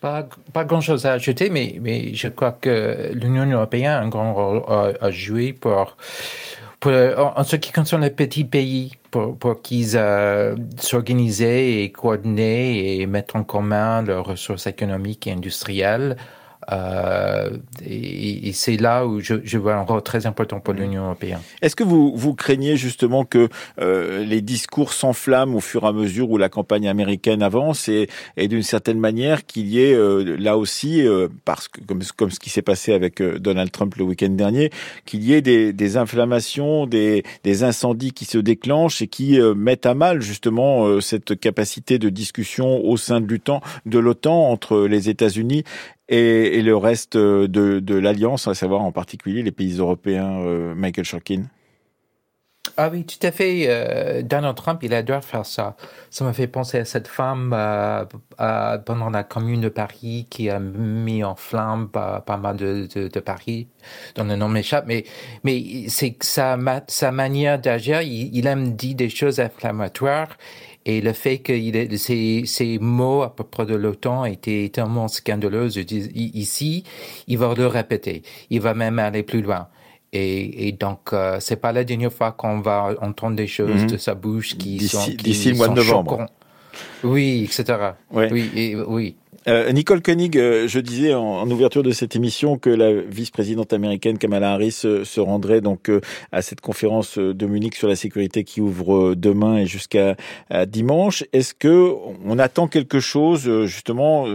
pas, 0.00 0.28
pas 0.52 0.64
grand-chose 0.64 1.06
à 1.06 1.12
ajouter, 1.14 1.50
mais, 1.50 1.78
mais 1.80 2.14
je 2.14 2.28
crois 2.28 2.52
que 2.52 3.10
l'Union 3.14 3.46
européenne 3.46 3.86
a 3.86 4.00
un 4.00 4.08
grand 4.08 4.32
rôle 4.32 4.62
à, 5.00 5.10
jouer 5.10 5.52
pour, 5.52 5.96
pour, 6.78 6.92
en 6.92 7.42
ce 7.42 7.56
qui 7.56 7.72
concerne 7.72 8.02
les 8.02 8.10
petits 8.10 8.44
pays, 8.44 8.92
pour, 9.10 9.36
pour 9.36 9.60
qu'ils 9.60 9.96
euh, 9.96 10.54
s'organisent 10.78 11.42
et 11.42 11.90
coordonnent 11.90 12.38
et 12.38 13.06
mettent 13.06 13.34
en 13.34 13.42
commun 13.42 14.02
leurs 14.02 14.26
ressources 14.26 14.66
économiques 14.66 15.26
et 15.26 15.32
industrielles 15.32 16.16
euh, 16.70 17.50
et, 17.86 18.52
c'est 18.52 18.76
là 18.76 19.06
où 19.06 19.20
je, 19.20 19.34
je, 19.44 19.58
vois 19.58 19.74
un 19.74 19.82
rôle 19.82 20.02
très 20.02 20.26
important 20.26 20.60
pour 20.60 20.74
l'Union 20.74 21.04
européenne. 21.04 21.40
Est-ce 21.62 21.76
que 21.76 21.84
vous, 21.84 22.12
vous 22.14 22.34
craignez 22.34 22.76
justement 22.76 23.24
que 23.24 23.48
euh, 23.80 24.24
les 24.24 24.40
discours 24.40 24.92
s'enflamment 24.92 25.56
au 25.56 25.60
fur 25.60 25.84
et 25.84 25.86
à 25.86 25.92
mesure 25.92 26.30
où 26.30 26.38
la 26.38 26.48
campagne 26.48 26.88
américaine 26.88 27.42
avance 27.42 27.88
et, 27.88 28.08
et 28.36 28.48
d'une 28.48 28.62
certaine 28.62 28.98
manière 28.98 29.46
qu'il 29.46 29.68
y 29.68 29.80
ait 29.80 29.94
euh, 29.94 30.36
là 30.38 30.56
aussi, 30.58 31.06
euh, 31.06 31.28
parce 31.44 31.68
que 31.68 31.80
comme, 31.80 32.02
comme 32.16 32.30
ce 32.30 32.40
qui 32.40 32.50
s'est 32.50 32.62
passé 32.62 32.92
avec 32.92 33.20
euh, 33.20 33.38
Donald 33.38 33.70
Trump 33.70 33.94
le 33.96 34.04
week-end 34.04 34.30
dernier, 34.30 34.70
qu'il 35.04 35.22
y 35.24 35.32
ait 35.32 35.42
des, 35.42 35.72
des 35.72 35.96
inflammations, 35.96 36.86
des, 36.86 37.22
des, 37.44 37.62
incendies 37.62 38.12
qui 38.12 38.24
se 38.24 38.38
déclenchent 38.38 39.02
et 39.02 39.08
qui 39.08 39.40
mettent 39.56 39.86
à 39.86 39.94
mal 39.94 40.20
justement 40.20 41.00
cette 41.00 41.38
capacité 41.38 41.98
de 41.98 42.08
discussion 42.08 42.84
au 42.84 42.96
sein 42.96 43.20
de 43.20 43.98
l'OTAN 43.98 44.50
entre 44.50 44.86
les 44.86 45.08
États-Unis 45.08 45.64
et, 46.08 46.62
le 46.62 46.76
reste 46.76 47.16
de, 47.16 47.46
de 47.80 47.94
l'Alliance, 47.94 48.48
à 48.48 48.54
savoir 48.54 48.82
en 48.82 48.92
particulier 48.92 49.42
les 49.42 49.52
pays 49.52 49.78
européens, 49.78 50.38
euh, 50.40 50.74
Michael 50.74 51.04
Shorkin 51.04 51.42
Ah 52.78 52.88
oui, 52.90 53.04
tout 53.04 53.24
à 53.26 53.30
fait. 53.30 53.66
Euh, 53.68 54.22
Donald 54.22 54.56
Trump, 54.56 54.82
il 54.82 54.94
adore 54.94 55.22
faire 55.22 55.44
ça. 55.44 55.76
Ça 56.10 56.24
m'a 56.24 56.32
fait 56.32 56.46
penser 56.46 56.78
à 56.78 56.84
cette 56.86 57.08
femme 57.08 57.54
euh, 57.54 58.06
pendant 58.78 59.10
la 59.10 59.22
Commune 59.22 59.60
de 59.60 59.68
Paris 59.68 60.26
qui 60.30 60.48
a 60.48 60.58
mis 60.58 61.22
en 61.24 61.34
flamme 61.34 61.88
pas, 61.90 62.24
mal 62.40 62.56
de, 62.56 62.86
de, 62.86 63.20
Paris, 63.20 63.68
dont 64.14 64.24
le 64.24 64.36
nom 64.36 64.48
m'échappe. 64.48 64.86
Mais, 64.86 65.04
mais 65.44 65.88
c'est 65.88 66.16
sa, 66.22 66.56
sa 66.86 67.12
manière 67.12 67.58
d'agir. 67.58 68.00
Il, 68.00 68.46
aime 68.46 68.74
dire 68.76 68.96
des 68.96 69.10
choses 69.10 69.40
inflammatoires. 69.40 70.38
Et 70.88 71.02
le 71.02 71.12
fait 71.12 71.40
que 71.40 71.52
il 71.52 71.98
ces, 71.98 72.44
ces 72.46 72.78
mots 72.78 73.20
à 73.20 73.36
peu 73.36 73.44
près 73.44 73.66
de 73.66 73.74
l'OTAN 73.74 74.24
étaient 74.24 74.70
tellement 74.72 75.06
scandaleux, 75.06 75.68
ici, 75.76 76.82
il 77.26 77.36
va 77.36 77.52
le 77.54 77.66
répéter. 77.66 78.22
Il 78.48 78.62
va 78.62 78.72
même 78.72 78.98
aller 78.98 79.22
plus 79.22 79.42
loin. 79.42 79.68
Et, 80.14 80.66
et, 80.66 80.72
donc, 80.72 81.12
euh, 81.12 81.36
c'est 81.40 81.56
pas 81.56 81.72
la 81.72 81.84
dernière 81.84 82.10
fois 82.10 82.32
qu'on 82.32 82.60
va 82.60 82.94
entendre 83.02 83.36
des 83.36 83.46
choses 83.46 83.82
mhm. 83.82 83.90
de 83.90 83.96
sa 83.98 84.14
bouche 84.14 84.56
qui 84.56 84.88
sont 84.88 85.06
d'ici 85.18 85.50
le 85.50 85.56
mois 85.58 85.68
de 85.68 85.74
novembre. 85.74 86.24
Oui, 87.04 87.44
etc. 87.44 87.90
Oui, 88.10 88.50
et, 88.56 88.74
oui. 88.74 89.14
Euh, 89.48 89.72
Nicole 89.72 90.02
Koenig, 90.02 90.36
euh, 90.36 90.68
je 90.68 90.78
disais 90.78 91.14
en, 91.14 91.50
ouverture 91.50 91.82
de 91.82 91.90
cette 91.90 92.14
émission 92.14 92.58
que 92.58 92.68
la 92.68 92.92
vice-présidente 92.92 93.72
américaine 93.72 94.18
Kamala 94.18 94.52
Harris 94.52 94.82
euh, 94.84 95.04
se 95.06 95.20
rendrait 95.20 95.62
donc 95.62 95.90
à 96.32 96.42
cette 96.42 96.60
conférence 96.60 97.16
de 97.16 97.46
Munich 97.46 97.74
sur 97.74 97.88
la 97.88 97.96
sécurité 97.96 98.44
qui 98.44 98.60
ouvre 98.60 99.14
demain 99.14 99.56
et 99.56 99.66
jusqu'à 99.66 100.16
dimanche. 100.66 101.24
Est-ce 101.32 101.54
que 101.54 101.94
on 102.24 102.38
attend 102.38 102.68
quelque 102.68 103.00
chose 103.00 103.64
justement 103.64 104.26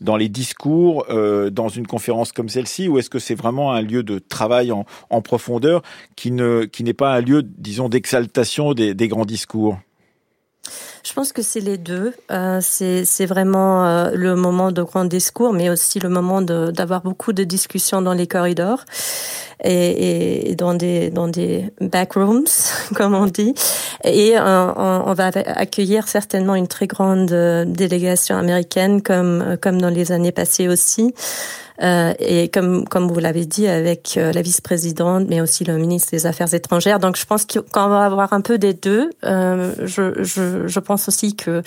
dans 0.00 0.16
les 0.16 0.28
discours 0.28 1.06
dans 1.50 1.68
une 1.68 1.86
conférence 1.86 2.32
comme 2.32 2.48
celle-ci, 2.48 2.88
ou 2.88 2.98
est-ce 2.98 3.10
que 3.10 3.18
c'est 3.18 3.34
vraiment 3.34 3.72
un 3.72 3.82
lieu 3.82 4.02
de 4.02 4.18
travail 4.18 4.72
en, 4.72 4.84
profondeur 5.22 5.82
qui 6.16 6.30
ne 6.30 6.64
qui 6.64 6.84
n'est 6.84 6.94
pas 6.94 7.14
un 7.14 7.20
lieu, 7.20 7.42
disons, 7.42 7.88
d'exaltation 7.88 8.74
des 8.74 9.08
grands 9.08 9.26
discours? 9.26 9.78
Je 11.02 11.12
pense 11.14 11.32
que 11.32 11.42
c'est 11.42 11.60
les 11.60 11.78
deux. 11.78 12.12
Euh, 12.30 12.60
c'est 12.60 13.26
vraiment 13.26 13.86
euh, 13.86 14.10
le 14.14 14.36
moment 14.36 14.70
de 14.70 14.82
grand 14.82 15.04
discours, 15.04 15.52
mais 15.52 15.70
aussi 15.70 15.98
le 15.98 16.08
moment 16.08 16.42
d'avoir 16.42 17.02
beaucoup 17.02 17.32
de 17.32 17.44
discussions 17.44 18.02
dans 18.02 18.12
les 18.12 18.26
corridors 18.26 18.84
et, 19.64 20.50
et, 20.50 20.54
dans 20.54 20.74
des 20.74 21.10
dans 21.10 21.28
des 21.28 21.70
backrooms, 21.80 22.44
comme 22.94 23.14
on 23.14 23.26
dit. 23.26 23.54
Et 24.04 24.38
euh, 24.38 24.72
on, 24.76 25.04
on, 25.06 25.14
va 25.14 25.30
accueillir 25.46 26.08
certainement 26.08 26.54
une 26.54 26.68
très 26.68 26.86
grande 26.86 27.32
euh, 27.32 27.64
délégation 27.64 28.36
américaine, 28.36 29.02
comme 29.02 29.56
comme 29.60 29.80
dans 29.80 29.90
les 29.90 30.12
années 30.12 30.32
passées 30.32 30.68
aussi. 30.68 31.14
Euh, 31.82 32.12
et 32.18 32.48
comme, 32.48 32.86
comme 32.86 33.08
vous 33.08 33.18
l'avez 33.20 33.46
dit, 33.46 33.66
avec 33.66 34.14
euh, 34.16 34.32
la 34.32 34.42
vice-présidente, 34.42 35.26
mais 35.28 35.40
aussi 35.40 35.64
le 35.64 35.78
ministre 35.78 36.10
des 36.10 36.26
Affaires 36.26 36.52
étrangères. 36.52 36.98
Donc 36.98 37.16
je 37.16 37.24
pense 37.24 37.46
qu'on 37.46 37.88
va 37.88 38.04
avoir 38.04 38.32
un 38.32 38.42
peu 38.42 38.58
des 38.58 38.74
deux. 38.74 39.10
Euh, 39.24 39.72
je, 39.84 40.22
je, 40.22 40.66
je, 40.66 40.80
pense 40.80 41.08
aussi 41.08 41.36
que 41.36 41.62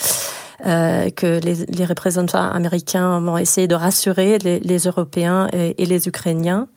euh, 0.65 1.09
que 1.09 1.39
les, 1.43 1.65
les, 1.67 1.85
représentants 1.85 2.51
américains 2.51 3.19
vont 3.19 3.37
essayer 3.37 3.67
de 3.67 3.75
rassurer 3.75 4.37
les, 4.37 4.59
les 4.59 4.77
Européens 4.79 5.47
et, 5.51 5.85
les 5.85 6.07
Ukrainiens 6.07 6.67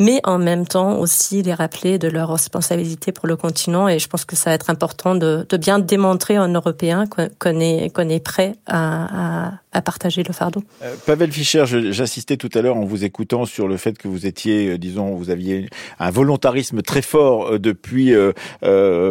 mais 0.00 0.20
en 0.24 0.38
même 0.38 0.66
temps 0.66 0.98
aussi 0.98 1.42
les 1.42 1.54
rappeler 1.54 1.98
de 1.98 2.08
leur 2.08 2.30
responsabilité 2.30 3.12
pour 3.12 3.28
le 3.28 3.36
continent. 3.36 3.88
Et 3.88 3.98
je 3.98 4.08
pense 4.08 4.24
que 4.24 4.34
ça 4.34 4.50
va 4.50 4.54
être 4.54 4.70
important 4.70 5.14
de, 5.14 5.46
de 5.48 5.56
bien 5.56 5.78
démontrer 5.78 6.38
en 6.38 6.48
Européens 6.48 7.04
qu'on 7.38 7.60
est, 7.60 7.94
qu'on 7.94 8.08
est 8.08 8.24
prêt 8.24 8.56
à, 8.66 9.48
à, 9.48 9.52
à, 9.72 9.82
partager 9.82 10.22
le 10.22 10.32
fardeau. 10.32 10.62
Euh, 10.82 10.94
Pavel 11.06 11.32
Fischer, 11.32 11.64
j'insistais 11.66 12.36
tout 12.36 12.50
à 12.54 12.62
l'heure 12.62 12.76
en 12.76 12.84
vous 12.84 13.04
écoutant 13.04 13.44
sur 13.44 13.68
le 13.68 13.76
fait 13.76 13.98
que 13.98 14.08
vous 14.08 14.26
étiez, 14.26 14.70
euh, 14.70 14.78
disons, 14.78 15.14
vous 15.14 15.30
aviez 15.30 15.68
un 15.98 16.10
volontarisme 16.10 16.82
très 16.82 17.02
fort 17.02 17.54
euh, 17.54 17.58
depuis 17.58 18.12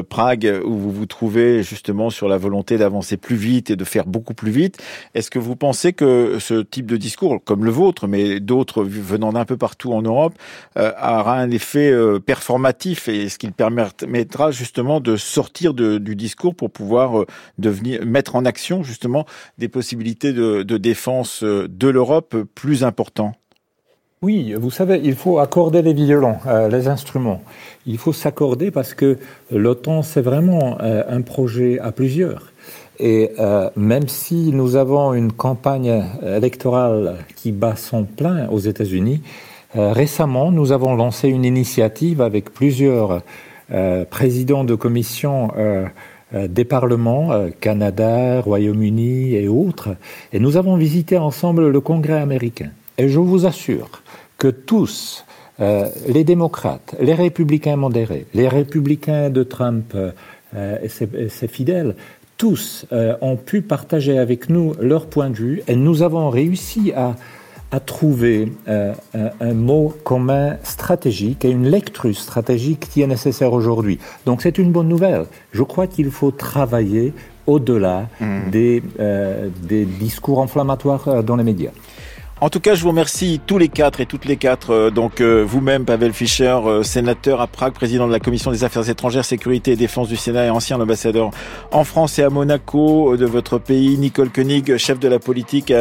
Prague, 0.10 0.62
où 0.66 0.76
vous 0.76 0.92
vous 0.92 1.06
trouvez 1.06 1.64
justement 1.64 2.10
sur 2.10 2.28
la 2.28 2.38
volonté 2.38 2.78
d'avancer 2.78 3.18
plus 3.18 3.36
vite 3.36 3.70
et 3.70 3.76
de 3.76 3.84
faire 3.84 4.06
beaucoup 4.06 4.34
plus 4.34 4.52
vite. 4.52 4.78
Est-ce 5.14 5.30
que 5.30 5.40
vous 5.40 5.56
pensez 5.56 5.94
que 5.94 6.38
ce 6.40 6.62
type 6.62 6.86
de 6.86 6.98
discours, 6.98 7.44
comme 7.44 7.66
le 7.66 7.72
vôtre, 7.72 8.08
mais 8.08 8.40
d'autres 8.40 8.84
venant 8.84 9.34
d'un 9.34 9.46
peu 9.46 9.58
partout 9.58 9.94
en 9.94 10.02
Europe, 10.02 10.34
aura 10.76 11.38
un 11.38 11.52
effet 11.52 11.94
performatif 12.26 13.08
et 13.08 13.30
ce 13.30 13.38
qui 13.38 13.52
permettra 13.52 14.52
justement 14.52 15.00
de 15.00 15.16
sortir 15.16 15.74
du 15.74 16.16
discours 16.16 16.56
pour 16.56 16.72
pouvoir 16.72 17.26
devenir 17.58 18.06
mettre 18.06 18.36
en 18.36 18.46
action 18.46 18.84
justement 18.84 19.26
des 19.58 19.68
possibilités 19.68 20.34
de, 20.34 20.51
de 20.64 20.78
défense 20.78 21.44
de 21.44 21.88
l'Europe 21.88 22.36
plus 22.56 22.84
importants. 22.84 23.34
Oui, 24.22 24.54
vous 24.54 24.70
savez, 24.70 25.02
il 25.04 25.16
faut 25.16 25.40
accorder 25.40 25.82
les 25.82 25.94
violons, 25.94 26.38
les 26.70 26.88
instruments. 26.88 27.42
Il 27.88 27.98
faut 27.98 28.14
s'accorder 28.14 28.70
parce 28.70 28.94
que 28.94 29.18
l'OTAN, 29.50 30.04
c'est 30.04 30.22
vraiment 30.22 30.78
un 30.80 31.22
projet 31.22 31.80
à 31.80 31.92
plusieurs. 31.92 32.52
Et 33.00 33.32
euh, 33.40 33.72
même 33.76 34.08
si 34.08 34.52
nous 34.52 34.76
avons 34.76 35.16
une 35.16 35.32
campagne 35.32 36.04
électorale 36.24 37.18
qui 37.36 37.52
bat 37.52 37.76
son 37.76 38.04
plein 38.04 38.48
aux 38.50 38.60
États-Unis, 38.60 39.24
euh, 39.76 39.94
récemment, 39.94 40.52
nous 40.52 40.72
avons 40.72 40.96
lancé 40.96 41.30
une 41.30 41.46
initiative 41.46 42.22
avec 42.22 42.54
plusieurs 42.54 43.22
euh, 43.72 44.04
présidents 44.04 44.66
de 44.66 44.76
commission 44.76 45.52
euh, 45.58 45.86
des 46.34 46.66
parlements, 46.66 47.32
Canada, 47.60 48.42
Royaume-Uni 48.42 49.36
et 49.36 49.48
autres, 49.48 49.90
et 50.32 50.40
nous 50.40 50.58
avons 50.58 50.76
visité 50.78 51.18
ensemble 51.18 51.70
le 51.70 51.82
Congrès 51.82 52.20
américain. 52.20 52.70
Et 52.98 53.10
je 53.10 53.20
vous 53.20 53.46
assure 53.46 54.02
que 54.38 54.48
tous, 54.48 55.26
les 55.60 56.24
démocrates, 56.24 56.96
les 57.00 57.14
républicains 57.14 57.76
modérés, 57.76 58.26
les 58.34 58.48
républicains 58.48 59.30
de 59.30 59.44
Trump 59.44 59.96
et 60.56 60.88
ses, 60.88 61.48
fidèles, 61.48 61.96
tous 62.38 62.86
ont 63.22 63.36
pu 63.36 63.62
partager 63.62 64.18
avec 64.18 64.50
nous 64.50 64.74
leur 64.80 65.06
point 65.06 65.30
de 65.30 65.36
vue 65.36 65.64
et 65.68 65.76
nous 65.76 66.02
avons 66.02 66.30
réussi 66.30 66.92
à 66.94 67.16
à 67.72 67.80
trouver 67.80 68.52
euh, 68.68 68.94
un, 69.40 69.54
mot 69.54 69.94
commun 70.04 70.58
stratégique 70.64 71.46
et 71.46 71.50
une 71.50 71.68
lecture 71.70 72.16
stratégique 72.16 72.90
qui 72.90 73.02
est 73.02 73.08
nécessaire 73.08 73.54
aujourd'hui. 73.54 73.98
Donc 74.26 74.42
c'est 74.42 74.58
une 74.58 74.72
bonne 74.72 74.90
nouvelle. 74.90 75.26
Je 75.54 75.64
crois 75.64 75.88
qu'il 75.88 76.12
faut 76.12 76.32
travailler 76.32 77.14
au-delà 77.48 78.08
mmh. 78.20 78.50
des, 78.52 78.84
euh, 79.00 79.50
des 79.64 79.86
discours 79.86 80.42
inflammatoires 80.42 81.08
euh, 81.08 81.22
dans 81.22 81.38
les 81.38 81.44
médias. 81.44 81.72
En 82.44 82.50
tout 82.50 82.60
cas, 82.60 82.74
je 82.74 82.82
vous 82.82 82.90
remercie 82.90 83.40
tous 83.46 83.60
les 83.60 83.68
quatre 83.68 84.02
et 84.02 84.08
toutes 84.08 84.26
les 84.26 84.36
quatre. 84.36 84.72
Euh, 84.72 84.90
donc 84.90 85.22
euh, 85.22 85.46
vous-même, 85.48 85.86
Pavel 85.86 86.12
Fischer, 86.12 86.58
euh, 86.66 86.82
sénateur 86.82 87.40
à 87.40 87.46
Prague, 87.46 87.72
président 87.72 88.08
de 88.08 88.12
la 88.12 88.20
commission 88.20 88.50
des 88.50 88.64
affaires 88.64 88.90
étrangères, 88.90 89.24
sécurité 89.24 89.74
et 89.74 89.76
défense 89.76 90.08
du 90.08 90.16
Sénat 90.18 90.48
et 90.48 90.50
ancien 90.50 90.82
ambassadeur 90.82 91.30
en 91.72 91.84
France 91.84 92.18
et 92.18 92.24
à 92.24 92.32
Monaco 92.32 93.16
de 93.16 93.28
votre 93.28 93.60
pays. 93.60 93.96
Nicole 94.00 94.32
Koenig, 94.32 94.76
chef 94.78 95.00
de 95.00 95.08
la 95.08 95.20
politique 95.20 95.72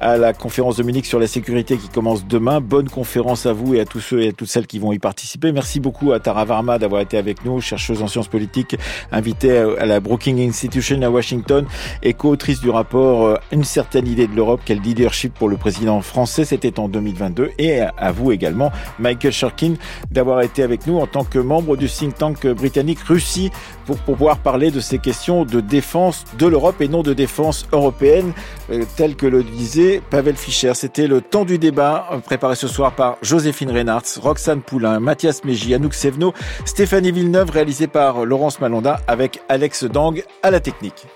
à, 0.00 0.16
la 0.16 0.32
conférence 0.32 0.76
de 0.76 0.82
Munich 0.82 1.06
sur 1.06 1.20
la 1.20 1.28
sécurité 1.28 1.76
qui 1.76 1.88
commence 1.88 2.26
demain. 2.26 2.60
Bonne 2.60 2.90
conférence 2.90 3.46
à 3.46 3.52
vous 3.52 3.76
et 3.76 3.80
à 3.80 3.84
tous 3.84 4.00
ceux 4.00 4.20
et 4.20 4.30
à 4.30 4.32
toutes 4.32 4.48
celles 4.48 4.66
qui 4.66 4.80
vont 4.80 4.90
y 4.90 4.98
participer. 4.98 5.52
Merci 5.52 5.78
beaucoup 5.78 6.10
à 6.10 6.18
Tara 6.18 6.44
Varma 6.44 6.80
d'avoir 6.80 7.00
été 7.00 7.16
avec 7.16 7.44
nous, 7.44 7.60
chercheuse 7.60 8.02
en 8.02 8.08
sciences 8.08 8.26
politiques, 8.26 8.74
invitée 9.12 9.56
à 9.56 9.86
la 9.86 10.00
Brookings 10.00 10.40
Institution 10.40 11.00
à 11.02 11.10
Washington 11.10 11.64
et 12.02 12.12
co-autrice 12.12 12.60
du 12.60 12.70
rapport 12.70 13.38
Une 13.52 13.62
certaine 13.62 14.08
idée 14.08 14.26
de 14.26 14.34
l'Europe, 14.34 14.62
quel 14.64 14.80
leadership 14.80 15.32
pour 15.32 15.48
le 15.48 15.56
président 15.56 16.02
français, 16.08 16.44
c'était 16.44 16.78
en 16.80 16.88
2022. 16.88 17.50
Et 17.58 17.80
à 17.80 18.12
vous 18.12 18.32
également, 18.32 18.72
Michael 18.98 19.32
Shirkin, 19.32 19.74
d'avoir 20.10 20.40
été 20.40 20.62
avec 20.62 20.86
nous 20.86 20.98
en 20.98 21.06
tant 21.06 21.24
que 21.24 21.38
membre 21.38 21.76
du 21.76 21.88
think 21.88 22.16
tank 22.16 22.46
britannique 22.46 23.00
Russie 23.00 23.50
pour 23.86 23.98
pouvoir 23.98 24.38
parler 24.38 24.70
de 24.70 24.80
ces 24.80 24.98
questions 24.98 25.44
de 25.44 25.60
défense 25.60 26.24
de 26.38 26.46
l'Europe 26.46 26.80
et 26.80 26.88
non 26.88 27.02
de 27.02 27.14
défense 27.14 27.66
européenne, 27.72 28.32
euh, 28.70 28.84
tel 28.96 29.16
que 29.16 29.26
le 29.26 29.42
disait 29.42 30.02
Pavel 30.10 30.36
Fischer. 30.36 30.72
C'était 30.74 31.06
le 31.06 31.20
temps 31.20 31.44
du 31.44 31.58
débat, 31.58 32.06
euh, 32.12 32.18
préparé 32.18 32.54
ce 32.54 32.68
soir 32.68 32.92
par 32.92 33.16
Joséphine 33.22 33.70
Reynards, 33.70 34.02
Roxane 34.20 34.60
Poulain, 34.60 35.00
Mathias 35.00 35.44
Mégy, 35.44 35.74
Anouk 35.74 35.94
Sevno, 35.94 36.32
Stéphanie 36.64 37.12
Villeneuve, 37.12 37.50
réalisé 37.50 37.86
par 37.86 38.24
Laurence 38.24 38.60
Malonda 38.60 39.00
avec 39.06 39.40
Alex 39.48 39.84
Dang 39.84 40.22
à 40.42 40.50
la 40.50 40.60
technique. 40.60 41.06